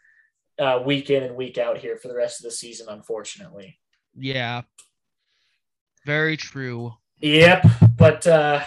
uh, 0.59 0.81
week 0.85 1.09
in 1.09 1.23
and 1.23 1.35
week 1.37 1.57
out 1.57 1.77
here 1.77 1.95
for 1.95 2.09
the 2.09 2.15
rest 2.15 2.39
of 2.39 2.43
the 2.43 2.51
season, 2.51 2.87
unfortunately. 2.89 3.79
Yeah. 4.17 4.63
Very 6.05 6.35
true. 6.35 6.95
Yep, 7.21 7.65
but 7.97 8.25
uh, 8.27 8.63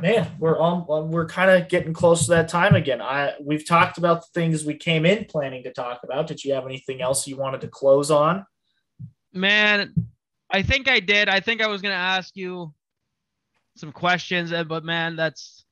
man, 0.00 0.30
we're 0.38 0.58
on. 0.58 1.10
We're 1.10 1.26
kind 1.26 1.50
of 1.50 1.68
getting 1.68 1.92
close 1.92 2.24
to 2.26 2.30
that 2.32 2.48
time 2.48 2.74
again. 2.74 3.00
I 3.00 3.34
we've 3.40 3.66
talked 3.66 3.98
about 3.98 4.20
the 4.22 4.28
things 4.34 4.64
we 4.64 4.74
came 4.74 5.06
in 5.06 5.24
planning 5.24 5.62
to 5.64 5.72
talk 5.72 6.00
about. 6.04 6.26
Did 6.26 6.44
you 6.44 6.52
have 6.54 6.66
anything 6.66 7.00
else 7.00 7.26
you 7.26 7.36
wanted 7.36 7.62
to 7.62 7.68
close 7.68 8.10
on? 8.10 8.44
Man, 9.32 9.94
I 10.50 10.62
think 10.62 10.88
I 10.88 11.00
did. 11.00 11.28
I 11.28 11.40
think 11.40 11.62
I 11.62 11.66
was 11.66 11.80
gonna 11.82 11.94
ask 11.94 12.36
you 12.36 12.74
some 13.78 13.92
questions, 13.92 14.52
but 14.68 14.84
man, 14.84 15.16
that's 15.16 15.64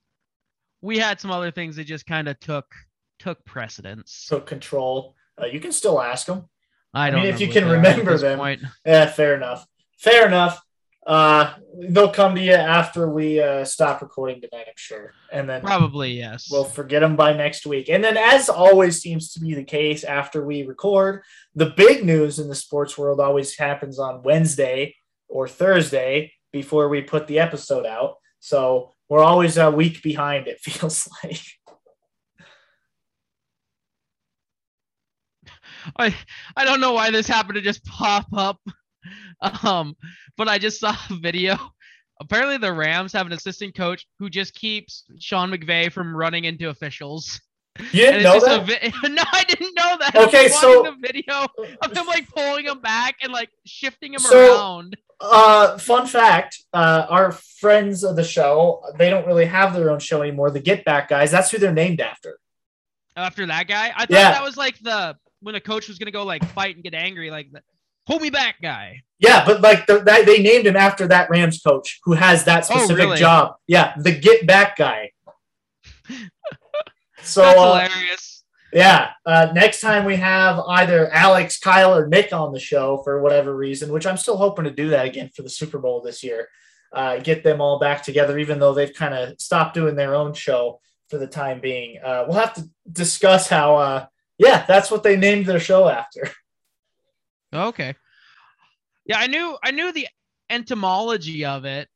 we 0.80 0.98
had 0.98 1.20
some 1.20 1.30
other 1.30 1.50
things 1.50 1.76
that 1.76 1.84
just 1.84 2.06
kind 2.06 2.28
of 2.28 2.38
took 2.40 2.66
took 3.18 3.44
precedence. 3.44 4.26
Took 4.28 4.46
control. 4.46 5.14
Uh, 5.40 5.46
you 5.46 5.60
can 5.60 5.72
still 5.72 6.00
ask 6.00 6.26
them. 6.26 6.48
I 6.92 7.08
I 7.08 7.10
don't. 7.10 7.22
mean, 7.22 7.32
if 7.34 7.40
you 7.40 7.48
can 7.48 7.64
they 7.64 7.70
are 7.70 7.74
at 7.74 7.76
remember 7.76 8.18
them. 8.18 8.38
point. 8.38 8.60
Yeah, 8.84 9.06
fair 9.06 9.34
enough. 9.34 9.66
Fair 9.98 10.26
enough. 10.26 10.60
Uh, 11.06 11.52
they'll 11.90 12.10
come 12.10 12.34
to 12.34 12.40
you 12.40 12.52
after 12.54 13.10
we 13.10 13.38
uh, 13.38 13.62
stop 13.64 14.00
recording 14.00 14.40
tonight, 14.40 14.64
I'm 14.66 14.72
sure, 14.76 15.12
and 15.30 15.48
then 15.48 15.60
Probably 15.60 16.12
yes. 16.12 16.48
We'll 16.50 16.64
forget 16.64 17.00
them 17.02 17.14
by 17.14 17.34
next 17.34 17.66
week. 17.66 17.90
And 17.90 18.02
then, 18.02 18.16
as 18.16 18.48
always 18.48 19.00
seems 19.02 19.32
to 19.34 19.40
be 19.40 19.52
the 19.54 19.64
case 19.64 20.02
after 20.04 20.46
we 20.46 20.62
record, 20.62 21.22
the 21.54 21.66
big 21.76 22.04
news 22.04 22.38
in 22.38 22.48
the 22.48 22.54
sports 22.54 22.96
world 22.96 23.20
always 23.20 23.54
happens 23.56 23.98
on 23.98 24.22
Wednesday 24.22 24.94
or 25.28 25.46
Thursday 25.46 26.32
before 26.54 26.88
we 26.88 27.02
put 27.02 27.26
the 27.26 27.40
episode 27.40 27.84
out. 27.84 28.14
So 28.38 28.92
we're 29.08 29.24
always 29.24 29.58
a 29.58 29.70
week 29.70 30.02
behind, 30.02 30.46
it 30.46 30.60
feels 30.62 31.08
like. 31.22 31.42
I 35.98 36.14
I 36.56 36.64
don't 36.64 36.80
know 36.80 36.92
why 36.92 37.10
this 37.10 37.26
happened 37.26 37.56
to 37.56 37.60
just 37.60 37.84
pop 37.84 38.26
up. 38.32 38.58
Um, 39.62 39.94
but 40.38 40.48
I 40.48 40.56
just 40.56 40.80
saw 40.80 40.96
a 41.10 41.14
video. 41.16 41.58
Apparently, 42.20 42.56
the 42.56 42.72
Rams 42.72 43.12
have 43.12 43.26
an 43.26 43.32
assistant 43.32 43.74
coach 43.74 44.06
who 44.18 44.30
just 44.30 44.54
keeps 44.54 45.04
Sean 45.18 45.50
McVay 45.50 45.92
from 45.92 46.16
running 46.16 46.44
into 46.44 46.70
officials. 46.70 47.42
You 47.78 48.02
didn't 48.06 48.22
know 48.22 48.38
that? 48.40 48.66
vi- 48.66 49.08
no, 49.08 49.22
I 49.32 49.44
didn't 49.44 49.74
know 49.74 49.96
that. 49.98 50.14
Okay, 50.28 50.48
so- 50.48 50.82
the 50.84 50.96
video 51.00 51.46
of 51.82 51.92
him 51.96 52.06
like 52.06 52.28
pulling 52.28 52.66
him 52.66 52.80
back 52.80 53.16
and 53.22 53.32
like 53.32 53.50
shifting 53.66 54.14
him 54.14 54.20
So- 54.20 54.54
around. 54.54 54.96
Uh, 55.20 55.78
fun 55.78 56.06
fact: 56.06 56.58
uh, 56.72 57.06
our 57.08 57.30
friends 57.32 58.02
of 58.04 58.16
the 58.16 58.24
show, 58.24 58.82
they 58.98 59.08
don't 59.10 59.26
really 59.26 59.46
have 59.46 59.72
their 59.74 59.90
own 59.90 59.98
show 60.00 60.22
anymore. 60.22 60.50
The 60.50 60.60
Get 60.60 60.84
Back 60.84 61.08
guys, 61.08 61.30
that's 61.30 61.50
who 61.50 61.58
they're 61.58 61.72
named 61.72 62.00
after. 62.00 62.38
After 63.16 63.46
that 63.46 63.68
guy, 63.68 63.88
I 63.94 64.00
thought 64.00 64.10
Yeah. 64.10 64.32
that 64.32 64.42
was 64.42 64.56
like 64.56 64.78
the 64.80 65.16
when 65.40 65.54
a 65.54 65.60
coach 65.60 65.86
was 65.88 65.98
gonna 65.98 66.10
go 66.10 66.24
like 66.24 66.44
fight 66.50 66.74
and 66.74 66.82
get 66.84 66.94
angry, 66.94 67.30
like 67.30 67.50
the 67.52 67.62
hold 68.06 68.22
me 68.22 68.30
back 68.30 68.56
guy. 68.60 69.02
Yeah, 69.20 69.44
but 69.46 69.60
like 69.62 69.86
the, 69.86 70.00
that, 70.00 70.26
they 70.26 70.42
named 70.42 70.66
him 70.66 70.76
after 70.76 71.06
that 71.08 71.30
Rams 71.30 71.60
coach 71.64 72.00
who 72.04 72.12
has 72.14 72.44
that 72.44 72.66
Oh, 72.70 72.74
specific 72.76 73.04
really? 73.04 73.18
job. 73.18 73.54
Yeah, 73.68 73.94
the 73.96 74.12
Get 74.12 74.46
Back 74.46 74.76
guy. 74.76 75.12
so 77.24 77.42
That's 77.42 77.58
uh, 77.58 77.88
hilarious. 77.88 78.44
Yeah. 78.72 79.10
Uh, 79.24 79.52
next 79.54 79.80
time 79.80 80.04
we 80.04 80.16
have 80.16 80.58
either 80.68 81.08
Alex, 81.12 81.58
Kyle, 81.58 81.94
or 81.94 82.08
Nick 82.08 82.32
on 82.32 82.52
the 82.52 82.58
show 82.58 83.00
for 83.04 83.22
whatever 83.22 83.56
reason, 83.56 83.92
which 83.92 84.06
I'm 84.06 84.16
still 84.16 84.36
hoping 84.36 84.64
to 84.64 84.70
do 84.70 84.88
that 84.88 85.06
again 85.06 85.30
for 85.34 85.42
the 85.42 85.50
Super 85.50 85.78
Bowl 85.78 86.00
this 86.02 86.24
year. 86.24 86.48
Uh, 86.92 87.18
get 87.18 87.44
them 87.44 87.60
all 87.60 87.78
back 87.78 88.02
together, 88.02 88.38
even 88.38 88.58
though 88.58 88.74
they've 88.74 88.94
kind 88.94 89.14
of 89.14 89.40
stopped 89.40 89.74
doing 89.74 89.94
their 89.94 90.14
own 90.14 90.34
show 90.34 90.80
for 91.08 91.18
the 91.18 91.26
time 91.26 91.60
being. 91.60 91.98
Uh, 92.04 92.24
we'll 92.26 92.38
have 92.38 92.54
to 92.54 92.68
discuss 92.90 93.48
how, 93.48 93.76
uh, 93.76 94.06
yeah, 94.38 94.64
that's 94.66 94.90
what 94.90 95.02
they 95.02 95.16
named 95.16 95.46
their 95.46 95.60
show 95.60 95.88
after. 95.88 96.30
Okay. 97.54 97.94
Yeah, 99.06 99.18
I 99.18 99.28
knew 99.28 99.56
I 99.62 99.70
knew 99.70 99.92
the 99.92 100.08
entomology 100.50 101.44
of 101.44 101.64
it. 101.64 101.88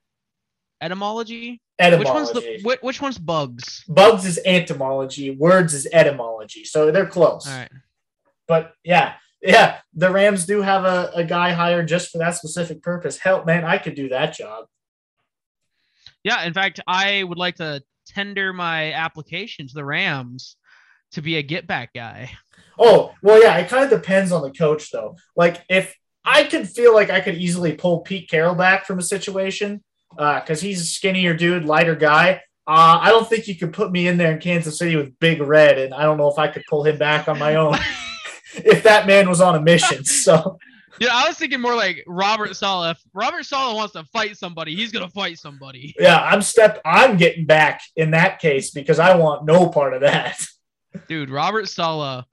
Etymology? 0.81 1.61
Etymology. 1.79 2.05
Which 2.05 2.14
one's 2.14 2.33
the 2.33 2.61
which, 2.62 2.79
which 2.83 3.01
one's 3.03 3.18
bugs? 3.18 3.85
Bugs 3.89 4.24
is 4.24 4.41
entomology, 4.45 5.31
words 5.31 5.74
is 5.74 5.87
etymology. 5.93 6.64
So 6.64 6.91
they're 6.91 7.07
close. 7.07 7.47
All 7.47 7.57
right. 7.57 7.70
But 8.47 8.72
yeah, 8.83 9.14
yeah, 9.43 9.79
the 9.95 10.11
Rams 10.11 10.47
do 10.47 10.62
have 10.62 10.85
a, 10.85 11.11
a 11.14 11.24
guy 11.24 11.53
hired 11.53 11.89
just 11.89 12.11
for 12.11 12.18
that 12.18 12.35
specific 12.35 12.83
purpose. 12.83 13.18
Help, 13.18 13.47
man, 13.47 13.64
I 13.64 13.79
could 13.79 13.95
do 13.95 14.09
that 14.09 14.35
job. 14.35 14.66
Yeah, 16.24 16.45
in 16.45 16.53
fact, 16.53 16.81
I 16.87 17.22
would 17.22 17.39
like 17.39 17.57
to 17.57 17.83
tender 18.07 18.53
my 18.53 18.93
application 18.93 19.68
to 19.68 19.74
the 19.74 19.85
Rams 19.85 20.57
to 21.12 21.22
be 21.22 21.37
a 21.37 21.43
get 21.43 21.66
back 21.66 21.93
guy. 21.95 22.31
Oh, 22.79 23.14
well, 23.22 23.41
yeah, 23.41 23.57
it 23.59 23.68
kind 23.68 23.85
of 23.85 23.91
depends 23.91 24.33
on 24.33 24.43
the 24.43 24.51
coach, 24.51 24.91
though. 24.91 25.16
Like, 25.37 25.64
if 25.68 25.95
I 26.24 26.45
could 26.45 26.68
feel 26.68 26.95
like 26.95 27.11
I 27.11 27.20
could 27.20 27.37
easily 27.37 27.74
pull 27.74 28.01
Pete 28.01 28.29
Carroll 28.29 28.55
back 28.55 28.87
from 28.87 28.99
a 28.99 29.03
situation 29.03 29.83
because 30.11 30.61
he's 30.61 30.80
a 30.80 30.84
skinnier 30.84 31.34
dude, 31.34 31.64
lighter 31.64 31.94
guy. 31.94 32.42
Uh, 32.66 32.98
I 33.00 33.09
don't 33.11 33.26
think 33.28 33.48
you 33.48 33.56
could 33.56 33.72
put 33.72 33.90
me 33.90 34.09
in 34.09 34.18
there 34.18 34.32
in 34.32 34.40
Kansas 34.40 34.78
City 34.78 34.96
with 34.96 35.18
Big 35.20 35.40
Red, 35.40 35.78
and 35.78 35.94
I 35.94 36.02
don't 36.02 36.18
know 36.18 36.28
if 36.28 36.38
I 36.38 36.48
could 36.48 36.64
pull 36.68 36.84
him 36.84 36.98
back 36.98 37.26
on 37.28 37.38
my 37.38 37.54
own 37.54 37.76
if 38.56 38.82
that 38.82 39.06
man 39.06 39.28
was 39.28 39.40
on 39.40 39.54
a 39.54 39.61
mission. 39.61 40.04
So, 40.04 40.59
Yeah, 41.00 41.11
I 41.12 41.28
was 41.28 41.38
thinking 41.38 41.61
more 41.61 41.74
like 41.74 42.04
Robert 42.06 42.54
Saleh. 42.56 42.96
If 42.96 43.02
Robert 43.14 43.44
Saleh 43.46 43.74
wants 43.74 43.94
to 43.94 44.04
fight 44.04 44.36
somebody, 44.36 44.74
he's 44.74 44.92
gonna 44.92 45.09
fight 45.09 45.38
somebody. 45.38 45.94
yeah, 45.98 46.20
I'm 46.20 46.42
step. 46.42 46.80
I'm 46.84 47.16
getting 47.16 47.46
back 47.46 47.80
in 47.96 48.11
that 48.11 48.38
case 48.38 48.70
because 48.70 48.98
I 48.98 49.16
want 49.16 49.46
no 49.46 49.68
part 49.68 49.94
of 49.94 50.02
that. 50.02 50.44
Dude, 51.06 51.30
Robert 51.30 51.68
Saleh 51.68 52.24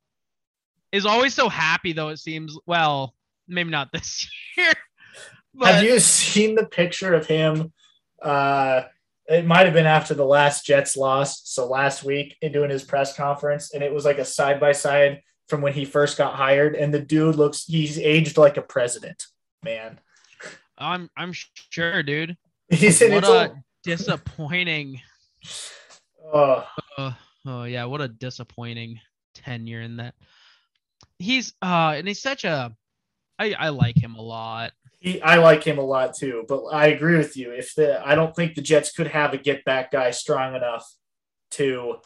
is 0.91 1.05
always 1.05 1.34
so 1.34 1.47
happy 1.47 1.93
though, 1.93 2.09
it 2.09 2.17
seems. 2.17 2.57
Well, 2.65 3.13
maybe 3.47 3.69
not 3.69 3.91
this 3.93 4.28
year. 4.57 4.73
But 5.58 5.76
Have 5.76 5.84
you 5.84 5.99
seen 5.99 6.56
the 6.56 6.66
picture 6.66 7.14
of 7.14 7.28
him? 7.28 7.72
Uh, 8.22 8.84
it 9.28 9.45
might 9.45 9.66
have 9.66 9.74
been 9.74 9.86
after 9.86 10.14
the 10.14 10.26
last 10.26 10.66
Jets 10.66 10.95
loss, 10.95 11.47
so 11.49 11.68
last 11.68 12.03
week 12.03 12.36
in 12.41 12.51
doing 12.51 12.70
his 12.70 12.84
press 12.84 13.16
conference, 13.16 13.74
and 13.74 13.84
it 13.84 13.93
was 13.93 14.06
like 14.06 14.18
a 14.18 14.26
side 14.26 14.60
by 14.60 14.72
side 14.72 15.22
from 15.47 15.62
when 15.62 15.74
he 15.74 15.86
first 15.86 16.18
got 16.18 16.36
hired, 16.36 16.76
and 16.76 16.93
the 16.93 16.99
dude 16.99 17.36
looks 17.36 17.66
he's 17.66 17.97
aged 17.97 18.38
like 18.38 18.58
a 18.58 18.62
president, 18.62 19.26
man. 19.64 19.99
I'm 20.78 21.10
I'm 21.16 21.32
sure, 21.34 22.03
dude. 22.03 22.38
He's 22.70 22.99
What 22.99 23.24
a 23.24 23.64
disappointing 23.84 24.99
oh, 26.34 26.68
Oh 27.45 27.64
yeah, 27.64 27.86
what 27.86 28.01
a 28.01 28.08
disappointing 28.08 28.99
tenure 29.36 29.82
in 29.82 29.97
that. 29.97 30.16
He's 31.20 31.53
uh 31.62 31.93
and 31.95 32.08
he's 32.08 32.22
such 32.22 32.43
a 32.43 32.76
I 33.38 33.53
I 33.53 33.70
like 33.70 34.01
him 34.01 34.16
a 34.16 34.22
lot. 34.22 34.72
He, 35.06 35.22
I 35.22 35.36
like 35.36 35.64
him 35.64 35.78
a 35.78 35.84
lot 35.84 36.16
too, 36.16 36.45
but 36.47 36.64
I 36.66 36.88
agree 36.88 37.16
with 37.16 37.38
you. 37.38 37.51
If 37.51 37.76
the 37.76 38.06
I 38.06 38.16
don't 38.16 38.36
think 38.36 38.56
the 38.56 38.62
Jets 38.62 38.91
could 38.91 39.08
have 39.08 39.34
a 39.34 39.38
get 39.38 39.64
back 39.64 39.91
guy 39.91 40.10
strong 40.10 40.56
enough 40.56 40.84
to 41.51 41.97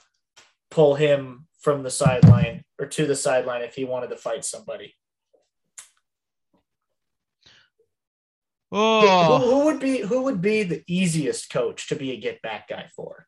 pull 0.70 0.96
him 0.96 1.48
from 1.62 1.82
the 1.82 1.90
sideline 1.90 2.66
or 2.78 2.88
to 2.88 3.06
the 3.06 3.16
sideline 3.16 3.62
if 3.62 3.74
he 3.74 3.86
wanted 3.86 4.10
to 4.10 4.18
fight 4.18 4.44
somebody. 4.44 4.96
Oh. 8.70 9.02
Who, 9.02 9.08
Oh, 9.08 9.50
who 9.50 9.66
would 9.66 9.80
be 9.80 10.00
who 10.00 10.24
would 10.24 10.42
be 10.42 10.64
the 10.64 10.84
easiest 10.86 11.50
coach 11.50 11.88
to 11.88 11.96
be 11.96 12.12
a 12.12 12.18
get 12.18 12.42
back 12.42 12.68
guy 12.68 12.88
for? 12.94 13.28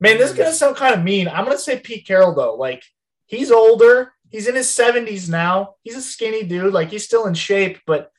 Man, 0.00 0.16
this 0.16 0.30
is 0.30 0.36
gonna 0.36 0.52
sound 0.52 0.76
kind 0.76 0.94
of 0.94 1.04
mean. 1.04 1.28
I'm 1.28 1.44
gonna 1.44 1.58
say 1.58 1.78
Pete 1.78 2.06
Carroll 2.06 2.34
though. 2.34 2.54
Like 2.54 2.82
he's 3.26 3.50
older, 3.50 4.14
he's 4.30 4.48
in 4.48 4.54
his 4.54 4.68
70s 4.68 5.28
now. 5.28 5.74
He's 5.82 5.96
a 5.96 6.00
skinny 6.02 6.42
dude, 6.42 6.72
like 6.72 6.90
he's 6.90 7.04
still 7.04 7.26
in 7.26 7.34
shape, 7.34 7.80
but 7.86 8.10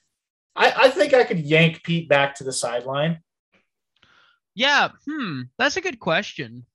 I, 0.57 0.73
I 0.75 0.89
think 0.89 1.13
I 1.13 1.23
could 1.23 1.39
yank 1.39 1.83
Pete 1.83 2.09
back 2.09 2.35
to 2.35 2.43
the 2.43 2.51
sideline. 2.51 3.19
yeah. 4.55 4.89
Hmm, 5.07 5.43
that's 5.57 5.77
a 5.77 5.81
good 5.81 5.99
question. 5.99 6.65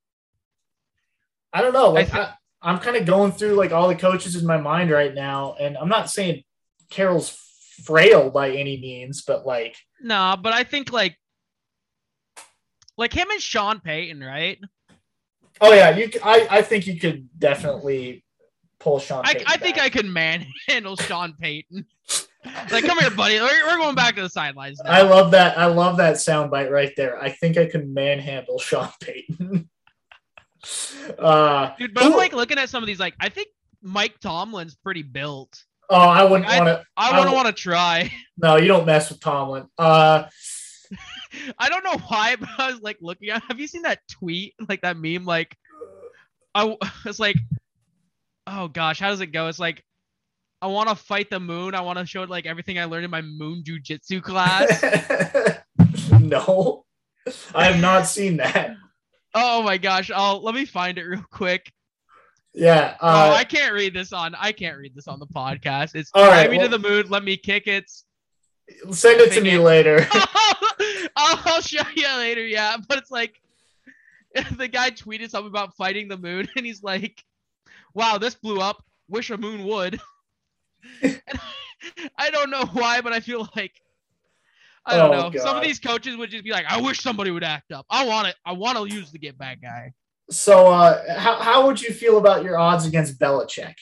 I 1.52 1.60
don't 1.60 1.72
know. 1.72 1.90
Like 1.90 2.14
I 2.14 2.34
I'm 2.62 2.78
kind 2.78 2.96
of 2.96 3.04
going 3.04 3.32
through 3.32 3.54
like 3.54 3.72
all 3.72 3.88
the 3.88 3.96
coaches 3.96 4.36
in 4.36 4.46
my 4.46 4.56
mind 4.56 4.90
right 4.90 5.12
now, 5.14 5.56
and 5.58 5.76
I'm 5.76 5.88
not 5.88 6.10
saying 6.10 6.44
Carroll's 6.90 7.36
frail 7.82 8.30
by 8.30 8.52
any 8.52 8.80
means, 8.80 9.22
but 9.22 9.44
like 9.44 9.76
No, 10.00 10.36
but 10.40 10.52
I 10.52 10.62
think 10.62 10.92
like 10.92 11.18
like 12.96 13.12
him 13.12 13.30
and 13.30 13.42
Sean 13.42 13.80
Payton, 13.80 14.22
right? 14.22 14.58
oh 15.60 15.74
yeah, 15.74 15.96
you 15.96 16.08
I 16.22 16.46
I 16.50 16.62
think 16.62 16.86
you 16.86 16.98
could 16.98 17.28
definitely 17.36 18.24
pull 18.78 19.00
Sean. 19.00 19.24
I, 19.24 19.32
Payton 19.32 19.46
I 19.48 19.56
think. 19.56 19.80
I 19.80 19.88
could 19.90 20.06
manhandle 20.06 20.96
Sean 20.96 21.34
Payton. 21.34 21.84
like, 22.70 22.84
come 22.84 22.98
here, 22.98 23.10
buddy. 23.10 23.40
We're, 23.40 23.66
we're 23.66 23.76
going 23.76 23.94
back 23.94 24.16
to 24.16 24.22
the 24.22 24.28
sidelines 24.28 24.80
now. 24.84 24.90
I 24.90 25.02
love 25.02 25.30
that. 25.32 25.58
I 25.58 25.66
love 25.66 25.96
that 25.98 26.16
soundbite 26.16 26.70
right 26.70 26.92
there. 26.96 27.22
I 27.22 27.30
think 27.30 27.56
I 27.56 27.66
can 27.66 27.92
manhandle 27.94 28.58
Sean 28.58 28.88
Payton. 29.00 29.68
uh, 31.18 31.70
Dude, 31.78 31.94
but 31.94 32.04
I'm 32.04 32.12
Ooh. 32.12 32.16
like 32.16 32.32
looking 32.32 32.58
at 32.58 32.68
some 32.68 32.82
of 32.82 32.86
these, 32.86 33.00
like, 33.00 33.14
I 33.20 33.28
think 33.28 33.48
Mike 33.82 34.18
Tomlin's 34.20 34.74
pretty 34.74 35.02
built. 35.02 35.62
oh, 35.90 35.96
I 35.96 36.24
wouldn't 36.24 36.48
want 36.48 36.66
to. 36.66 36.84
I 36.96 37.10
I 37.10 37.18
wouldn't 37.18 37.34
want 37.34 37.48
to 37.48 37.52
try. 37.52 38.10
No, 38.36 38.56
you 38.56 38.66
don't 38.66 38.86
mess 38.86 39.10
with 39.10 39.20
Tomlin. 39.20 39.66
Uh, 39.78 40.24
I 41.58 41.68
don't 41.68 41.84
know 41.84 41.98
why, 42.08 42.36
but 42.36 42.48
I 42.58 42.72
was 42.72 42.80
like 42.80 42.98
looking 43.00 43.28
at. 43.28 43.42
Have 43.48 43.60
you 43.60 43.66
seen 43.66 43.82
that 43.82 44.00
tweet, 44.10 44.54
like 44.68 44.80
that 44.82 44.96
meme? 44.96 45.24
Like, 45.24 45.56
I 46.54 46.60
w- 46.60 46.78
it's 47.06 47.18
like 47.18 47.36
oh 48.46 48.68
gosh, 48.68 49.00
how 49.00 49.10
does 49.10 49.20
it 49.20 49.28
go? 49.28 49.48
It's 49.48 49.58
like 49.58 49.84
I 50.62 50.66
want 50.68 50.88
to 50.88 50.94
fight 50.94 51.28
the 51.28 51.40
moon. 51.40 51.74
I 51.74 51.80
want 51.80 51.98
to 51.98 52.06
show 52.06 52.22
it 52.22 52.30
like 52.30 52.46
everything 52.46 52.78
I 52.78 52.84
learned 52.84 53.04
in 53.04 53.10
my 53.10 53.20
moon 53.20 53.64
jujitsu 53.66 54.22
class. 54.22 54.80
no, 56.20 56.84
I 57.54 57.64
have 57.64 57.80
not 57.80 58.06
seen 58.06 58.36
that. 58.38 58.76
oh 59.34 59.62
my 59.62 59.76
gosh, 59.76 60.10
I'll 60.14 60.40
let 60.42 60.54
me 60.54 60.64
find 60.64 60.98
it 60.98 61.02
real 61.04 61.24
quick. 61.30 61.72
Yeah. 62.54 62.96
oh, 63.00 63.08
Uh, 63.08 63.34
I 63.38 63.44
can't 63.44 63.72
read 63.74 63.92
this 63.94 64.12
on. 64.12 64.34
I 64.38 64.52
can't 64.52 64.78
read 64.78 64.94
this 64.94 65.08
on 65.08 65.18
the 65.18 65.26
podcast. 65.26 65.94
It's 65.94 66.10
All 66.14 66.26
right, 66.28 66.50
me 66.50 66.58
well- 66.58 66.68
to 66.70 66.76
the 66.78 66.88
moon. 66.88 67.06
Let 67.08 67.24
me 67.24 67.36
kick 67.36 67.66
it. 67.66 67.90
send 68.90 69.20
it 69.20 69.32
to 69.32 69.40
me 69.40 69.58
later. 69.58 70.06
I'll, 70.12 71.40
I'll 71.46 71.60
show 71.60 71.82
you 71.96 72.06
later. 72.18 72.46
Yeah, 72.46 72.76
but 72.88 72.98
it's 72.98 73.10
like 73.10 73.40
the 74.56 74.68
guy 74.68 74.90
tweeted 74.90 75.30
something 75.30 75.48
about 75.50 75.74
fighting 75.76 76.06
the 76.08 76.18
moon, 76.18 76.48
and 76.56 76.64
he's 76.64 76.82
like, 76.82 77.24
"Wow, 77.94 78.18
this 78.18 78.34
blew 78.36 78.60
up. 78.60 78.84
Wish 79.08 79.30
a 79.30 79.36
moon 79.36 79.64
would." 79.64 80.00
I 82.16 82.30
don't 82.30 82.50
know 82.50 82.64
why, 82.72 83.00
but 83.00 83.12
I 83.12 83.20
feel 83.20 83.48
like 83.56 83.72
I 84.84 84.96
don't 84.96 85.14
Oh, 85.14 85.28
know. 85.28 85.40
Some 85.40 85.56
of 85.56 85.62
these 85.62 85.78
coaches 85.78 86.16
would 86.16 86.30
just 86.30 86.44
be 86.44 86.50
like, 86.50 86.66
"I 86.68 86.80
wish 86.80 87.00
somebody 87.00 87.30
would 87.30 87.44
act 87.44 87.72
up. 87.72 87.86
I 87.88 88.06
want 88.06 88.28
it. 88.28 88.36
I 88.44 88.52
want 88.52 88.78
to 88.78 88.94
use 88.94 89.12
the 89.12 89.18
get 89.18 89.38
back 89.38 89.60
guy." 89.62 89.92
So, 90.30 90.68
uh, 90.72 91.18
how, 91.18 91.36
how 91.40 91.66
would 91.66 91.80
you 91.80 91.92
feel 91.92 92.18
about 92.18 92.42
your 92.42 92.58
odds 92.58 92.86
against 92.86 93.18
Belichick? 93.18 93.74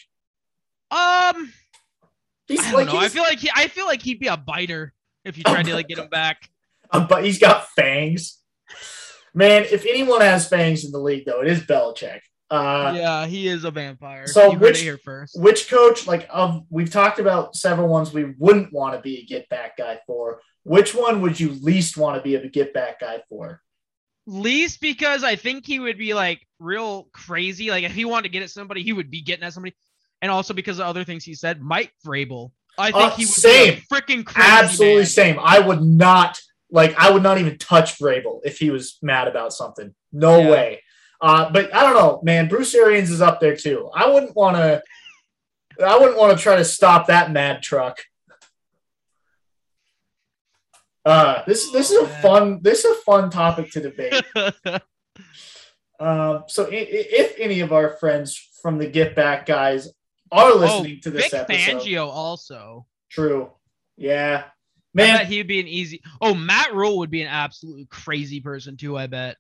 Um, 0.91 1.53
He's 2.51 2.61
I 2.61 2.65
don't 2.65 2.75
like, 2.75 2.87
know. 2.89 2.99
I 2.99 3.09
feel 3.09 3.23
like 3.23 3.39
he, 3.39 3.51
I 3.55 3.69
feel 3.69 3.87
like 3.87 4.03
he'd 4.03 4.19
be 4.19 4.27
a 4.27 4.37
biter 4.37 4.93
if 5.25 5.39
you 5.39 5.45
tried 5.45 5.67
to 5.67 5.75
like 5.75 5.87
get 5.87 5.99
him 5.99 6.09
back. 6.09 6.49
but 6.93 7.25
he's 7.25 7.39
got 7.39 7.69
fangs. 7.71 8.39
Man, 9.33 9.65
if 9.71 9.87
anyone 9.87 10.21
has 10.21 10.49
fangs 10.49 10.85
in 10.85 10.91
the 10.91 10.99
league, 10.99 11.25
though, 11.25 11.41
it 11.43 11.47
is 11.49 11.61
Belichick. 11.61 12.21
Uh, 12.51 12.93
yeah, 12.97 13.27
he 13.27 13.47
is 13.47 13.65
a 13.65 13.71
vampire. 13.71 14.27
so 14.27 14.53
you 14.53 14.59
which- 14.59 14.81
here 14.81 14.99
first. 14.99 15.39
Which 15.39 15.71
coach, 15.71 16.07
like, 16.07 16.27
of 16.31 16.65
we've 16.69 16.91
talked 16.91 17.19
about 17.21 17.55
several 17.55 17.89
ones 17.89 18.13
we 18.13 18.35
wouldn't 18.39 18.73
want 18.73 18.95
to 18.97 19.01
be 19.01 19.19
a 19.19 19.25
get 19.25 19.49
back 19.49 19.77
guy 19.77 20.01
for. 20.07 20.41
Which 20.65 20.95
one 20.95 21.21
would 21.23 21.39
you 21.39 21.51
least 21.63 21.97
want 21.97 22.17
to 22.17 22.23
be 22.23 22.35
a 22.35 22.49
get 22.49 22.75
back 22.75 23.01
guy 23.01 23.23
for? 23.29 23.63
Least 24.27 24.81
because 24.81 25.25
I 25.25 25.37
think 25.37 25.65
he 25.67 25.79
would 25.81 25.97
be 25.99 26.13
like 26.13 26.47
real 26.59 27.09
crazy. 27.13 27.71
Like 27.71 27.85
if 27.85 27.93
he 27.93 28.05
wanted 28.05 28.25
to 28.25 28.29
get 28.31 28.43
at 28.43 28.51
somebody, 28.51 28.83
he 28.83 28.93
would 28.93 29.11
be 29.11 29.23
getting 29.23 29.45
at 29.45 29.53
somebody. 29.55 29.75
And 30.23 30.31
also 30.31 30.53
because 30.53 30.79
of 30.79 30.87
other 30.87 31.05
things 31.05 31.25
he 31.25 31.35
said, 31.35 31.63
Mike 31.63 31.93
Vrabel. 32.07 32.51
I 32.79 32.91
think 32.93 33.05
Uh, 33.05 33.11
he 33.17 33.25
would 33.25 33.35
same. 33.35 33.75
be 33.77 33.81
freaking 33.93 34.25
crazy. 34.25 34.49
Absolutely 34.51 34.97
man. 34.99 35.07
same. 35.07 35.37
I 35.41 35.59
would 35.59 35.83
not 35.83 36.39
like. 36.71 36.95
I 36.99 37.11
would 37.11 37.23
not 37.23 37.39
even 37.39 37.59
touch 37.59 37.99
Vrabel 37.99 38.41
if 38.45 38.59
he 38.59 38.71
was 38.71 38.99
mad 39.03 39.27
about 39.29 39.53
something. 39.53 39.95
No 40.13 40.39
Yeah. 40.41 40.51
way. 40.51 40.83
Uh, 41.21 41.51
but 41.53 41.75
I 41.75 41.83
don't 41.83 41.95
know, 41.95 42.21
man. 42.23 42.49
Bruce 42.49 42.75
Arians 42.75 43.11
is 43.11 43.21
up 43.21 43.41
there 43.41 43.57
too. 43.57 43.91
I 43.95 44.09
wouldn't 44.09 44.35
want 44.35 44.57
to. 44.57 44.83
I 45.85 45.99
wouldn't 45.99 46.19
want 46.19 46.37
to 46.37 46.43
try 46.43 46.57
to 46.57 46.65
stop 46.65 47.07
that 47.09 47.31
mad 47.31 47.63
truck. 47.63 47.99
Uh, 51.05 51.43
this 51.47 51.71
this 51.73 51.91
is 51.91 51.99
a 52.03 52.07
fun 52.07 52.61
this 52.63 52.85
is 52.85 52.97
a 52.97 53.01
fun 53.03 53.31
topic 53.31 53.71
to 53.73 53.81
debate. 53.81 54.23
Um, 55.99 56.45
so 56.49 56.67
if 56.73 57.35
any 57.39 57.61
of 57.61 57.75
our 57.75 57.91
friends 57.99 58.35
from 58.63 58.79
the 58.79 58.87
Get 58.87 59.15
Back 59.15 59.45
guys 59.45 59.87
are 60.33 60.55
listening 60.55 61.03
to 61.03 61.11
this 61.11 61.27
Oh, 61.35 61.45
Vic 61.45 61.51
episode, 61.51 61.83
Fangio 61.83 62.07
also. 62.07 62.87
true, 63.11 63.51
yeah, 63.99 64.45
I 64.47 64.51
man. 64.95 65.19
bet 65.19 65.27
he'd 65.27 65.47
be 65.47 65.61
an 65.61 65.69
easy. 65.69 66.01
Oh, 66.23 66.33
Matt 66.33 66.75
Rhule 66.75 66.97
would 67.01 67.11
be 67.11 67.21
an 67.21 67.29
absolutely 67.29 67.85
crazy 67.91 68.41
person 68.41 68.79
too. 68.79 68.97
I 68.97 69.09
bet. 69.09 69.37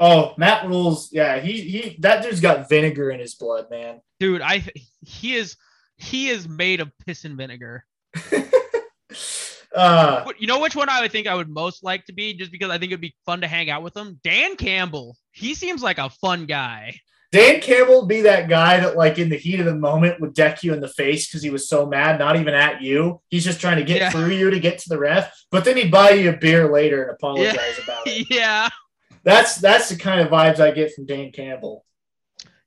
Oh, 0.00 0.34
Matt 0.36 0.66
Rhule's. 0.66 1.10
Yeah, 1.12 1.38
he 1.40 1.60
he 1.60 1.96
that 2.00 2.22
dude's 2.22 2.40
got 2.40 2.68
vinegar 2.68 3.10
in 3.10 3.20
his 3.20 3.34
blood, 3.34 3.70
man. 3.70 4.00
Dude, 4.20 4.40
I 4.40 4.64
he 5.00 5.34
is 5.34 5.56
he 5.96 6.28
is 6.28 6.48
made 6.48 6.80
of 6.80 6.90
piss 7.06 7.24
and 7.24 7.36
vinegar. 7.36 7.84
uh 9.74 10.24
You 10.38 10.46
know 10.46 10.60
which 10.60 10.76
one 10.76 10.88
I 10.88 11.00
would 11.00 11.12
think 11.12 11.26
I 11.26 11.34
would 11.34 11.48
most 11.48 11.82
like 11.84 12.04
to 12.06 12.12
be, 12.12 12.34
just 12.34 12.50
because 12.52 12.70
I 12.70 12.78
think 12.78 12.92
it'd 12.92 13.00
be 13.00 13.14
fun 13.26 13.40
to 13.42 13.48
hang 13.48 13.70
out 13.70 13.82
with 13.82 13.96
him. 13.96 14.18
Dan 14.24 14.56
Campbell. 14.56 15.16
He 15.30 15.54
seems 15.54 15.82
like 15.82 15.98
a 15.98 16.10
fun 16.10 16.46
guy. 16.46 16.96
Dan 17.30 17.60
Campbell 17.62 18.00
would 18.00 18.08
be 18.08 18.20
that 18.22 18.46
guy 18.50 18.78
that 18.80 18.96
like 18.96 19.18
in 19.18 19.30
the 19.30 19.38
heat 19.38 19.58
of 19.60 19.64
the 19.66 19.74
moment 19.74 20.20
would 20.20 20.34
deck 20.34 20.62
you 20.62 20.74
in 20.74 20.80
the 20.80 20.88
face 20.88 21.26
because 21.26 21.42
he 21.42 21.48
was 21.48 21.66
so 21.66 21.86
mad, 21.86 22.18
not 22.18 22.36
even 22.36 22.52
at 22.52 22.82
you. 22.82 23.22
He's 23.30 23.44
just 23.44 23.58
trying 23.60 23.78
to 23.78 23.84
get 23.84 23.96
Yeah. 23.98 24.10
through 24.10 24.30
you 24.32 24.50
to 24.50 24.60
get 24.60 24.78
to 24.80 24.88
the 24.90 24.98
ref, 24.98 25.32
but 25.50 25.64
then 25.64 25.78
he'd 25.78 25.90
buy 25.90 26.10
you 26.10 26.28
a 26.30 26.36
beer 26.36 26.70
later 26.70 27.04
and 27.04 27.12
apologize 27.14 27.78
about 27.82 28.06
it. 28.06 28.26
yeah, 28.30 28.68
That's 29.24 29.56
that's 29.56 29.88
the 29.88 29.96
kind 29.96 30.20
of 30.20 30.28
vibes 30.28 30.58
I 30.60 30.70
get 30.72 30.94
from 30.94 31.06
Dan 31.06 31.30
Campbell. 31.32 31.84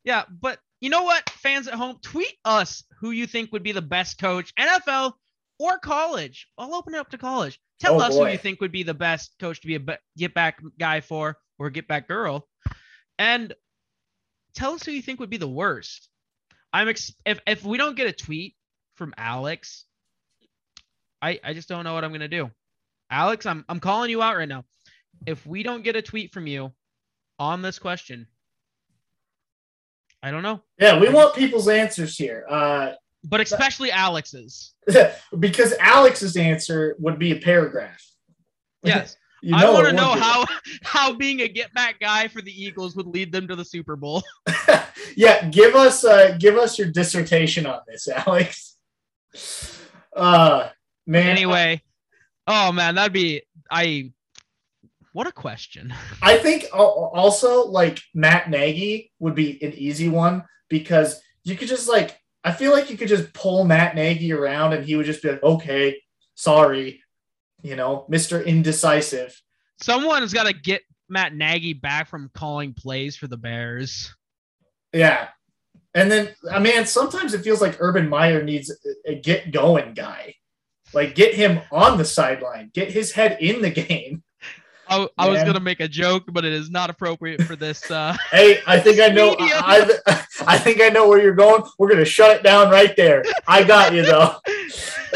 yeah. 0.03 0.23
But 0.29 0.59
you 0.81 0.89
know 0.89 1.03
what, 1.03 1.27
fans 1.29 1.67
at 1.67 1.73
home, 1.73 1.97
tweet 2.01 2.33
us 2.45 2.83
who 2.99 3.11
you 3.11 3.27
think 3.27 3.51
would 3.51 3.63
be 3.63 3.71
the 3.71 3.81
best 3.81 4.19
coach, 4.19 4.53
NFL 4.55 5.13
or 5.59 5.79
college. 5.79 6.47
I'll 6.57 6.75
open 6.75 6.93
it 6.95 6.99
up 6.99 7.09
to 7.11 7.17
college. 7.17 7.59
Tell 7.79 7.95
Oh, 8.01 8.05
us 8.05 8.15
boy. 8.15 8.25
who 8.27 8.31
you 8.33 8.37
think 8.37 8.61
would 8.61 8.71
be 8.71 8.83
the 8.83 8.93
best 8.93 9.35
coach 9.39 9.59
to 9.61 9.67
be 9.67 9.75
a 9.75 9.97
get 10.17 10.33
back 10.33 10.61
guy 10.79 11.01
for 11.01 11.37
or 11.59 11.69
get 11.69 11.87
back 11.87 12.07
girl, 12.07 12.47
and 13.19 13.53
tell 14.55 14.73
us 14.73 14.83
who 14.85 14.91
you 14.91 15.01
think 15.01 15.19
would 15.19 15.29
be 15.29 15.37
the 15.37 15.47
worst. 15.47 16.09
I'm 16.71 16.87
ex- 16.89 17.13
if 17.25 17.39
if 17.47 17.63
we 17.65 17.77
don't 17.77 17.95
get 17.97 18.07
a 18.07 18.13
tweet 18.13 18.55
from 18.95 19.13
Alex, 19.17 19.85
I 21.21 21.39
I 21.43 21.53
just 21.53 21.67
don't 21.69 21.83
know 21.83 21.93
what 21.93 22.03
I'm 22.03 22.11
gonna 22.11 22.27
do. 22.27 22.51
Alex, 23.09 23.45
I'm 23.45 23.63
I'm 23.69 23.79
calling 23.79 24.09
you 24.09 24.21
out 24.21 24.35
right 24.37 24.47
now. 24.49 24.65
If 25.25 25.45
we 25.45 25.63
don't 25.63 25.83
get 25.83 25.95
a 25.95 26.01
tweet 26.01 26.33
from 26.33 26.47
you 26.47 26.71
on 27.39 27.61
this 27.61 27.79
question, 27.79 28.27
I 30.21 30.31
don't 30.31 30.43
know. 30.43 30.61
Yeah, 30.79 30.99
we 30.99 31.09
want 31.09 31.35
people's 31.35 31.67
answers 31.67 32.17
here. 32.17 32.45
Uh 32.49 32.93
But 33.23 33.41
especially 33.41 33.91
Alex's. 33.91 34.73
because 35.39 35.73
Alex's 35.79 36.35
answer 36.35 36.95
would 36.99 37.19
be 37.19 37.31
a 37.31 37.39
paragraph. 37.39 38.03
Yes. 38.83 39.17
You 39.41 39.55
I 39.55 39.69
want 39.69 39.85
to 39.85 39.93
know 39.93 40.09
how 40.09 40.43
how 40.81 41.13
being 41.13 41.41
a 41.41 41.47
get 41.47 41.71
back 41.75 41.99
guy 41.99 42.27
for 42.27 42.41
the 42.41 42.51
Eagles 42.51 42.95
would 42.95 43.05
lead 43.05 43.31
them 43.31 43.47
to 43.49 43.55
the 43.55 43.65
Super 43.65 43.95
Bowl. 43.95 44.23
yeah, 45.15 45.47
give 45.49 45.75
us 45.75 46.03
uh 46.03 46.35
give 46.39 46.55
us 46.55 46.79
your 46.79 46.87
dissertation 46.87 47.67
on 47.67 47.81
this, 47.87 48.07
Alex. 48.07 48.77
Uh 50.15 50.69
man. 51.05 51.27
anyway, 51.27 51.79
oh 52.47 52.71
man, 52.71 52.95
that'd 52.95 53.13
be 53.13 53.43
I 53.69 54.13
what 55.15 55.27
a 55.27 55.31
question. 55.31 55.93
I 56.21 56.37
think 56.37 56.65
also 56.73 57.67
like 57.67 58.01
Matt 58.13 58.49
Nagy 58.49 59.13
would 59.19 59.33
be 59.33 59.63
an 59.63 59.71
easy 59.71 60.09
one 60.09 60.43
because 60.67 61.21
you 61.45 61.55
could 61.55 61.69
just 61.69 61.87
like 61.87 62.19
I 62.43 62.51
feel 62.51 62.73
like 62.73 62.89
you 62.89 62.97
could 62.97 63.07
just 63.07 63.31
pull 63.31 63.63
Matt 63.63 63.95
Nagy 63.95 64.33
around 64.33 64.73
and 64.73 64.83
he 64.83 64.97
would 64.97 65.05
just 65.05 65.23
be 65.23 65.29
like, 65.29 65.41
okay, 65.41 66.01
sorry, 66.33 67.01
you 67.63 67.77
know, 67.77 68.05
Mr. 68.11 68.45
Indecisive. 68.45 69.41
Someone's 69.81 70.33
got 70.33 70.47
to 70.47 70.53
get 70.53 70.81
Matt 71.07 71.33
Nagy 71.33 71.71
back 71.71 72.09
from 72.09 72.29
calling 72.33 72.73
plays 72.73 73.15
for 73.15 73.27
the 73.27 73.37
Bears. 73.37 74.13
Yeah. 74.91 75.29
And 75.93 76.11
then 76.11 76.35
uh, 76.45 76.55
I 76.55 76.59
mean 76.59 76.85
sometimes 76.85 77.33
it 77.33 77.41
feels 77.41 77.61
like 77.61 77.77
Urban 77.79 78.09
Meyer 78.09 78.43
needs 78.43 78.69
a 79.07 79.15
get 79.15 79.53
going 79.53 79.93
guy. 79.93 80.35
Like 80.93 81.15
get 81.15 81.35
him 81.35 81.61
on 81.71 81.97
the 81.97 82.03
sideline, 82.03 82.69
get 82.73 82.91
his 82.91 83.13
head 83.13 83.37
in 83.39 83.61
the 83.61 83.69
game. 83.87 84.24
I, 84.87 85.07
I 85.17 85.29
was 85.29 85.43
gonna 85.43 85.59
make 85.59 85.79
a 85.79 85.87
joke, 85.87 86.23
but 86.31 86.45
it 86.45 86.53
is 86.53 86.69
not 86.69 86.89
appropriate 86.89 87.43
for 87.43 87.55
this. 87.55 87.89
Uh, 87.89 88.15
Hey, 88.31 88.59
I 88.67 88.79
think 88.79 88.99
I 88.99 89.07
know. 89.07 89.35
I, 89.39 89.97
I, 90.05 90.25
I 90.47 90.57
think 90.57 90.81
I 90.81 90.89
know 90.89 91.07
where 91.07 91.21
you're 91.21 91.35
going. 91.35 91.63
We're 91.77 91.89
gonna 91.89 92.05
shut 92.05 92.35
it 92.35 92.43
down 92.43 92.69
right 92.69 92.95
there. 92.95 93.23
I 93.47 93.63
got 93.63 93.93
you 93.93 94.03
though. 94.03 94.35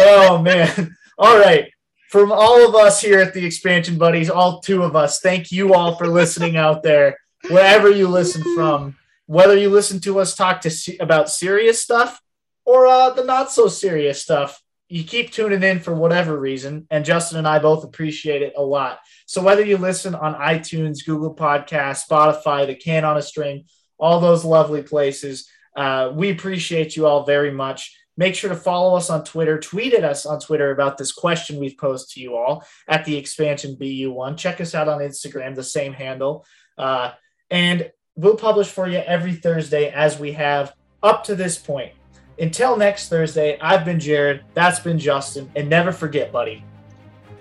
Oh 0.02 0.38
man. 0.38 0.96
All 1.18 1.38
right. 1.38 1.70
From 2.10 2.32
all 2.32 2.66
of 2.66 2.74
us 2.74 3.02
here 3.02 3.20
at 3.20 3.34
the 3.34 3.46
Expansion 3.46 3.98
Buddies, 3.98 4.30
all 4.30 4.62
two 4.62 4.84
of 4.84 4.96
us, 4.96 5.20
thank 5.20 5.52
you 5.52 5.74
all 5.74 5.96
for 5.96 6.08
listening 6.08 6.56
out 6.56 6.84
there, 6.84 7.18
wherever 7.50 7.92
you 7.92 8.08
listen 8.08 8.42
from. 8.56 8.96
Whether 9.26 9.58
you 9.58 9.70
listen 9.70 10.00
to 10.02 10.20
us 10.20 10.36
talk 10.36 10.62
to 10.62 10.98
about 11.02 11.30
serious 11.30 11.84
stuff 11.84 12.22
or 12.64 12.88
uh, 12.88 13.10
the 13.10 13.26
not 13.26 13.52
so 13.52 13.68
serious 13.68 14.22
stuff, 14.22 14.62
you 14.90 15.04
keep 15.04 15.32
tuning 15.32 15.62
in 15.62 15.80
for 15.80 15.94
whatever 15.94 16.38
reason. 16.38 16.88
And 16.90 17.06
Justin 17.06 17.38
and 17.38 17.48
I 17.48 17.60
both 17.60 17.84
appreciate 17.84 18.42
it 18.42 18.54
a 18.58 18.64
lot. 18.64 19.00
So 19.28 19.42
whether 19.42 19.64
you 19.64 19.78
listen 19.78 20.16
on 20.16 20.34
iTunes, 20.34 21.06
Google 21.06 21.34
Podcasts, 21.34 22.08
Spotify, 22.10 22.66
the 22.66 22.76
Can 22.76 23.06
on 23.06 23.16
a 23.16 23.22
String, 23.22 23.66
all 24.00 24.20
those 24.20 24.44
lovely 24.44 24.82
places, 24.82 25.48
uh, 25.76 26.12
we 26.14 26.32
appreciate 26.32 26.96
you 26.96 27.06
all 27.06 27.24
very 27.24 27.52
much. 27.52 27.96
Make 28.18 28.36
sure 28.36 28.50
to 28.50 28.56
follow 28.56 28.98
us 28.98 29.10
on 29.12 29.24
Twitter. 29.24 29.60
Tweet 29.60 29.94
at 29.94 30.04
us 30.04 30.26
on 30.26 30.40
Twitter 30.40 30.72
about 30.72 30.98
this 30.98 31.12
question 31.12 31.60
we've 31.60 31.78
posed 31.78 32.12
to 32.14 32.20
you 32.20 32.36
all 32.36 32.66
at 32.88 33.06
the 33.06 33.16
Expansion 33.16 33.78
BU1. 33.80 34.38
Check 34.38 34.60
us 34.60 34.74
out 34.74 34.90
on 34.90 35.00
Instagram, 35.00 35.56
the 35.56 35.64
same 35.64 35.94
handle. 35.94 36.46
Uh, 36.78 37.12
and 37.52 37.92
we'll 38.16 38.36
publish 38.36 38.68
for 38.68 38.90
you 38.90 38.98
every 38.98 39.34
Thursday 39.34 39.90
as 39.90 40.20
we 40.20 40.34
have 40.34 40.74
up 41.02 41.24
to 41.26 41.36
this 41.36 41.58
point. 41.58 41.94
Until 42.40 42.78
next 42.78 43.10
Thursday, 43.10 43.60
I've 43.60 43.84
been 43.84 44.00
Jared. 44.00 44.44
That's 44.54 44.80
been 44.80 44.98
Justin. 44.98 45.52
And 45.56 45.70
never 45.70 45.92
forget, 45.92 46.32
buddy. 46.32 46.64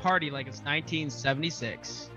party 0.01 0.31
like 0.31 0.47
it's 0.47 0.59
1976. 0.59 2.08